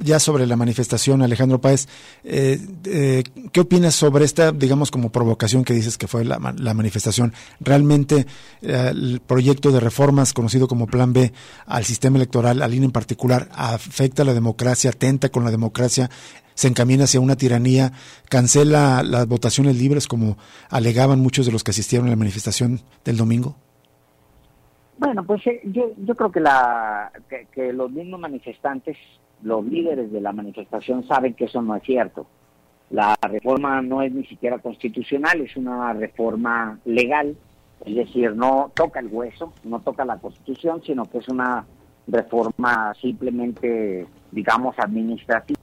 ya 0.00 0.20
sobre 0.20 0.46
la 0.46 0.56
manifestación, 0.56 1.22
Alejandro 1.22 1.60
Páez, 1.60 1.88
eh, 2.24 2.58
eh, 2.84 3.24
¿qué 3.50 3.60
opinas 3.60 3.94
sobre 3.94 4.24
esta, 4.24 4.52
digamos, 4.52 4.90
como 4.90 5.10
provocación 5.10 5.64
que 5.64 5.74
dices 5.74 5.98
que 5.98 6.06
fue 6.06 6.24
la, 6.24 6.38
manifestación? 6.38 7.32
¿Realmente 7.60 8.26
eh, 8.62 8.88
el 8.90 9.20
proyecto 9.26 9.72
de 9.72 9.80
reformas 9.80 10.32
conocido 10.32 10.68
como 10.68 10.86
Plan 10.86 11.12
B 11.12 11.32
al 11.66 11.84
sistema 11.84 12.16
electoral, 12.16 12.62
al 12.62 12.74
INE 12.74 12.86
en 12.86 12.92
particular, 12.92 13.48
afecta 13.52 14.22
a 14.22 14.26
la 14.26 14.34
democracia, 14.34 14.90
atenta 14.90 15.28
con 15.30 15.44
la 15.44 15.50
democracia? 15.50 16.10
Se 16.54 16.68
encamina 16.68 17.04
hacia 17.04 17.20
una 17.20 17.36
tiranía, 17.36 17.92
cancela 18.28 19.02
las 19.02 19.26
votaciones 19.26 19.78
libres 19.78 20.06
como 20.08 20.36
alegaban 20.70 21.20
muchos 21.20 21.46
de 21.46 21.52
los 21.52 21.64
que 21.64 21.70
asistieron 21.70 22.08
a 22.08 22.10
la 22.10 22.16
manifestación 22.16 22.80
del 23.04 23.16
domingo? 23.16 23.56
Bueno, 24.98 25.24
pues 25.24 25.44
eh, 25.46 25.60
yo, 25.64 25.90
yo 25.96 26.14
creo 26.14 26.30
que, 26.30 26.40
la, 26.40 27.10
que, 27.52 27.72
los 27.72 27.90
mismos 27.90 28.20
manifestantes, 28.20 28.96
los 29.42 29.64
líderes 29.64 30.12
de 30.12 30.20
la 30.20 30.32
manifestación 30.32 31.06
saben 31.08 31.34
que 31.34 31.46
eso 31.46 31.60
no 31.60 31.74
es 31.74 31.82
cierto. 31.82 32.26
La 32.90 33.16
reforma 33.22 33.80
no 33.82 34.02
es 34.02 34.12
ni 34.12 34.24
siquiera 34.26 34.58
constitucional, 34.58 35.40
es 35.40 35.56
una 35.56 35.92
reforma 35.94 36.78
legal, 36.84 37.34
es 37.84 37.96
decir, 37.96 38.36
no 38.36 38.70
toca 38.74 39.00
el 39.00 39.08
hueso, 39.08 39.52
no 39.64 39.80
toca 39.80 40.04
la 40.04 40.18
constitución, 40.18 40.82
sino 40.84 41.04
que 41.06 41.18
es 41.18 41.28
una 41.28 41.64
reforma 42.06 42.94
simplemente, 43.00 44.06
digamos, 44.30 44.78
administrativa, 44.78 45.58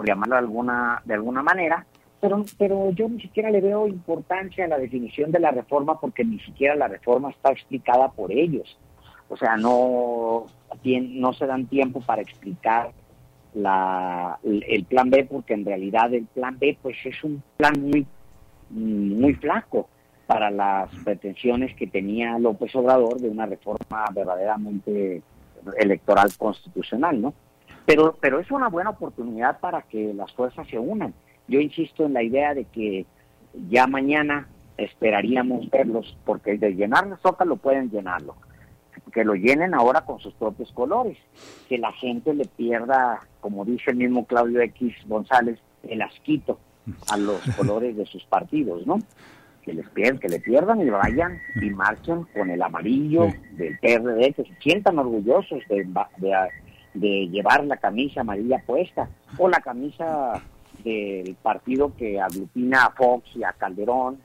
por 0.00 0.08
llamarlo 0.08 0.34
de 0.34 0.38
alguna, 0.38 1.02
de 1.04 1.12
alguna 1.12 1.42
manera, 1.42 1.84
pero, 2.22 2.42
pero 2.56 2.90
yo 2.92 3.06
ni 3.06 3.20
siquiera 3.20 3.50
le 3.50 3.60
veo 3.60 3.86
importancia 3.86 4.64
a 4.64 4.68
la 4.68 4.78
definición 4.78 5.30
de 5.30 5.40
la 5.40 5.50
reforma 5.50 6.00
porque 6.00 6.24
ni 6.24 6.40
siquiera 6.40 6.74
la 6.74 6.88
reforma 6.88 7.28
está 7.28 7.52
explicada 7.52 8.08
por 8.08 8.32
ellos. 8.32 8.78
O 9.28 9.36
sea, 9.36 9.58
no, 9.58 10.46
no 10.82 11.32
se 11.34 11.46
dan 11.46 11.66
tiempo 11.66 12.00
para 12.00 12.22
explicar 12.22 12.92
la, 13.52 14.38
el 14.42 14.84
plan 14.84 15.10
B 15.10 15.26
porque 15.30 15.52
en 15.52 15.66
realidad 15.66 16.14
el 16.14 16.24
plan 16.24 16.58
B 16.58 16.78
pues 16.80 16.96
es 17.04 17.22
un 17.22 17.42
plan 17.58 17.74
muy, 17.78 18.06
muy 18.70 19.34
flaco 19.34 19.86
para 20.26 20.50
las 20.50 20.88
pretensiones 21.04 21.76
que 21.76 21.88
tenía 21.88 22.38
López 22.38 22.74
Obrador 22.74 23.20
de 23.20 23.28
una 23.28 23.44
reforma 23.44 24.06
verdaderamente 24.14 25.20
electoral 25.76 26.30
constitucional, 26.38 27.20
¿no? 27.20 27.34
Pero, 27.90 28.16
pero 28.20 28.38
es 28.38 28.48
una 28.52 28.68
buena 28.68 28.90
oportunidad 28.90 29.58
para 29.58 29.82
que 29.82 30.14
las 30.14 30.32
fuerzas 30.34 30.64
se 30.68 30.78
unan. 30.78 31.12
Yo 31.48 31.58
insisto 31.58 32.06
en 32.06 32.12
la 32.12 32.22
idea 32.22 32.54
de 32.54 32.64
que 32.66 33.04
ya 33.68 33.88
mañana 33.88 34.46
esperaríamos 34.76 35.68
verlos, 35.70 36.16
porque 36.24 36.56
de 36.56 36.70
llenar 36.76 37.08
el 37.08 37.16
Zócalo 37.16 37.56
pueden 37.56 37.90
llenarlo. 37.90 38.36
que 39.12 39.24
lo 39.24 39.34
llenen 39.34 39.74
ahora 39.74 40.02
con 40.02 40.20
sus 40.20 40.32
propios 40.34 40.70
colores, 40.70 41.18
que 41.68 41.78
la 41.78 41.90
gente 41.94 42.32
le 42.32 42.44
pierda, 42.44 43.26
como 43.40 43.64
dice 43.64 43.90
el 43.90 43.96
mismo 43.96 44.24
Claudio 44.24 44.60
X 44.60 44.94
González, 45.08 45.58
el 45.82 46.00
asquito 46.02 46.60
a 47.10 47.16
los 47.16 47.40
colores 47.56 47.96
de 47.96 48.06
sus 48.06 48.22
partidos, 48.26 48.86
¿no? 48.86 49.00
Que 49.62 49.72
les 49.72 49.88
pierdan, 49.88 50.20
que 50.20 50.28
le 50.28 50.38
pierdan 50.38 50.80
y 50.80 50.90
vayan 50.90 51.40
y 51.60 51.70
marchen 51.70 52.22
con 52.34 52.50
el 52.50 52.62
amarillo 52.62 53.26
del 53.50 53.76
PRD, 53.80 54.32
que 54.34 54.44
se 54.44 54.54
sientan 54.60 54.96
orgullosos 55.00 55.64
de, 55.68 55.88
de 56.18 56.34
llevar 56.94 57.64
la 57.64 57.76
camisa 57.76 58.22
amarilla 58.22 58.62
puesta 58.66 59.08
o 59.38 59.48
la 59.48 59.60
camisa 59.60 60.42
del 60.84 61.36
partido 61.42 61.94
que 61.96 62.20
aglutina 62.20 62.84
a 62.84 62.90
Fox 62.90 63.36
y 63.36 63.44
a 63.44 63.52
Calderón 63.52 64.18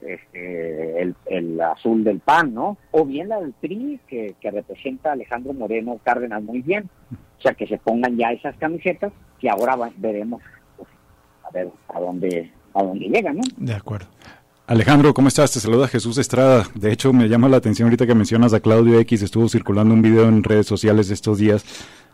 este, 0.00 1.12
el, 1.26 1.60
azul 1.60 2.04
del 2.04 2.20
PAN, 2.20 2.54
¿no? 2.54 2.78
O 2.92 3.04
bien 3.04 3.28
la 3.28 3.40
del 3.40 3.52
PRI, 3.52 4.00
que, 4.06 4.34
representa 4.42 5.10
a 5.10 5.12
Alejandro 5.12 5.52
Moreno 5.52 5.98
Cárdenas 6.02 6.42
muy 6.42 6.62
bien. 6.62 6.88
O 7.38 7.42
sea, 7.42 7.54
que 7.54 7.66
se 7.66 7.78
pongan 7.78 8.16
ya 8.16 8.32
esas 8.32 8.56
camisetas 8.56 9.12
que 9.40 9.48
ahora 9.48 9.76
veremos 9.96 10.42
pues, 10.76 10.88
a 11.44 11.50
ver 11.50 11.68
a 11.88 12.00
dónde, 12.00 12.50
a 12.74 12.82
dónde 12.82 13.06
llegan, 13.06 13.36
¿no? 13.36 13.42
De 13.56 13.74
acuerdo. 13.74 14.06
Alejandro, 14.66 15.14
¿cómo 15.14 15.28
estás? 15.28 15.52
Te 15.52 15.60
saluda 15.60 15.88
Jesús 15.88 16.18
Estrada. 16.18 16.64
De 16.74 16.92
hecho, 16.92 17.12
me 17.12 17.28
llama 17.28 17.48
la 17.48 17.56
atención 17.56 17.86
ahorita 17.86 18.06
que 18.06 18.14
mencionas 18.14 18.52
a 18.52 18.60
Claudio 18.60 18.98
X. 19.00 19.22
Estuvo 19.22 19.48
circulando 19.48 19.94
un 19.94 20.02
video 20.02 20.28
en 20.28 20.44
redes 20.44 20.66
sociales 20.66 21.10
estos 21.10 21.38
días 21.38 21.64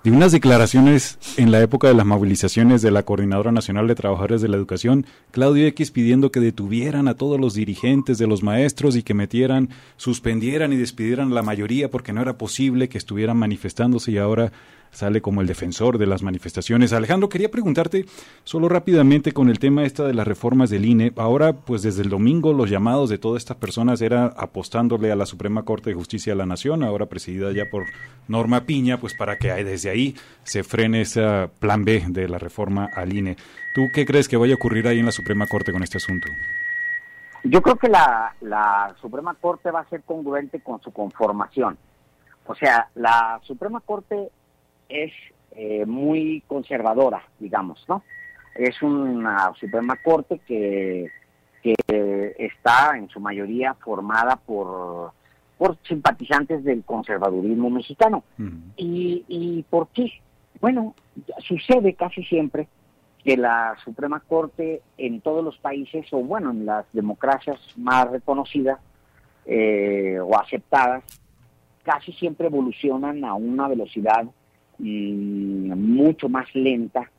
de 0.05 0.11
unas 0.11 0.33
declaraciones 0.33 1.19
en 1.39 1.51
la 1.51 1.63
época 1.63 1.89
de 1.89 1.95
las 1.95 2.05
movilizaciones 2.05 2.83
de 2.83 2.91
la 2.91 3.05
Coordinadora 3.05 3.53
Nacional 3.53 3.89
de 3.89 3.95
Trabajadores 3.95 4.43
de 4.43 4.49
la 4.49 4.57
Educación, 4.59 5.07
Claudio 5.31 5.67
X 5.69 5.91
pidiendo 5.91 6.31
que 6.31 6.41
detuvieran 6.41 7.09
a 7.09 7.15
todos 7.15 7.41
los 7.41 7.55
dirigentes 7.55 8.19
de 8.19 8.27
los 8.27 8.43
maestros 8.43 8.97
y 8.97 9.03
que 9.03 9.15
metieran, 9.15 9.71
suspendieran 9.97 10.75
y 10.75 10.77
despidieran 10.77 11.33
a 11.33 11.35
la 11.35 11.43
mayoría 11.43 11.91
porque 11.91 12.13
no 12.13 12.21
era 12.21 12.37
posible 12.37 12.91
que 12.91 12.99
estuvieran 12.99 13.39
manifestándose 13.39 14.13
y 14.13 14.19
ahora 14.19 14.53
sale 14.95 15.21
como 15.21 15.41
el 15.41 15.47
defensor 15.47 15.99
de 15.99 16.07
las 16.07 16.23
manifestaciones. 16.23 16.93
Alejandro, 16.93 17.29
quería 17.29 17.51
preguntarte 17.51 18.07
solo 18.45 18.69
rápidamente 18.69 19.33
con 19.33 19.51
el 19.51 19.59
tema 19.59 19.85
esta 19.85 20.05
de 20.05 20.15
las 20.15 20.27
reformas 20.27 20.71
del 20.71 20.87
INE. 20.87 21.13
Ahora, 21.17 21.53
pues 21.53 21.83
desde 21.83 22.03
el 22.03 22.09
domingo 22.09 22.53
los 22.53 22.71
llamados 22.71 23.11
de 23.11 23.19
todas 23.19 23.43
estas 23.43 23.57
personas 23.57 24.01
era 24.01 24.27
apostándole 24.27 25.11
a 25.11 25.17
la 25.17 25.27
Suprema 25.27 25.65
Corte 25.65 25.91
de 25.91 25.97
Justicia 25.97 26.33
de 26.33 26.39
la 26.39 26.47
Nación, 26.47 26.83
ahora 26.83 27.07
presidida 27.07 27.53
ya 27.53 27.65
por 27.71 27.85
Norma 28.29 28.63
Piña, 28.63 28.99
pues 28.99 29.15
para 29.15 29.37
que 29.37 29.53
desde 29.65 29.91
ahí 29.91 30.17
se 30.45 30.63
frene 30.63 31.03
ese 31.03 31.51
plan 31.59 31.85
B 31.85 32.05
de 32.09 32.29
la 32.29 32.39
reforma 32.39 32.89
al 32.95 33.13
INE. 33.13 33.37
¿Tú 33.75 33.89
qué 33.93 34.07
crees 34.07 34.29
que 34.29 34.37
vaya 34.37 34.55
a 34.55 34.57
ocurrir 34.57 34.87
ahí 34.87 35.01
en 35.01 35.07
la 35.07 35.13
Suprema 35.13 35.47
Corte 35.47 35.73
con 35.73 35.83
este 35.83 35.99
asunto? 35.99 36.29
Yo 37.43 37.61
creo 37.61 37.77
que 37.77 37.89
la, 37.89 38.35
la 38.41 38.95
Suprema 39.01 39.35
Corte 39.35 39.71
va 39.71 39.81
a 39.81 39.89
ser 39.89 40.03
congruente 40.03 40.61
con 40.61 40.81
su 40.81 40.93
conformación. 40.93 41.77
O 42.47 42.55
sea, 42.55 42.89
la 42.95 43.41
Suprema 43.43 43.81
Corte 43.81 44.31
es 44.89 45.13
eh, 45.53 45.87
muy 45.87 46.43
conservadora, 46.47 47.23
digamos, 47.39 47.85
¿no? 47.89 48.03
Es 48.55 48.81
una 48.83 49.53
Suprema 49.59 49.97
Corte 50.03 50.41
que, 50.47 51.11
que 51.63 51.75
está 52.39 52.97
en 52.97 53.09
su 53.09 53.19
mayoría 53.21 53.75
formada 53.75 54.37
por, 54.37 55.13
por 55.59 55.77
simpatizantes 55.89 56.63
del 56.63 56.85
conservadurismo 56.85 57.71
mexicano. 57.71 58.23
¿Y, 58.77 59.25
¿Y 59.29 59.63
por 59.65 59.89
qué? 59.89 60.11
Bueno, 60.61 60.95
sucede 61.39 61.95
casi 61.95 62.23
siempre 62.25 62.69
que 63.25 63.37
la 63.37 63.75
Suprema 63.83 64.21
Corte 64.21 64.83
en 64.99 65.21
todos 65.21 65.43
los 65.43 65.57
países, 65.59 66.07
o 66.13 66.19
bueno, 66.19 66.51
en 66.51 66.67
las 66.67 66.85
democracias 66.93 67.59
más 67.77 68.11
reconocidas 68.11 68.79
eh, 69.47 70.19
o 70.21 70.39
aceptadas, 70.39 71.03
casi 71.83 72.13
siempre 72.13 72.47
evolucionan 72.47 73.25
a 73.25 73.35
una 73.35 73.67
velocidad 73.69 74.27
mucho 74.79 76.29
más 76.29 76.53
lenta 76.55 77.11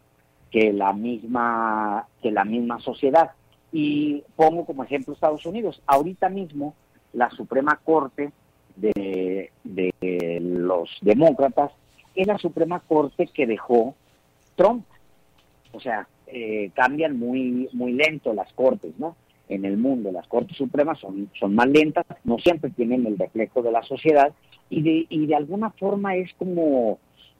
que 0.51 0.71
la 0.73 0.93
misma 0.93 2.07
que 2.21 2.31
la 2.31 2.45
misma 2.45 2.79
sociedad. 2.79 3.31
Y 3.71 4.23
pongo 4.35 4.65
como 4.65 4.83
ejemplo 4.83 5.13
Estados 5.13 5.45
Unidos. 5.45 5.81
Ahorita 5.85 6.29
mismo 6.29 6.75
la 7.13 7.29
Suprema 7.31 7.79
Corte 7.83 8.31
de, 8.75 9.51
de 9.63 10.39
los 10.41 10.89
demócratas 11.01 11.71
es 12.13 12.27
la 12.27 12.37
Suprema 12.37 12.79
Corte 12.81 13.27
que 13.27 13.47
dejó 13.47 13.95
Trump. 14.55 14.85
O 15.73 15.79
sea 15.79 16.07
eh, 16.27 16.71
cambian 16.73 17.19
muy 17.19 17.69
muy 17.73 17.93
lento 17.93 18.33
las 18.33 18.51
cortes 18.53 18.97
no 18.97 19.15
en 19.47 19.63
el 19.63 19.77
mundo 19.77 20.11
las 20.11 20.27
cortes 20.27 20.57
supremas 20.57 20.99
son 20.99 21.29
son 21.39 21.53
más 21.53 21.67
lentas 21.67 22.03
no 22.23 22.39
siempre 22.39 22.71
tienen 22.71 23.05
el 23.05 23.15
reflejo 23.15 23.61
de 23.61 23.71
la 23.71 23.83
sociedad 23.83 24.33
y 24.71 24.81
de 24.81 25.05
y 25.07 25.27
de 25.27 25.35
alguna 25.35 25.69
forma 25.69 26.15
es 26.15 26.33
como 26.33 26.97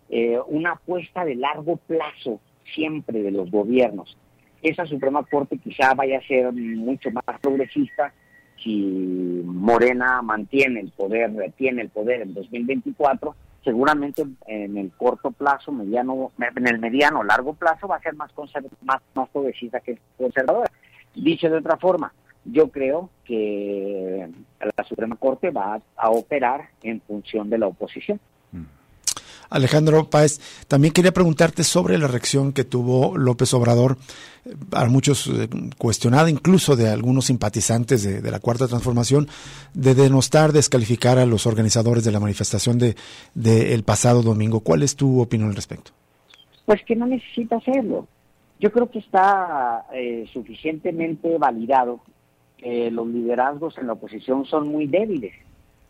eh, 0.10 0.40
una 0.48 0.74
apuesta 0.74 1.26
de 1.26 1.36
largo 1.36 1.78
plazo 1.78 2.40
siempre 2.74 3.22
de 3.22 3.32
los 3.32 3.50
gobiernos. 3.52 4.18
Esa 4.62 4.86
Suprema 4.86 5.24
Corte 5.24 5.58
quizá 5.58 5.94
vaya 5.94 6.20
a 6.20 6.28
ser 6.28 6.52
mucho 6.52 7.12
más 7.12 7.40
progresista 7.40 8.14
si 8.64 9.42
Morena 9.46 10.22
mantiene 10.22 10.80
el 10.80 10.92
poder, 10.92 11.34
retiene 11.36 11.82
el 11.82 11.90
poder 11.90 12.22
en 12.22 12.34
2024, 12.34 13.36
seguramente 13.64 14.26
en 14.48 14.78
el 14.78 14.92
corto 14.92 15.32
plazo, 15.32 15.72
mediano, 15.72 16.32
en 16.40 16.68
el 16.68 16.80
mediano 16.80 17.24
largo 17.24 17.54
plazo 17.54 17.88
va 17.88 17.98
a 17.98 18.02
ser 18.02 18.16
más 18.16 18.32
más, 18.82 19.02
más 19.14 19.30
progresista 19.30 19.80
que 19.82 20.00
conservadora. 20.18 20.72
Dicho 21.14 21.50
de 21.50 21.58
otra 21.58 21.78
forma, 21.78 22.14
yo 22.46 22.70
creo 22.70 23.10
que 23.24 24.30
la 24.60 24.84
Suprema 24.84 25.16
Corte 25.16 25.50
va 25.52 25.82
a 25.96 26.10
operar 26.10 26.70
en 26.84 27.02
función 27.02 27.50
de 27.50 27.58
la 27.58 27.68
oposición. 27.68 28.20
Alejandro 29.56 30.10
Páez, 30.10 30.40
también 30.68 30.94
quería 30.94 31.14
preguntarte 31.14 31.64
sobre 31.64 31.98
la 31.98 32.08
reacción 32.08 32.52
que 32.52 32.66
tuvo 32.66 33.18
López 33.18 33.54
Obrador, 33.54 33.98
eh, 34.46 34.54
a 34.74 34.86
muchos 34.86 35.28
eh, 35.28 35.48
cuestionada, 35.78 36.30
incluso 36.30 36.76
de 36.76 36.90
algunos 36.90 37.26
simpatizantes 37.26 38.04
de, 38.04 38.32
la 38.32 38.40
Cuarta 38.40 38.68
Transformación, 38.68 39.28
de 39.74 39.96
denostar, 39.96 40.52
descalificar 40.52 41.18
a 41.18 41.26
los 41.26 41.48
organizadores 41.48 42.04
de 42.04 42.12
la 42.12 42.20
manifestación 42.20 42.78
de, 42.78 42.96
el 43.74 43.84
pasado 43.84 44.22
domingo. 44.22 44.60
¿Cuál 44.60 44.84
es 44.84 44.96
tu 44.96 45.22
opinión 45.22 45.50
al 45.50 45.56
respecto? 45.56 45.92
Pues 46.66 46.84
que 46.84 46.96
no 46.96 47.08
necesita 47.08 47.56
hacerlo. 47.56 48.08
Yo 48.60 48.72
creo 48.72 48.90
que 48.90 49.00
está 49.00 49.86
eh, 49.94 50.26
suficientemente 50.34 51.38
validado 51.38 52.02
que 52.58 52.92
los 52.92 53.08
liderazgos 53.08 53.78
en 53.78 53.88
la 53.88 53.94
oposición 53.94 54.46
son 54.46 54.68
muy 54.68 54.88
débiles 54.88 55.34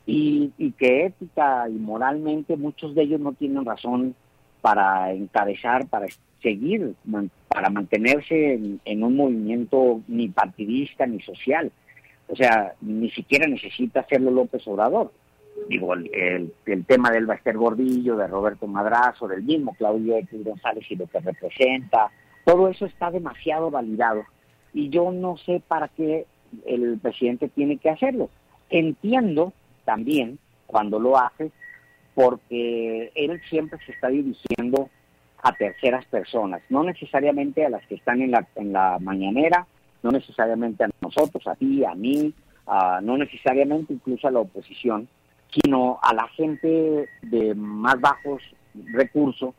y, 0.06 0.52
que 0.78 1.06
ética 1.06 1.68
y 1.70 1.74
moralmente 1.74 2.56
muchos 2.58 2.94
de 2.96 3.04
ellos 3.04 3.20
no 3.20 3.34
tienen 3.34 3.66
razón 3.66 4.16
para 4.62 5.12
encabezar, 5.14 5.88
para 5.88 6.08
seguir, 6.42 6.94
para 7.48 7.70
mantenerse 7.70 8.60
en, 8.86 9.04
un 9.04 9.16
movimiento 9.16 10.02
ni 10.08 10.28
partidista 10.30 11.06
ni 11.06 11.22
social. 11.22 11.72
O 12.28 12.36
sea, 12.36 12.74
ni 12.82 13.10
siquiera 13.12 13.48
necesita 13.48 14.02
hacerlo 14.02 14.32
López 14.32 14.68
Obrador. 14.68 15.12
Digo, 15.70 15.94
el, 15.94 16.52
el, 16.66 16.86
tema 16.86 17.12
del 17.12 17.26
Baster 17.26 17.58
Gordillo, 17.58 18.18
de 18.18 18.28
Roberto 18.28 18.68
Madrazo, 18.68 19.28
del 19.28 19.44
mismo 19.44 19.74
Claudio 19.76 20.18
X 20.18 20.44
González 20.44 20.86
y 20.90 20.96
lo 20.96 21.08
que 21.08 21.20
representa, 21.20 22.12
todo 22.44 22.68
eso 22.68 22.86
está 22.86 23.10
demasiado 23.10 23.72
validado. 23.72 24.24
Y 24.74 24.90
yo 24.90 25.12
no 25.12 25.38
sé 25.38 25.62
para 25.66 25.88
qué 25.88 26.26
el 26.66 27.00
presidente 27.00 27.48
tiene 27.48 27.78
que 27.78 27.90
hacerlo. 27.90 28.30
Entiendo 28.70 29.54
también 29.86 30.40
cuando 30.68 31.00
lo 31.00 31.18
hace, 31.18 31.52
porque 32.14 33.12
él 33.16 33.42
siempre 33.50 33.80
se 33.86 33.92
está 33.92 34.10
dirigiendo 34.10 34.90
a 35.42 35.54
terceras 35.54 36.06
personas, 36.06 36.62
no 36.70 36.84
necesariamente 36.84 37.66
a 37.66 37.70
las 37.70 37.86
que 37.88 37.96
están 37.96 38.22
en 38.22 38.32
la, 38.32 38.48
en 38.56 38.74
la 38.74 38.98
mañanera, 39.00 39.68
no 40.02 40.12
necesariamente 40.12 40.84
a 40.84 40.90
nosotros, 41.02 41.46
a 41.48 41.56
ti, 41.56 41.84
a 41.86 41.94
mí, 41.94 42.34
no 43.04 43.18
necesariamente 43.18 43.94
incluso 43.94 44.28
a 44.28 44.32
la 44.32 44.40
oposición, 44.40 45.08
sino 45.52 46.00
a 46.02 46.14
la 46.14 46.28
gente 46.30 47.08
de 47.22 47.56
más 47.56 48.00
bajos 48.02 48.42
recursos, 48.74 49.54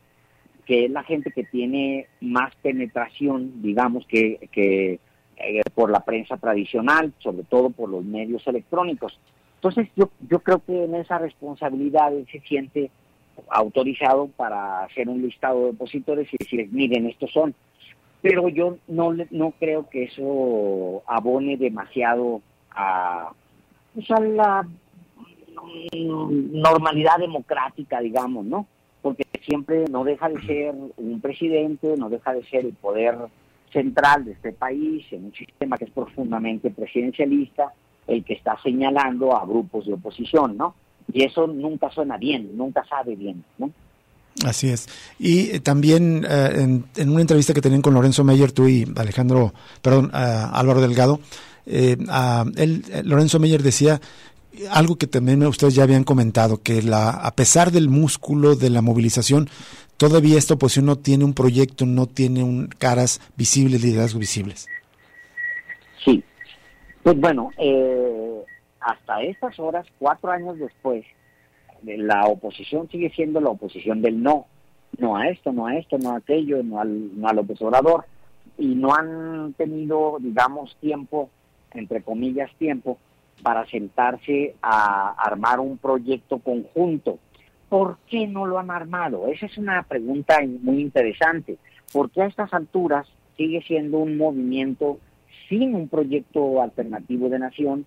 que 0.65 0.85
es 0.85 0.91
la 0.91 1.03
gente 1.03 1.31
que 1.31 1.45
tiene 1.45 2.07
más 2.19 2.53
penetración, 2.57 3.61
digamos, 3.61 4.05
que, 4.07 4.49
que 4.51 4.99
eh, 5.37 5.61
por 5.73 5.89
la 5.89 6.01
prensa 6.01 6.37
tradicional, 6.37 7.13
sobre 7.19 7.43
todo 7.43 7.69
por 7.69 7.89
los 7.89 8.03
medios 8.03 8.45
electrónicos. 8.47 9.19
Entonces 9.67 9.93
yo, 9.97 10.09
yo 10.29 10.39
creo 10.39 10.59
que 10.59 10.85
en 10.85 10.95
esa 10.95 11.17
responsabilidad 11.17 12.13
él 12.13 12.25
se 12.31 12.39
siente 12.41 12.89
autorizado 13.49 14.27
para 14.27 14.83
hacer 14.83 15.09
un 15.09 15.21
listado 15.21 15.65
de 15.65 15.69
opositores 15.71 16.27
y 16.31 16.37
decir, 16.39 16.69
miren, 16.71 17.07
estos 17.07 17.31
son. 17.31 17.53
Pero 18.21 18.47
yo 18.47 18.77
no, 18.87 19.13
no 19.29 19.51
creo 19.59 19.89
que 19.89 20.05
eso 20.05 21.03
abone 21.05 21.57
demasiado 21.57 22.41
a, 22.71 23.31
pues, 23.93 24.09
a 24.09 24.21
la 24.21 24.67
normalidad 25.91 27.17
democrática, 27.19 27.99
digamos, 27.99 28.45
¿no? 28.45 28.67
Porque 29.01 29.25
siempre 29.41 29.85
no 29.91 30.05
deja 30.05 30.29
de 30.29 30.41
ser 30.43 30.75
un 30.95 31.19
presidente, 31.19 31.95
no 31.97 32.09
deja 32.09 32.33
de 32.33 32.43
ser 32.45 32.65
el 32.65 32.73
poder 32.73 33.17
central 33.71 34.23
de 34.25 34.31
este 34.31 34.53
país, 34.53 35.05
en 35.11 35.25
un 35.25 35.33
sistema 35.33 35.77
que 35.77 35.85
es 35.85 35.91
profundamente 35.91 36.71
presidencialista, 36.71 37.73
el 38.07 38.23
que 38.23 38.33
está 38.33 38.57
señalando 38.63 39.35
a 39.35 39.45
grupos 39.45 39.85
de 39.85 39.93
oposición, 39.93 40.57
¿no? 40.57 40.75
Y 41.11 41.23
eso 41.23 41.47
nunca 41.47 41.89
suena 41.91 42.17
bien, 42.17 42.55
nunca 42.57 42.83
sabe 42.87 43.15
bien, 43.15 43.43
¿no? 43.57 43.71
Así 44.45 44.69
es. 44.69 44.87
Y 45.19 45.49
eh, 45.49 45.59
también 45.59 46.25
eh, 46.29 46.81
en, 46.95 47.09
una 47.09 47.21
entrevista 47.21 47.53
que 47.53 47.61
tenían 47.61 47.81
con 47.81 47.93
Lorenzo 47.93 48.23
Meyer, 48.23 48.51
tú 48.51 48.67
y 48.67 48.85
Alejandro, 48.95 49.53
perdón, 49.81 50.11
Álvaro 50.13 50.81
Delgado, 50.81 51.19
eh, 51.65 51.97
él, 52.55 52.85
Lorenzo 53.03 53.39
Meyer 53.39 53.63
decía 53.63 53.99
algo 54.71 54.95
que 54.95 55.07
también 55.07 55.43
ustedes 55.45 55.75
ya 55.75 55.83
habían 55.83 56.03
comentado, 56.03 56.61
que 56.61 56.81
la, 56.81 57.09
a 57.09 57.35
pesar 57.35 57.71
del 57.71 57.89
músculo 57.89 58.55
de 58.55 58.69
la 58.69 58.81
movilización, 58.81 59.49
todavía 59.97 60.37
esta 60.37 60.55
oposición 60.55 60.85
no 60.85 60.97
tiene 60.97 61.25
un 61.25 61.33
proyecto, 61.33 61.85
no 61.85 62.07
tiene 62.07 62.43
un, 62.43 62.67
caras 62.67 63.21
visibles, 63.35 63.81
liderazgos 63.81 64.19
visibles. 64.19 64.67
Pues 67.07 67.21
bueno, 67.21 67.51
hasta 68.81 69.21
estas 69.21 69.57
horas, 69.61 69.87
cuatro 69.97 70.29
años 70.29 70.59
después, 70.59 71.05
la 71.81 72.25
oposición 72.25 72.89
sigue 72.89 73.09
siendo 73.11 73.39
la 73.39 73.51
oposición 73.51 74.01
del 74.01 74.21
no, 74.21 74.45
no 74.97 75.15
a 75.15 75.29
esto, 75.29 75.53
no 75.53 75.67
a 75.67 75.77
esto, 75.77 75.97
no 75.97 76.11
a 76.11 76.17
aquello, 76.17 76.61
no 76.63 76.81
al, 76.81 77.17
no 77.17 77.29
al 77.29 77.39
opositor, 77.39 78.03
y 78.57 78.75
no 78.75 78.93
han 78.93 79.53
tenido, 79.53 80.17
digamos, 80.19 80.75
tiempo, 80.81 81.29
entre 81.71 82.01
comillas, 82.01 82.51
tiempo, 82.57 82.97
para 83.41 83.65
sentarse 83.67 84.55
a 84.61 85.11
armar 85.11 85.61
un 85.61 85.77
proyecto 85.77 86.39
conjunto. 86.39 87.19
¿Por 87.69 87.99
qué 88.09 88.27
no 88.27 88.45
lo 88.45 88.59
han 88.59 88.69
armado? 88.69 89.27
Esa 89.27 89.45
es 89.45 89.57
una 89.57 89.81
pregunta 89.83 90.39
muy 90.61 90.81
interesante. 90.81 91.57
Porque 91.93 92.21
a 92.21 92.25
estas 92.25 92.53
alturas 92.53 93.07
sigue 93.37 93.61
siendo 93.61 93.99
un 93.99 94.17
movimiento 94.17 94.99
sin 95.49 95.75
un 95.75 95.87
proyecto 95.87 96.61
alternativo 96.61 97.29
de 97.29 97.39
nación 97.39 97.85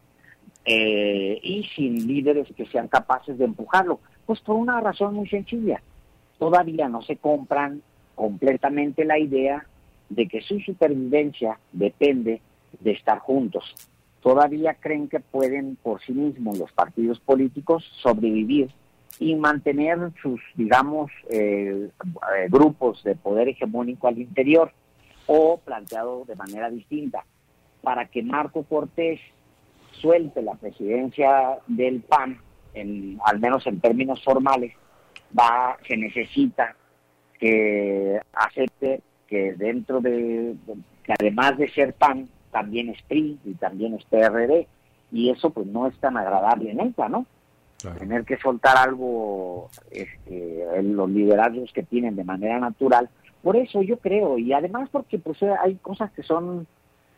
eh, 0.64 1.38
y 1.42 1.64
sin 1.74 2.06
líderes 2.06 2.48
que 2.56 2.66
sean 2.66 2.88
capaces 2.88 3.38
de 3.38 3.44
empujarlo. 3.44 4.00
Pues 4.26 4.40
por 4.40 4.56
una 4.56 4.80
razón 4.80 5.14
muy 5.14 5.28
sencilla. 5.28 5.82
Todavía 6.38 6.88
no 6.88 7.02
se 7.02 7.16
compran 7.16 7.82
completamente 8.14 9.04
la 9.04 9.18
idea 9.18 9.66
de 10.08 10.26
que 10.26 10.42
su 10.42 10.60
supervivencia 10.60 11.58
depende 11.72 12.40
de 12.80 12.90
estar 12.92 13.18
juntos. 13.18 13.64
Todavía 14.22 14.74
creen 14.74 15.08
que 15.08 15.20
pueden 15.20 15.76
por 15.76 16.00
sí 16.02 16.12
mismos 16.12 16.58
los 16.58 16.72
partidos 16.72 17.18
políticos 17.20 17.84
sobrevivir 18.02 18.70
y 19.18 19.34
mantener 19.34 19.98
sus, 20.20 20.40
digamos, 20.54 21.10
eh, 21.30 21.90
grupos 22.48 23.02
de 23.02 23.16
poder 23.16 23.48
hegemónico 23.48 24.08
al 24.08 24.18
interior 24.18 24.72
o 25.26 25.58
planteado 25.58 26.24
de 26.26 26.36
manera 26.36 26.70
distinta, 26.70 27.24
para 27.82 28.06
que 28.06 28.22
Marco 28.22 28.62
Cortés 28.64 29.20
suelte 29.92 30.42
la 30.42 30.54
presidencia 30.54 31.58
del 31.66 32.00
PAN, 32.00 32.38
en, 32.74 33.18
al 33.24 33.40
menos 33.40 33.66
en 33.66 33.80
términos 33.80 34.22
formales, 34.22 34.72
va, 35.38 35.76
se 35.86 35.96
necesita 35.96 36.74
que 37.38 38.20
acepte 38.32 39.02
que 39.26 39.54
dentro 39.54 40.00
de, 40.00 40.54
que 41.04 41.14
además 41.18 41.56
de 41.58 41.70
ser 41.70 41.94
PAN, 41.94 42.28
también 42.50 42.88
es 42.88 43.00
PRI 43.02 43.38
y 43.44 43.54
también 43.54 43.94
es 43.94 44.04
PRD, 44.04 44.66
y 45.12 45.30
eso 45.30 45.50
pues 45.50 45.66
no 45.66 45.86
es 45.86 45.98
tan 45.98 46.16
agradable 46.16 46.74
nunca, 46.74 47.08
¿no? 47.08 47.26
Tener 47.98 48.24
que 48.24 48.36
soltar 48.36 48.76
algo, 48.76 49.70
este, 49.90 50.66
los 50.82 51.08
liderazgos 51.08 51.72
que 51.72 51.82
tienen 51.82 52.14
de 52.14 52.24
manera 52.24 52.58
natural. 52.58 53.08
Por 53.42 53.56
eso 53.56 53.80
yo 53.80 53.98
creo, 53.98 54.36
y 54.36 54.52
además 54.52 54.90
porque 54.92 55.18
pues 55.18 55.42
hay 55.42 55.76
cosas 55.76 56.10
que 56.12 56.22
son 56.22 56.66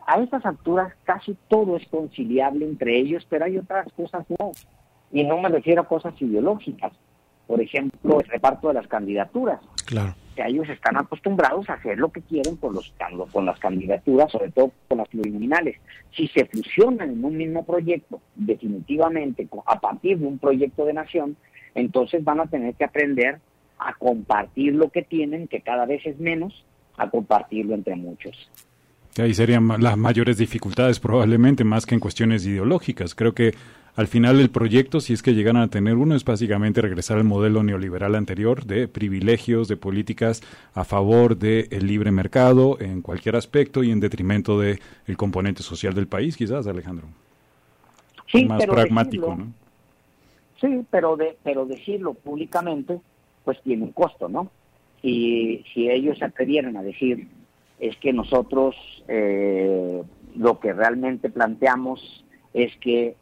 a 0.07 0.21
estas 0.21 0.45
alturas 0.45 0.93
casi 1.05 1.37
todo 1.49 1.77
es 1.77 1.87
conciliable 1.89 2.65
entre 2.65 2.99
ellos, 2.99 3.27
pero 3.29 3.45
hay 3.45 3.59
otras 3.59 3.93
cosas 3.93 4.25
no. 4.39 4.53
Y 5.13 5.25
no 5.25 5.39
me 5.39 5.49
refiero 5.49 5.83
a 5.83 5.89
cosas 5.89 6.15
ideológicas. 6.21 6.93
Por 7.47 7.61
ejemplo, 7.61 8.21
el 8.21 8.27
reparto 8.29 8.69
de 8.69 8.75
las 8.75 8.87
candidaturas. 8.87 9.61
Claro. 9.87 10.15
Que 10.35 10.47
ellos 10.47 10.69
están 10.69 10.97
acostumbrados 10.97 11.69
a 11.69 11.75
hacer 11.75 11.99
lo 11.99 12.11
que 12.11 12.23
quieren 12.23 12.57
con, 12.57 12.73
los, 12.73 12.95
con 13.31 13.45
las 13.45 13.59
candidaturas, 13.59 14.33
sobre 14.33 14.51
todo 14.51 14.73
con 14.89 14.99
las 14.99 15.09
plurinominales. 15.09 15.77
Si 16.17 16.29
se 16.29 16.47
fusionan 16.47 17.11
en 17.11 17.25
un 17.25 17.37
mismo 17.37 17.65
proyecto, 17.65 18.21
definitivamente, 18.35 19.47
a 19.67 19.81
partir 19.81 20.19
de 20.19 20.27
un 20.27 20.39
proyecto 20.39 20.87
de 20.87 20.95
nación, 20.95 21.37
entonces 21.75 22.25
van 22.25 22.41
a 22.41 22.47
tener 22.47 22.75
que 22.75 22.85
aprender 22.85 23.41
a 23.79 23.95
compartir 23.95 24.75
lo 24.75 24.91
que 24.91 25.03
tienen, 25.03 25.49
que 25.49 25.61
cada 25.61 25.85
vez 25.85 26.07
es 26.07 26.19
menos, 26.19 26.65
a 26.97 27.11
compartirlo 27.11 27.75
entre 27.75 27.97
muchos. 27.97 28.51
Ahí 29.19 29.35
serían 29.35 29.69
las 29.79 29.99
mayores 29.99 30.39
dificultades 30.39 30.99
probablemente, 30.99 31.65
más 31.65 31.85
que 31.85 31.95
en 31.95 32.01
cuestiones 32.01 32.47
ideológicas. 32.47 33.15
Creo 33.15 33.35
que 33.35 33.53
al 33.95 34.07
final 34.07 34.41
el 34.41 34.49
proyecto, 34.49 35.01
si 35.01 35.13
es 35.13 35.23
que 35.23 35.35
llegan 35.35 35.59
a 35.59 35.69
tener 35.69 35.97
uno, 35.97 36.15
es 36.15 36.25
básicamente 36.25 36.81
regresar 36.81 37.19
al 37.19 37.25
modelo 37.25 37.63
neoliberal 37.63 38.15
anterior 38.15 38.65
de 38.65 38.89
privilegios, 38.89 39.69
de 39.69 39.77
políticas 39.77 40.43
a 40.73 40.85
favor 40.85 41.37
del 41.37 41.87
libre 41.87 42.11
mercado 42.11 42.79
en 42.81 43.03
cualquier 43.03 43.37
aspecto 43.37 43.83
y 43.83 43.91
en 43.91 44.01
detrimento 44.01 44.59
del 44.59 44.81
el 45.07 45.17
componente 45.19 45.63
social 45.63 45.93
del 45.93 46.07
país, 46.07 46.39
quizás, 46.39 46.67
Alejandro. 46.67 47.07
Sí, 48.29 48.47
más 48.47 48.65
pragmático, 48.65 49.37
¿no? 49.37 49.53
Sí, 50.59 50.87
pero, 50.91 51.17
de, 51.17 51.37
pero 51.43 51.67
decirlo 51.67 52.15
públicamente, 52.15 52.99
pues 53.45 53.61
tiene 53.63 53.83
un 53.83 53.93
costo, 53.93 54.29
¿no? 54.29 54.51
Y 55.03 55.65
si 55.75 55.91
ellos 55.91 56.17
se 56.19 56.25
atrevieran 56.25 56.77
a 56.79 56.83
decir 56.83 57.27
es 57.83 57.97
que 57.97 58.13
nosotros 58.13 58.77
eh, 59.09 60.03
lo 60.37 60.61
que 60.61 60.73
realmente 60.73 61.31
planteamos 61.31 62.25
es 62.55 62.75
que 62.77 63.17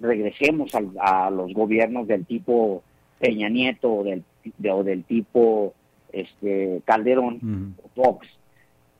regresemos 0.00 0.72
a, 1.00 1.30
los 1.30 1.54
gobiernos 1.54 2.06
del 2.06 2.26
tipo 2.26 2.82
Peña 3.18 3.48
Nieto 3.48 3.90
o 3.90 4.04
del, 4.04 4.22
o 4.70 4.84
del 4.84 5.04
tipo 5.04 5.72
este 6.12 6.82
Calderón 6.84 7.74
o 7.82 7.88
Fox, 7.94 8.28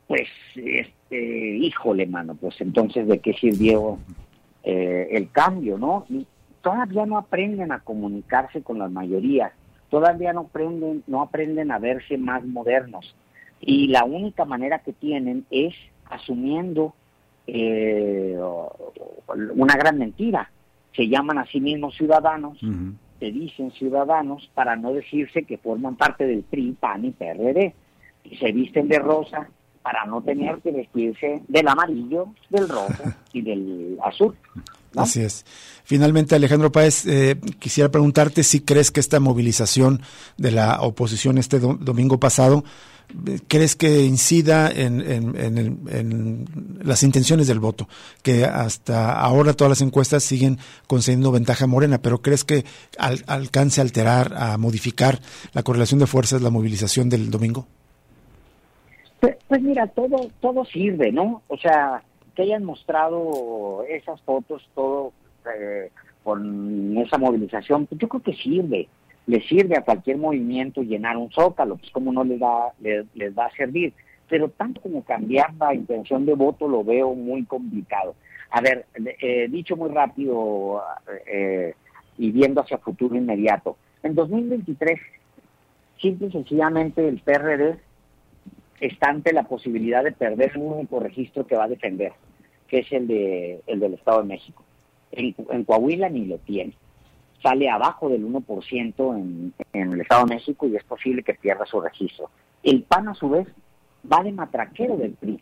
pues 0.07 0.29
este 0.57 1.57
híjole 1.57 2.07
mano, 2.07 2.35
pues 2.35 2.59
entonces 2.63 3.07
de 3.07 3.19
qué 3.19 3.35
sirvió 3.35 3.99
eh, 4.65 5.09
el 5.11 5.31
cambio, 5.31 5.77
¿no? 5.77 6.07
Y 6.09 6.27
todavía 6.63 7.05
no 7.05 7.19
aprenden 7.19 7.71
a 7.71 7.81
comunicarse 7.81 8.63
con 8.63 8.79
las 8.79 8.91
mayorías, 8.91 9.53
todavía 9.91 10.33
no 10.33 10.41
aprenden, 10.53 11.03
no 11.07 11.21
aprenden 11.21 11.71
a 11.71 11.79
verse 11.79 12.17
más 12.17 12.43
modernos 12.47 13.15
y 13.63 13.87
la 13.87 14.05
única 14.05 14.45
manera 14.45 14.81
que 14.81 14.93
tienen 14.93 15.47
es 15.51 15.75
asumiendo 16.11 16.95
eh, 17.47 18.37
una 19.55 19.77
gran 19.77 19.99
mentira. 19.99 20.51
Se 20.95 21.09
llaman 21.09 21.39
a 21.39 21.47
sí 21.47 21.61
mismos 21.61 21.97
ciudadanos, 21.97 22.59
se 23.19 23.31
dicen 23.31 23.71
ciudadanos 23.71 24.51
para 24.53 24.77
no 24.77 24.93
decirse 24.93 25.45
que 25.45 25.59
forman 25.59 25.97
parte 25.97 26.27
del 26.27 26.43
PRI, 26.43 26.77
PAN 26.79 27.05
y 27.05 27.11
PRD. 27.13 27.75
Y 28.25 28.37
se 28.37 28.53
visten 28.53 28.89
de 28.89 28.99
rosa 28.99 29.49
para 29.83 30.05
no 30.07 30.23
tener 30.23 30.59
que 30.59 30.73
vestirse 30.73 31.43
del 31.49 31.69
amarillo, 31.69 32.35
del 32.51 32.69
rojo 32.69 33.05
y 33.33 33.43
del 33.43 33.99
azul. 34.05 34.37
Así 34.97 35.23
es. 35.23 35.45
Finalmente, 35.85 36.35
Alejandro 36.35 36.71
Páez, 36.71 37.07
eh, 37.07 37.39
quisiera 37.59 37.91
preguntarte 37.91 38.43
si 38.43 38.61
crees 38.61 38.91
que 38.91 39.01
esta 39.01 39.21
movilización 39.21 40.03
de 40.37 40.51
la 40.51 40.83
oposición 40.83 41.39
este 41.39 41.59
domingo 41.59 42.21
pasado 42.21 42.65
crees 43.49 43.77
que 43.77 44.03
incida 44.05 44.71
en, 44.71 46.47
las 46.83 47.03
intenciones 47.03 47.47
del 47.47 47.61
voto? 47.61 47.89
Que 48.23 48.45
hasta 48.45 49.19
ahora 49.21 49.55
todas 49.55 49.71
las 49.71 49.83
encuestas 49.83 50.23
siguen 50.23 50.59
concediendo 50.87 51.33
ventaja 51.33 51.67
Morena, 51.67 51.99
pero 51.99 52.23
¿crees 52.23 52.45
que 52.45 52.65
alcance 53.27 53.81
a 53.81 53.85
alterar, 53.85 54.33
a 54.37 54.57
modificar 54.59 55.19
la 55.53 55.63
correlación 55.63 56.01
de 56.01 56.07
fuerzas, 56.07 56.43
la 56.43 56.51
movilización 56.51 57.09
del 57.09 57.31
domingo? 57.31 57.67
Pues, 59.21 59.37
pues, 59.47 59.63
mira, 59.63 59.87
todo, 59.87 60.31
todo 60.41 60.65
sirve, 60.65 61.13
¿no? 61.13 61.43
O 61.49 61.57
sea, 61.57 62.03
que 62.35 62.43
hayan 62.43 62.65
mostrado 62.65 63.85
esas 63.89 64.21
fotos, 64.23 64.69
todo 64.75 65.13
eh, 65.47 65.91
con 66.25 66.97
esa 66.99 67.19
movilización, 67.19 67.87
pues 67.87 68.01
yo 68.01 68.09
creo 68.09 68.23
que 68.23 68.35
sirve 68.35 68.89
le 69.27 69.41
sirve 69.43 69.77
a 69.77 69.85
cualquier 69.85 70.19
movimiento 70.19 70.83
llenar 70.83 71.17
un 71.17 71.31
zócalo, 71.31 71.77
pues 71.77 71.91
como 71.91 72.13
no 72.13 72.25
les 72.25 72.41
va, 72.41 72.73
les, 72.81 73.07
va 73.37 73.47
a 73.47 73.57
servir. 73.57 73.93
Pero 74.29 74.49
tanto 74.49 74.81
como 74.81 75.05
cambiar 75.05 75.55
la 75.55 75.75
intención 75.75 76.27
de 76.27 76.35
voto 76.35 76.67
lo 76.67 76.83
veo 76.83 77.15
muy 77.15 77.45
complicado. 77.45 78.15
A 78.51 78.61
ver, 78.61 78.87
eh, 79.21 79.49
dicho 79.49 79.77
muy 79.77 79.91
rápido 79.91 80.83
eh, 81.27 81.75
y 82.19 82.31
viendo 82.31 82.61
hacia 82.61 82.79
futuro 82.79 83.17
inmediato, 83.17 83.77
en 84.03 84.15
2023, 84.15 84.99
simple 86.01 86.27
y 86.29 86.33
sencillamente 86.33 87.07
el 87.07 87.21
PRD 87.21 87.79
está 88.81 89.11
ante 89.11 89.33
la 89.33 89.45
posibilidad 89.45 90.03
de 90.03 90.13
perder 90.13 90.59
un 90.59 90.73
único 90.73 90.99
registro 90.99 91.47
que 91.47 91.57
va 91.57 91.65
a 91.65 91.69
defender, 91.69 92.13
que 92.67 92.81
es 92.81 92.93
el, 92.93 93.07
de, 93.07 93.61
el 93.67 93.81
del 93.81 93.95
Estado 93.95 94.23
de 94.23 94.29
México. 94.29 94.65
en 95.13 95.65
Coahuila 95.65 96.09
ni 96.09 96.27
lo 96.27 96.39
tiene 96.39 96.75
sale 97.43 97.69
abajo 97.69 98.09
del 98.09 98.25
1% 98.27 99.17
en, 99.17 99.53
en 99.73 99.93
el 99.93 100.01
Estado 100.01 100.27
de 100.27 100.35
México 100.35 100.67
y 100.67 100.77
es 100.77 100.85
posible 100.85 101.23
que 101.23 101.35
pierda 101.35 101.67
su 101.67 101.81
registro. 101.81 102.31
El 102.63 102.83
PAN, 102.83 103.09
a 103.09 103.15
su 103.15 103.29
vez, 103.29 103.49
va 104.11 104.23
de 104.23 104.33
matraquero 104.33 104.97
del 104.97 105.13
PRI. 105.13 105.41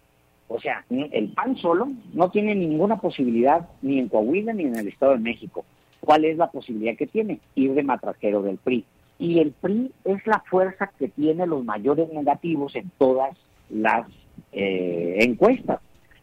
O 0.49 0.61
sea, 0.61 0.85
el 0.91 1.33
PAN 1.33 1.57
solo 1.57 1.89
no 2.13 2.31
tiene 2.31 2.55
ninguna 2.55 2.97
posibilidad 3.01 3.69
ni 3.83 3.99
en 3.99 4.09
Coahuila 4.09 4.53
ni 4.53 4.65
en 4.65 4.77
el 4.77 4.89
Estado 4.89 5.13
de 5.13 5.19
México. 5.19 5.65
¿cuál 6.01 6.25
es 6.25 6.37
la 6.37 6.51
posibilidad 6.51 6.97
que 6.97 7.07
tiene? 7.07 7.41
Ir 7.55 7.75
de 7.75 7.83
matrajero 7.83 8.43
del 8.43 8.57
PRI. 8.57 8.85
Y 9.19 9.39
el 9.39 9.53
PRI 9.53 9.93
es 10.05 10.27
la 10.27 10.41
fuerza 10.51 10.91
que 10.99 11.09
tiene 11.09 11.47
los 11.47 11.65
mayores 11.65 12.11
negativos 12.13 12.75
en 12.75 12.91
todas 12.99 13.37
las 13.69 14.07
eh, 14.53 15.19
encuestas. 15.21 15.81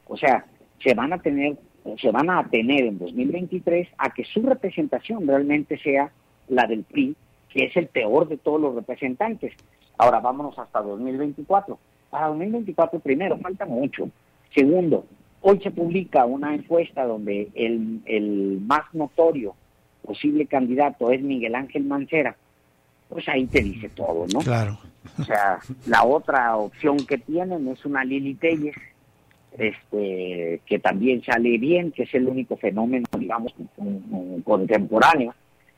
O 0.08 0.18
sea, 0.18 0.46
se 0.84 0.94
van 0.94 1.14
a 1.14 1.20
tener 1.20 1.58
se 2.00 2.12
van 2.12 2.30
a 2.30 2.48
tener 2.50 2.86
en 2.86 3.00
2023 3.00 3.88
a 3.98 4.10
que 4.10 4.26
su 4.26 4.42
representación 4.42 5.28
realmente 5.28 5.78
sea 5.80 6.12
la 6.50 6.66
del 6.68 6.84
PRI, 6.84 7.16
que 7.50 7.66
es 7.66 7.78
el 7.78 7.88
peor 7.88 8.28
de 8.28 8.38
todos 8.38 8.60
los 8.60 8.76
representantes. 8.76 9.54
Ahora 9.98 10.20
vámonos 10.20 10.58
hasta 10.60 10.82
2024. 10.82 11.78
Para 12.10 12.28
2024 12.28 13.00
primero 13.00 13.38
falta 13.38 13.66
mucho. 13.66 14.10
Segundo, 14.54 15.06
hoy 15.42 15.60
se 15.62 15.72
publica 15.72 16.26
una 16.26 16.54
encuesta 16.54 17.06
donde 17.06 17.50
el, 17.56 18.02
el 18.06 18.60
más 18.62 18.94
notorio 18.94 19.56
posible 20.08 20.46
candidato 20.46 21.12
es 21.12 21.22
Miguel 21.22 21.56
Ángel 21.56 21.84
Mancera. 21.84 22.36
Pues 23.10 23.28
ahí 23.30 23.46
te 23.46 23.62
dice 23.62 23.90
todo, 23.90 24.26
¿no? 24.34 24.40
Claro. 24.40 24.78
O 25.20 25.24
sea, 25.24 25.60
la 25.86 26.04
otra 26.04 26.58
opción 26.58 26.98
que 27.06 27.18
tienen 27.18 27.68
es 27.68 27.86
una 27.86 28.04
Lili 28.04 28.36
Telles, 28.36 28.76
este, 29.58 30.62
que 30.66 30.80
también 30.80 31.24
sale 31.24 31.58
bien, 31.58 31.92
que 31.92 32.04
es 32.04 32.14
el 32.14 32.28
único 32.28 32.58
fenómeno, 32.58 33.06
digamos, 33.18 33.54
contemporáneo, 34.44 35.34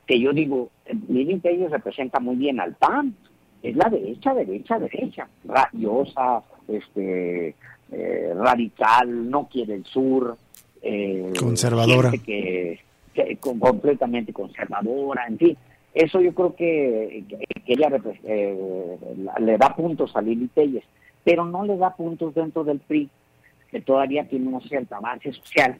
que 0.06 0.20
yo 0.20 0.32
digo, 0.32 0.70
Lili 1.08 1.38
Telles 1.38 1.70
representa 1.70 2.20
muy 2.20 2.36
bien 2.36 2.60
al 2.60 2.74
PAN, 2.74 3.14
es 3.62 3.76
la 3.76 3.88
derecha, 3.88 4.34
derecha, 4.34 4.78
derecha, 4.78 5.28
radiosa, 5.44 6.42
este, 6.68 7.54
eh, 7.92 8.32
radical, 8.34 9.30
no 9.30 9.48
quiere 9.48 9.74
el 9.74 9.84
sur, 9.84 10.36
eh, 10.82 11.32
conservadora, 11.38 12.10
que, 12.10 12.80
completamente 13.38 14.32
conservadora, 14.32 15.26
en 15.26 15.38
fin, 15.38 15.56
eso 15.92 16.20
yo 16.20 16.32
creo 16.34 16.54
que, 16.54 17.24
que 17.66 17.72
ella 17.72 17.90
eh, 18.24 18.96
le 19.40 19.58
da 19.58 19.74
puntos 19.74 20.14
a 20.16 20.22
Lili 20.22 20.48
Telles, 20.48 20.84
pero 21.24 21.44
no 21.44 21.64
le 21.64 21.76
da 21.76 21.94
puntos 21.94 22.34
dentro 22.34 22.64
del 22.64 22.78
PRI, 22.78 23.08
que 23.70 23.80
todavía 23.80 24.28
tiene 24.28 24.48
una 24.48 24.60
cierta 24.60 25.00
base 25.00 25.32
social, 25.32 25.78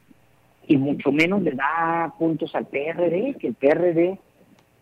y 0.67 0.77
mucho 0.77 1.11
menos 1.11 1.41
le 1.41 1.51
da 1.51 2.13
puntos 2.17 2.53
al 2.55 2.67
PRD, 2.67 3.35
que 3.39 3.47
el 3.47 3.55
PRD, 3.55 4.19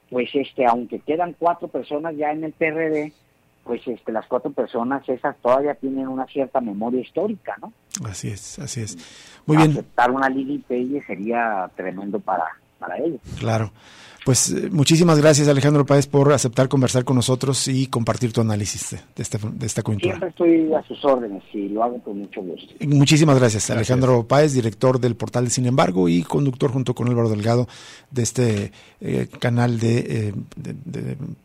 pues 0.10 0.30
este, 0.34 0.66
aunque 0.66 1.00
quedan 1.00 1.36
cuatro 1.38 1.68
personas 1.68 2.16
ya 2.16 2.32
en 2.32 2.44
el 2.44 2.52
PRD, 2.52 3.14
pues 3.64 3.88
este, 3.88 4.12
las 4.12 4.26
cuatro 4.28 4.52
personas 4.52 5.08
esas 5.08 5.38
todavía 5.38 5.76
tienen 5.76 6.08
una 6.08 6.26
cierta 6.26 6.60
memoria 6.60 7.02
histórica, 7.02 7.56
¿no? 7.62 7.72
Así 8.06 8.30
es, 8.30 8.60
así 8.60 8.82
es. 8.82 8.98
Muy 9.46 9.58
bien. 9.58 9.72
Aceptar 9.72 10.12
una 10.12 10.30
Lili 10.30 10.60
Pelle 10.60 11.04
sería 11.06 11.70
tremendo 11.76 12.20
para, 12.20 12.46
para 12.80 12.98
ellos. 12.98 13.20
Claro. 13.38 13.72
Pues 14.26 14.52
eh, 14.52 14.70
muchísimas 14.70 15.20
gracias 15.20 15.48
Alejandro 15.48 15.86
Páez 15.86 16.06
por 16.06 16.32
aceptar 16.34 16.68
conversar 16.68 17.04
con 17.04 17.16
nosotros 17.16 17.68
y 17.68 17.88
compartir 17.88 18.34
tu 18.34 18.42
análisis 18.42 18.92
de, 19.16 19.24
este, 19.24 19.40
de 19.42 19.66
esta 19.66 19.82
coyuntura. 19.82 20.18
Siempre 20.18 20.30
estoy 20.30 20.74
a 20.74 20.84
sus 20.84 21.04
órdenes 21.06 21.42
y 21.54 21.70
lo 21.70 21.84
hago 21.84 22.00
con 22.04 22.20
mucho 22.20 22.42
gusto. 22.42 22.74
Muchísimas 22.86 23.40
gracias, 23.40 23.70
Alejandro 23.70 24.28
Páez, 24.28 24.54
director 24.54 25.00
del 25.00 25.16
portal 25.16 25.46
de 25.46 25.50
Sin 25.52 25.66
embargo 25.66 26.10
y 26.10 26.24
conductor 26.24 26.72
junto 26.72 26.94
con 26.94 27.08
Álvaro 27.08 27.30
Delgado 27.30 27.68
de 28.12 28.22
este 28.24 28.72
eh, 29.02 29.28
canal 29.40 29.80
de, 29.80 30.30
eh, 30.30 30.34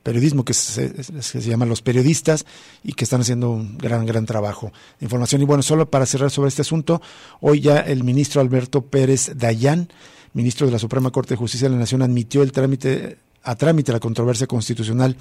periodismo 0.03 0.45
que 0.45 0.53
se, 0.53 1.03
se, 1.22 1.41
llama 1.41 1.66
Los 1.66 1.80
Periodistas 1.80 2.45
y 2.82 2.93
que 2.95 3.05
están 3.05 3.20
haciendo 3.20 3.51
un 3.51 3.78
gran, 3.78 4.05
gran 4.05 4.26
trabajo 4.26 4.72
de 4.99 5.07
información. 5.07 5.41
Y 5.41 5.45
bueno, 5.45 5.62
solo 5.62 5.89
para 5.89 6.07
cerrar 6.07 6.30
sobre 6.30 6.49
este 6.49 6.62
asunto, 6.62 7.01
hoy 7.41 7.61
ya 7.61 7.78
el 7.78 8.03
ministro 8.03 8.41
Alberto 8.41 8.82
Pérez 8.82 9.32
Dayán 9.37 9.89
ministro 10.35 10.66
de 10.66 10.72
la 10.72 10.78
Suprema 10.78 11.11
Corte 11.11 11.35
de 11.35 11.39
Justicia 11.39 11.68
de 11.68 11.74
la 11.74 11.80
Nación, 11.80 12.03
admitió 12.03 12.43
el 12.43 12.53
trámite 12.53 13.18
a 13.43 13.57
trámite 13.57 13.93
la 13.93 14.01
controversia 14.01 14.47
constitucional 14.47 15.16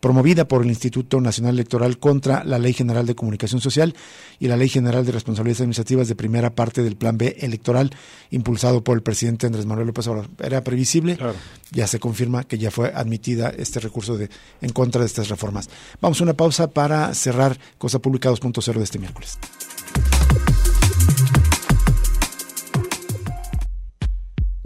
promovida 0.00 0.46
por 0.46 0.62
el 0.62 0.68
Instituto 0.68 1.20
Nacional 1.20 1.54
Electoral 1.54 1.98
contra 1.98 2.44
la 2.44 2.58
Ley 2.58 2.72
General 2.72 3.06
de 3.06 3.14
Comunicación 3.14 3.60
Social 3.60 3.94
y 4.38 4.48
la 4.48 4.56
Ley 4.56 4.68
General 4.68 5.04
de 5.04 5.12
Responsabilidades 5.12 5.60
Administrativas 5.60 6.08
de 6.08 6.14
primera 6.14 6.54
parte 6.54 6.82
del 6.82 6.96
Plan 6.96 7.18
B 7.18 7.36
electoral 7.40 7.90
impulsado 8.30 8.84
por 8.84 8.96
el 8.96 9.02
presidente 9.02 9.46
Andrés 9.46 9.66
Manuel 9.66 9.88
López 9.88 10.06
Obrador. 10.06 10.30
Era 10.42 10.62
previsible, 10.62 11.18
ya 11.70 11.86
se 11.86 11.98
confirma 11.98 12.44
que 12.44 12.58
ya 12.58 12.70
fue 12.70 12.92
admitida 12.94 13.48
este 13.56 13.80
recurso 13.80 14.16
de 14.16 14.30
en 14.60 14.70
contra 14.70 15.00
de 15.00 15.06
estas 15.06 15.28
reformas. 15.28 15.68
Vamos 16.00 16.20
a 16.20 16.24
una 16.24 16.34
pausa 16.34 16.70
para 16.70 17.12
cerrar 17.14 17.58
Cosa 17.78 17.98
Pública 17.98 18.30
2.0 18.30 18.74
de 18.74 18.84
este 18.84 18.98
miércoles. 18.98 19.38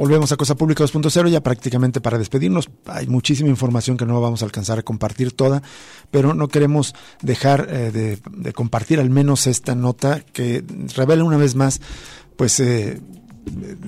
Volvemos 0.00 0.32
a 0.32 0.38
Cosa 0.38 0.54
Pública 0.54 0.82
2.0 0.82 1.28
ya 1.28 1.42
prácticamente 1.42 2.00
para 2.00 2.16
despedirnos. 2.16 2.70
Hay 2.86 3.06
muchísima 3.06 3.50
información 3.50 3.98
que 3.98 4.06
no 4.06 4.18
vamos 4.18 4.40
a 4.40 4.46
alcanzar 4.46 4.78
a 4.78 4.82
compartir 4.82 5.32
toda, 5.32 5.62
pero 6.10 6.32
no 6.32 6.48
queremos 6.48 6.94
dejar 7.20 7.66
eh, 7.68 7.90
de, 7.90 8.18
de, 8.30 8.52
compartir 8.54 8.98
al 8.98 9.10
menos 9.10 9.46
esta 9.46 9.74
nota 9.74 10.20
que 10.32 10.64
revela 10.96 11.22
una 11.22 11.36
vez 11.36 11.54
más 11.54 11.82
pues 12.36 12.58
eh, 12.60 12.98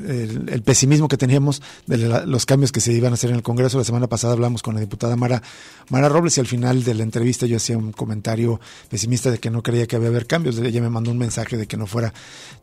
el, 0.07 0.63
pesimismo 0.63 1.09
que 1.09 1.17
teníamos 1.17 1.63
de 1.87 1.99
los 2.27 2.47
cambios 2.47 2.73
que 2.73 2.81
se 2.81 2.93
iban 2.93 3.13
a 3.13 3.15
hacer 3.15 3.31
en 3.31 3.37
el 3.37 3.43
Congreso. 3.43 3.79
La 3.79 3.85
semana 3.85 4.09
pasada 4.09 4.33
hablamos 4.33 4.63
con 4.63 4.75
la 4.75 4.81
diputada 4.81 5.17
Mara, 5.17 5.43
Mara 5.91 6.09
Robles 6.09 6.37
y 6.37 6.41
al 6.41 6.47
final 6.47 6.85
de 6.85 6.95
la 6.95 7.03
entrevista 7.03 7.47
yo 7.47 7.57
hacía 7.57 7.77
un 7.77 7.93
comentario 7.93 8.61
pesimista 8.89 9.31
de 9.31 9.39
que 9.39 9.51
no 9.51 9.63
creía 9.63 9.87
que 9.87 9.97
había 9.97 10.09
haber 10.09 10.27
cambios. 10.27 10.59
Ella 10.59 10.81
me 10.81 10.91
mandó 10.91 11.11
un 11.11 11.19
mensaje 11.19 11.57
de 11.57 11.67
que 11.67 11.77
no 11.77 11.87
fuera 11.87 12.13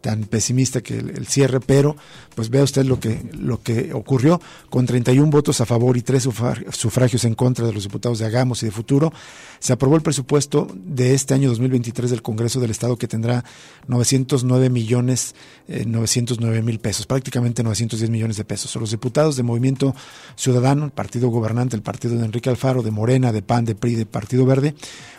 tan 0.02 0.24
pesimista 0.24 0.82
que 0.82 0.98
el, 0.98 1.28
cierre, 1.28 1.60
pero 1.60 1.96
pues 2.36 2.50
vea 2.50 2.64
usted 2.64 2.86
lo 2.86 3.00
que, 3.00 3.30
lo 3.34 3.62
que 3.62 3.94
ocurrió 3.94 4.42
con 4.70 4.86
31 4.86 5.30
votos 5.30 5.62
a 5.62 5.66
favor 5.66 5.98
y 5.98 6.02
tres 6.02 6.24
sufragios 6.24 7.24
en 7.26 7.36
contra 7.36 7.66
de 7.66 7.74
los 7.74 7.84
diputados 7.84 8.20
de 8.20 8.26
Agamos 8.26 8.64
y 8.64 8.68
de 8.68 8.72
Futuro. 8.72 9.12
Se 9.60 9.74
aprobó 9.74 9.96
el 9.96 10.02
presupuesto 10.02 10.68
de 10.74 11.14
este 11.14 11.34
año 11.34 11.50
2023 11.50 12.12
del 12.12 12.22
Congreso 12.22 12.60
del 12.60 12.72
Estado 12.72 12.98
que 12.98 13.08
tendrá 13.08 13.44
909 13.88 14.70
millones 14.70 15.36
909 15.68 16.58
eh, 16.58 16.62
mil 16.62 16.80
pesos, 16.80 16.89
prácticamente 17.08 17.64
910 17.64 18.10
millones 18.10 18.38
de 18.38 18.46
pesos. 18.46 18.76
Los 18.76 18.92
diputados 18.92 19.36
de 19.36 19.44
Movimiento 19.44 19.96
Ciudadano, 20.36 20.86
el 20.86 20.92
partido 20.92 21.30
gobernante, 21.30 21.76
el 21.76 21.82
partido 21.82 22.18
de 22.18 22.26
Enrique 22.26 22.50
Alfaro, 22.50 22.84
de 22.84 22.92
Morena, 22.92 23.32
de 23.32 23.42
PAN, 23.42 23.66
de 23.66 23.76
PRI, 23.76 23.96
de 23.96 24.06
Partido 24.06 24.46
Verde, 24.46 24.76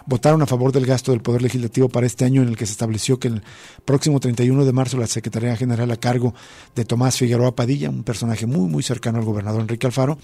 votaron 0.06 0.42
a 0.42 0.46
favor 0.46 0.72
del 0.72 0.86
gasto 0.86 1.12
del 1.12 1.20
Poder 1.20 1.42
Legislativo 1.42 1.88
para 1.88 2.06
este 2.06 2.24
año 2.24 2.42
en 2.42 2.48
el 2.48 2.56
que 2.56 2.66
se 2.66 2.72
estableció 2.72 3.18
que 3.18 3.28
el 3.28 3.42
próximo 3.84 4.20
31 4.20 4.64
de 4.64 4.72
marzo 4.72 4.98
la 4.98 5.06
Secretaría 5.06 5.56
General 5.56 5.90
a 5.90 5.96
cargo 5.96 6.34
de 6.74 6.84
Tomás 6.84 7.16
Figueroa 7.16 7.54
Padilla, 7.54 7.90
un 7.90 8.02
personaje 8.02 8.46
muy, 8.46 8.68
muy 8.68 8.82
cercano 8.82 9.18
al 9.18 9.24
gobernador 9.24 9.60
Enrique 9.60 9.86
Alfaro, 9.86 10.18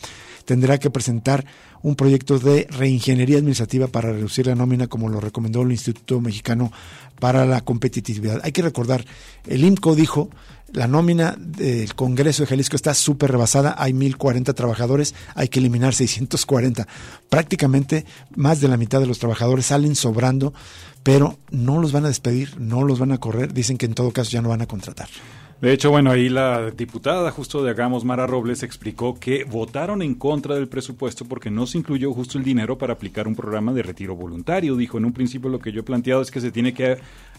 tendrá 0.45 0.79
que 0.79 0.91
presentar 0.91 1.45
un 1.83 1.95
proyecto 1.95 2.39
de 2.39 2.67
reingeniería 2.71 3.39
administrativa 3.39 3.87
para 3.87 4.13
reducir 4.13 4.47
la 4.47 4.55
nómina 4.55 4.87
como 4.89 5.09
lo 5.09 5.21
recomendó 5.21 5.63
el 5.63 5.73
Instituto 5.73 6.21
Mexicano 6.21 6.73
para 7.21 7.47
la 7.47 7.61
Competitividad. 7.61 8.41
Hay 8.43 8.53
que 8.53 8.63
recordar, 8.63 9.05
el 9.47 9.65
IMCO 9.65 9.95
dijo 9.95 10.31
la 10.77 10.87
nómina 10.87 11.35
del 11.39 11.95
Congreso 11.95 12.43
de 12.43 12.49
Jalisco 12.49 12.77
está 12.77 12.93
súper 12.93 13.31
rebasada, 13.33 13.75
hay 13.79 13.93
1.040 13.93 14.55
trabajadores, 14.55 15.15
hay 15.35 15.49
que 15.49 15.59
eliminar 15.59 15.95
640. 15.95 16.87
Prácticamente 17.31 18.05
más 18.35 18.61
de 18.61 18.69
la 18.69 18.77
mitad 18.77 19.01
de 19.01 19.07
los 19.07 19.19
trabajadores 19.19 19.65
salen 19.65 19.95
sobrando, 19.97 20.53
pero 21.03 21.39
no 21.51 21.81
los 21.81 21.93
van 21.93 22.05
a 22.05 22.09
despedir, 22.09 22.61
no 22.61 22.85
los 22.85 22.99
van 22.99 23.13
a 23.13 23.19
correr, 23.19 23.55
dicen 23.55 23.79
que 23.79 23.87
en 23.87 23.95
todo 23.95 24.13
caso 24.13 24.31
ya 24.31 24.43
no 24.43 24.51
van 24.51 24.61
a 24.61 24.67
contratar. 24.67 25.09
De 25.61 25.73
hecho, 25.73 25.91
bueno, 25.91 26.11
ahí 26.11 26.29
la 26.29 26.71
diputada 26.71 27.31
justo 27.31 27.65
de 27.65 27.71
Hagamos, 27.71 28.05
Mara 28.05 28.27
Robles, 28.27 28.63
explicó 28.63 29.19
que 29.19 29.45
votaron 29.45 30.03
en 30.03 30.15
contra 30.15 30.55
del 30.55 30.69
presupuesto 30.69 31.25
porque 31.25 31.51
no 31.51 31.67
se 31.67 31.79
incluyó 31.79 32.13
justo 32.13 32.37
el 32.37 32.45
dinero 32.45 32.77
para 32.77 32.93
aplicar 32.93 33.27
un 33.27 33.35
programa 33.35 33.73
de 33.73 33.83
retiro 33.83 34.15
voluntario. 34.15 34.77
Dijo, 34.77 34.99
en 34.99 35.07
un 35.07 35.15
principio 35.15 35.49
lo 35.49 35.59
que 35.59 35.73
yo 35.73 35.81
he 35.81 35.83
planteado 35.83 36.21
es 36.21 36.31
que 36.31 36.43
se 36.43 36.53
tiene 36.53 36.75
que, 36.75 36.99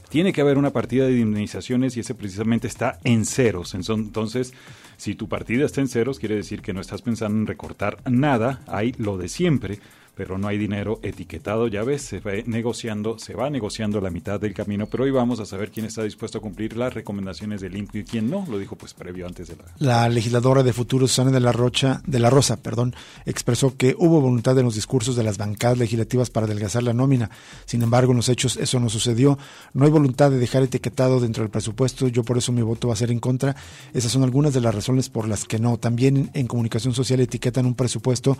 tiene 0.10 0.34
que 0.34 0.42
haber 0.42 0.58
una 0.58 0.72
partida 0.72 1.06
de 1.06 1.20
indemnizaciones 1.20 1.96
y 1.96 2.00
ese 2.00 2.16
precisamente 2.16 2.66
está 2.66 2.98
en 3.04 3.24
ceros. 3.24 3.76
Entonces, 3.76 4.52
si 4.98 5.14
tu 5.14 5.30
partida 5.30 5.68
está 5.68 5.82
en 5.82 5.88
ceros, 5.88 6.18
quiere 6.18 6.36
decir 6.36 6.64
que 6.64 6.74
no 6.74 6.82
estás 6.82 7.04
pensando 7.04 7.38
en 7.38 7.46
recortar 7.46 7.98
nada, 8.10 8.62
hay 8.66 8.96
lo 8.98 9.20
de 9.20 9.30
siempre 9.30 9.80
pero 10.18 10.40
no 10.40 10.48
hay 10.48 10.58
dinero 10.58 11.00
etiquetado. 11.04 11.68
Ya 11.68 11.84
ves, 11.84 12.02
se 12.02 12.20
va 12.20 12.32
negociando, 12.48 13.20
se 13.20 13.36
va 13.36 13.52
negociando 13.52 14.02
la 14.02 14.10
mitad 14.10 14.40
del 14.40 14.56
camino, 14.56 14.88
pero 14.88 15.04
hoy 15.04 15.12
vamos 15.12 15.40
a 15.40 15.46
saber 15.46 15.70
quién 15.70 15.86
está 15.86 16.02
dispuesto 16.02 16.40
a 16.40 16.42
cumplir 16.42 16.76
las 16.76 16.96
recomendaciones 16.96 17.62
del 17.62 17.78
INPI 17.78 18.00
y 18.00 18.04
quién 18.04 18.30
no. 18.30 18.44
Lo 18.50 18.58
dijo 18.58 18.76
pues 18.76 18.96
previo 18.96 19.28
antes 19.28 19.48
de 19.48 19.56
la. 19.56 19.66
La 19.78 20.10
legisladora 20.10 20.64
de 20.64 20.74
Futuro, 20.74 21.08
Susana 21.08 21.30
de 21.30 21.40
la 21.40 21.52
Rocha, 21.52 22.02
de 22.08 22.18
la 22.18 22.32
Rosa, 22.32 22.58
perdón, 22.58 22.96
expresó 23.28 23.78
que 23.78 23.96
hubo 23.98 24.20
voluntad 24.20 24.58
en 24.58 24.66
los 24.66 24.74
discursos 24.74 25.16
de 25.16 25.24
las 25.24 25.38
bancadas 25.38 25.78
legislativas 25.78 26.32
para 26.32 26.48
adelgazar 26.48 26.82
la 26.82 26.94
nómina. 26.94 27.30
Sin 27.66 27.84
embargo, 27.84 28.12
en 28.12 28.18
los 28.18 28.30
hechos 28.30 28.58
eso 28.58 28.80
no 28.80 28.90
sucedió. 28.90 29.38
No 29.74 29.86
hay 29.86 29.92
voluntad 29.92 30.32
de 30.32 30.40
dejar 30.40 30.64
etiquetado 30.64 31.20
dentro 31.20 31.44
del 31.44 31.52
presupuesto. 31.52 32.08
Yo 32.08 32.24
por 32.24 32.40
eso 32.40 32.52
mi 32.52 32.64
voto 32.64 32.88
va 32.88 32.96
a 32.96 32.98
ser 32.98 33.12
en 33.12 33.20
contra. 33.20 33.56
Esas 33.94 34.12
son 34.12 34.24
algunas 34.24 34.56
de 34.56 34.62
las 34.62 34.74
razones 34.74 35.10
por 35.10 35.28
las 35.28 35.46
que 35.46 35.60
no. 35.60 35.78
También 35.78 36.32
en 36.34 36.48
comunicación 36.48 36.96
social 36.96 37.20
etiquetan 37.20 37.68
un 37.68 37.76
presupuesto 37.76 38.36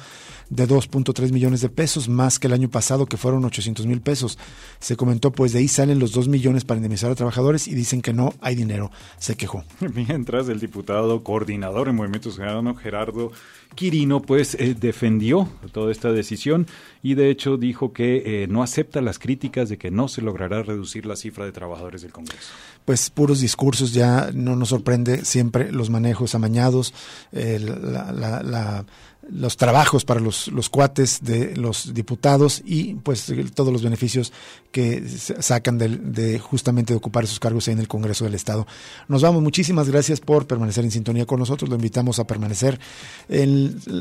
de 0.50 0.68
2.3 0.68 1.32
millones 1.32 1.62
de 1.62 1.67
pesos, 1.70 2.10
más 2.10 2.40
que 2.40 2.48
el 2.48 2.54
año 2.54 2.70
pasado, 2.70 3.06
que 3.06 3.18
fueron 3.18 3.46
800 3.46 3.86
mil 3.86 4.02
pesos. 4.02 4.38
Se 4.80 4.96
comentó, 4.96 5.32
pues 5.32 5.54
de 5.54 5.60
ahí 5.60 5.68
salen 5.68 6.00
los 6.00 6.12
2 6.12 6.28
millones 6.28 6.66
para 6.66 6.78
indemnizar 6.78 7.12
a 7.12 7.16
trabajadores 7.16 7.68
y 7.68 7.76
dicen 7.76 8.02
que 8.02 8.14
no 8.14 8.34
hay 8.42 8.56
dinero. 8.56 8.92
Se 9.20 9.36
quejó. 9.36 9.64
Mientras 9.94 10.50
el 10.50 10.60
diputado 10.60 11.24
coordinador 11.24 11.88
en 11.88 11.96
Movimiento 11.96 12.32
Ciudadano, 12.32 12.76
Gerardo 12.76 13.32
Quirino, 13.76 14.22
pues 14.22 14.56
eh, 14.56 14.76
defendió 14.80 15.50
toda 15.72 15.92
esta 15.92 16.12
decisión 16.12 16.68
y 17.04 17.16
de 17.16 17.30
hecho 17.30 17.58
dijo 17.58 17.94
que 17.94 18.44
eh, 18.44 18.48
no 18.48 18.64
acepta 18.64 19.02
las 19.02 19.20
críticas 19.20 19.70
de 19.70 19.78
que 19.78 19.92
no 19.92 20.08
se 20.08 20.22
logrará 20.22 20.64
reducir 20.64 21.06
la 21.06 21.16
cifra 21.16 21.46
de 21.46 21.52
trabajadores 21.52 22.02
del 22.02 22.12
Congreso. 22.12 22.50
Pues 22.86 23.10
puros 23.10 23.42
discursos, 23.42 23.94
ya 23.94 24.32
no 24.34 24.56
nos 24.56 24.70
sorprende 24.70 25.26
siempre 25.26 25.72
los 25.72 25.90
manejos 25.90 26.34
amañados, 26.36 26.94
la 27.32 28.86
los 29.30 29.58
trabajos 29.58 30.06
para 30.06 30.20
los, 30.20 30.48
los 30.50 30.70
cuates 30.70 31.20
de 31.22 31.56
los 31.56 31.94
diputados 31.94 32.62
y 32.66 32.96
pues 32.96 33.32
todos 33.54 33.72
los 33.74 33.84
beneficios 33.84 34.32
que 34.72 35.04
sacan 35.08 35.78
de, 35.78 36.40
justamente 36.40 36.94
de 36.94 36.98
ocupar 36.98 37.24
esos 37.24 37.40
cargos 37.40 37.68
en 37.68 37.80
el 37.80 37.88
Congreso 37.88 38.26
del 38.26 38.36
Estado. 38.36 38.68
Nos 39.08 39.22
vamos, 39.22 39.42
muchísimas 39.42 39.90
gracias 39.90 40.20
por 40.20 40.48
permanecer 40.48 40.84
en 40.84 40.92
sintonía 40.92 41.26
con 41.26 41.40
nosotros, 41.40 41.70
lo 41.70 41.76
invitamos 41.76 42.20
a 42.20 42.28
permanecer 42.28 42.80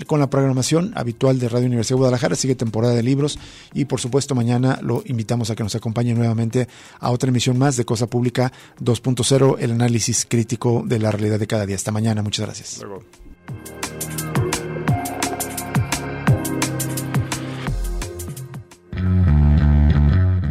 con 0.06 0.20
la 0.20 0.30
programación 0.30 0.92
habitual 0.94 1.38
de 1.38 1.48
Radio 1.48 1.66
Universidad 1.66 1.96
de 1.96 2.00
Guadalajara, 2.00 2.36
sigue 2.36 2.54
temporada 2.54 2.94
de 2.94 3.02
libros 3.02 3.38
y 3.72 3.86
por 3.86 4.00
supuesto 4.00 4.34
mañana 4.34 4.78
lo 4.82 5.02
invitamos 5.06 5.50
a 5.50 5.56
que 5.56 5.62
nos 5.62 5.74
acompañe 5.74 6.14
nuevamente 6.14 6.68
a 7.00 7.10
otra 7.10 7.28
emisión 7.28 7.58
más 7.58 7.76
de 7.76 7.84
Cosa 7.84 8.06
Pública 8.06 8.52
2.0, 8.80 9.56
el 9.58 9.72
análisis 9.72 10.26
crítico 10.28 10.82
de 10.86 10.98
la 10.98 11.10
realidad 11.10 11.38
de 11.38 11.46
cada 11.46 11.66
día. 11.66 11.76
Hasta 11.76 11.92
mañana, 11.92 12.22
muchas 12.22 12.46
gracias. 12.46 12.80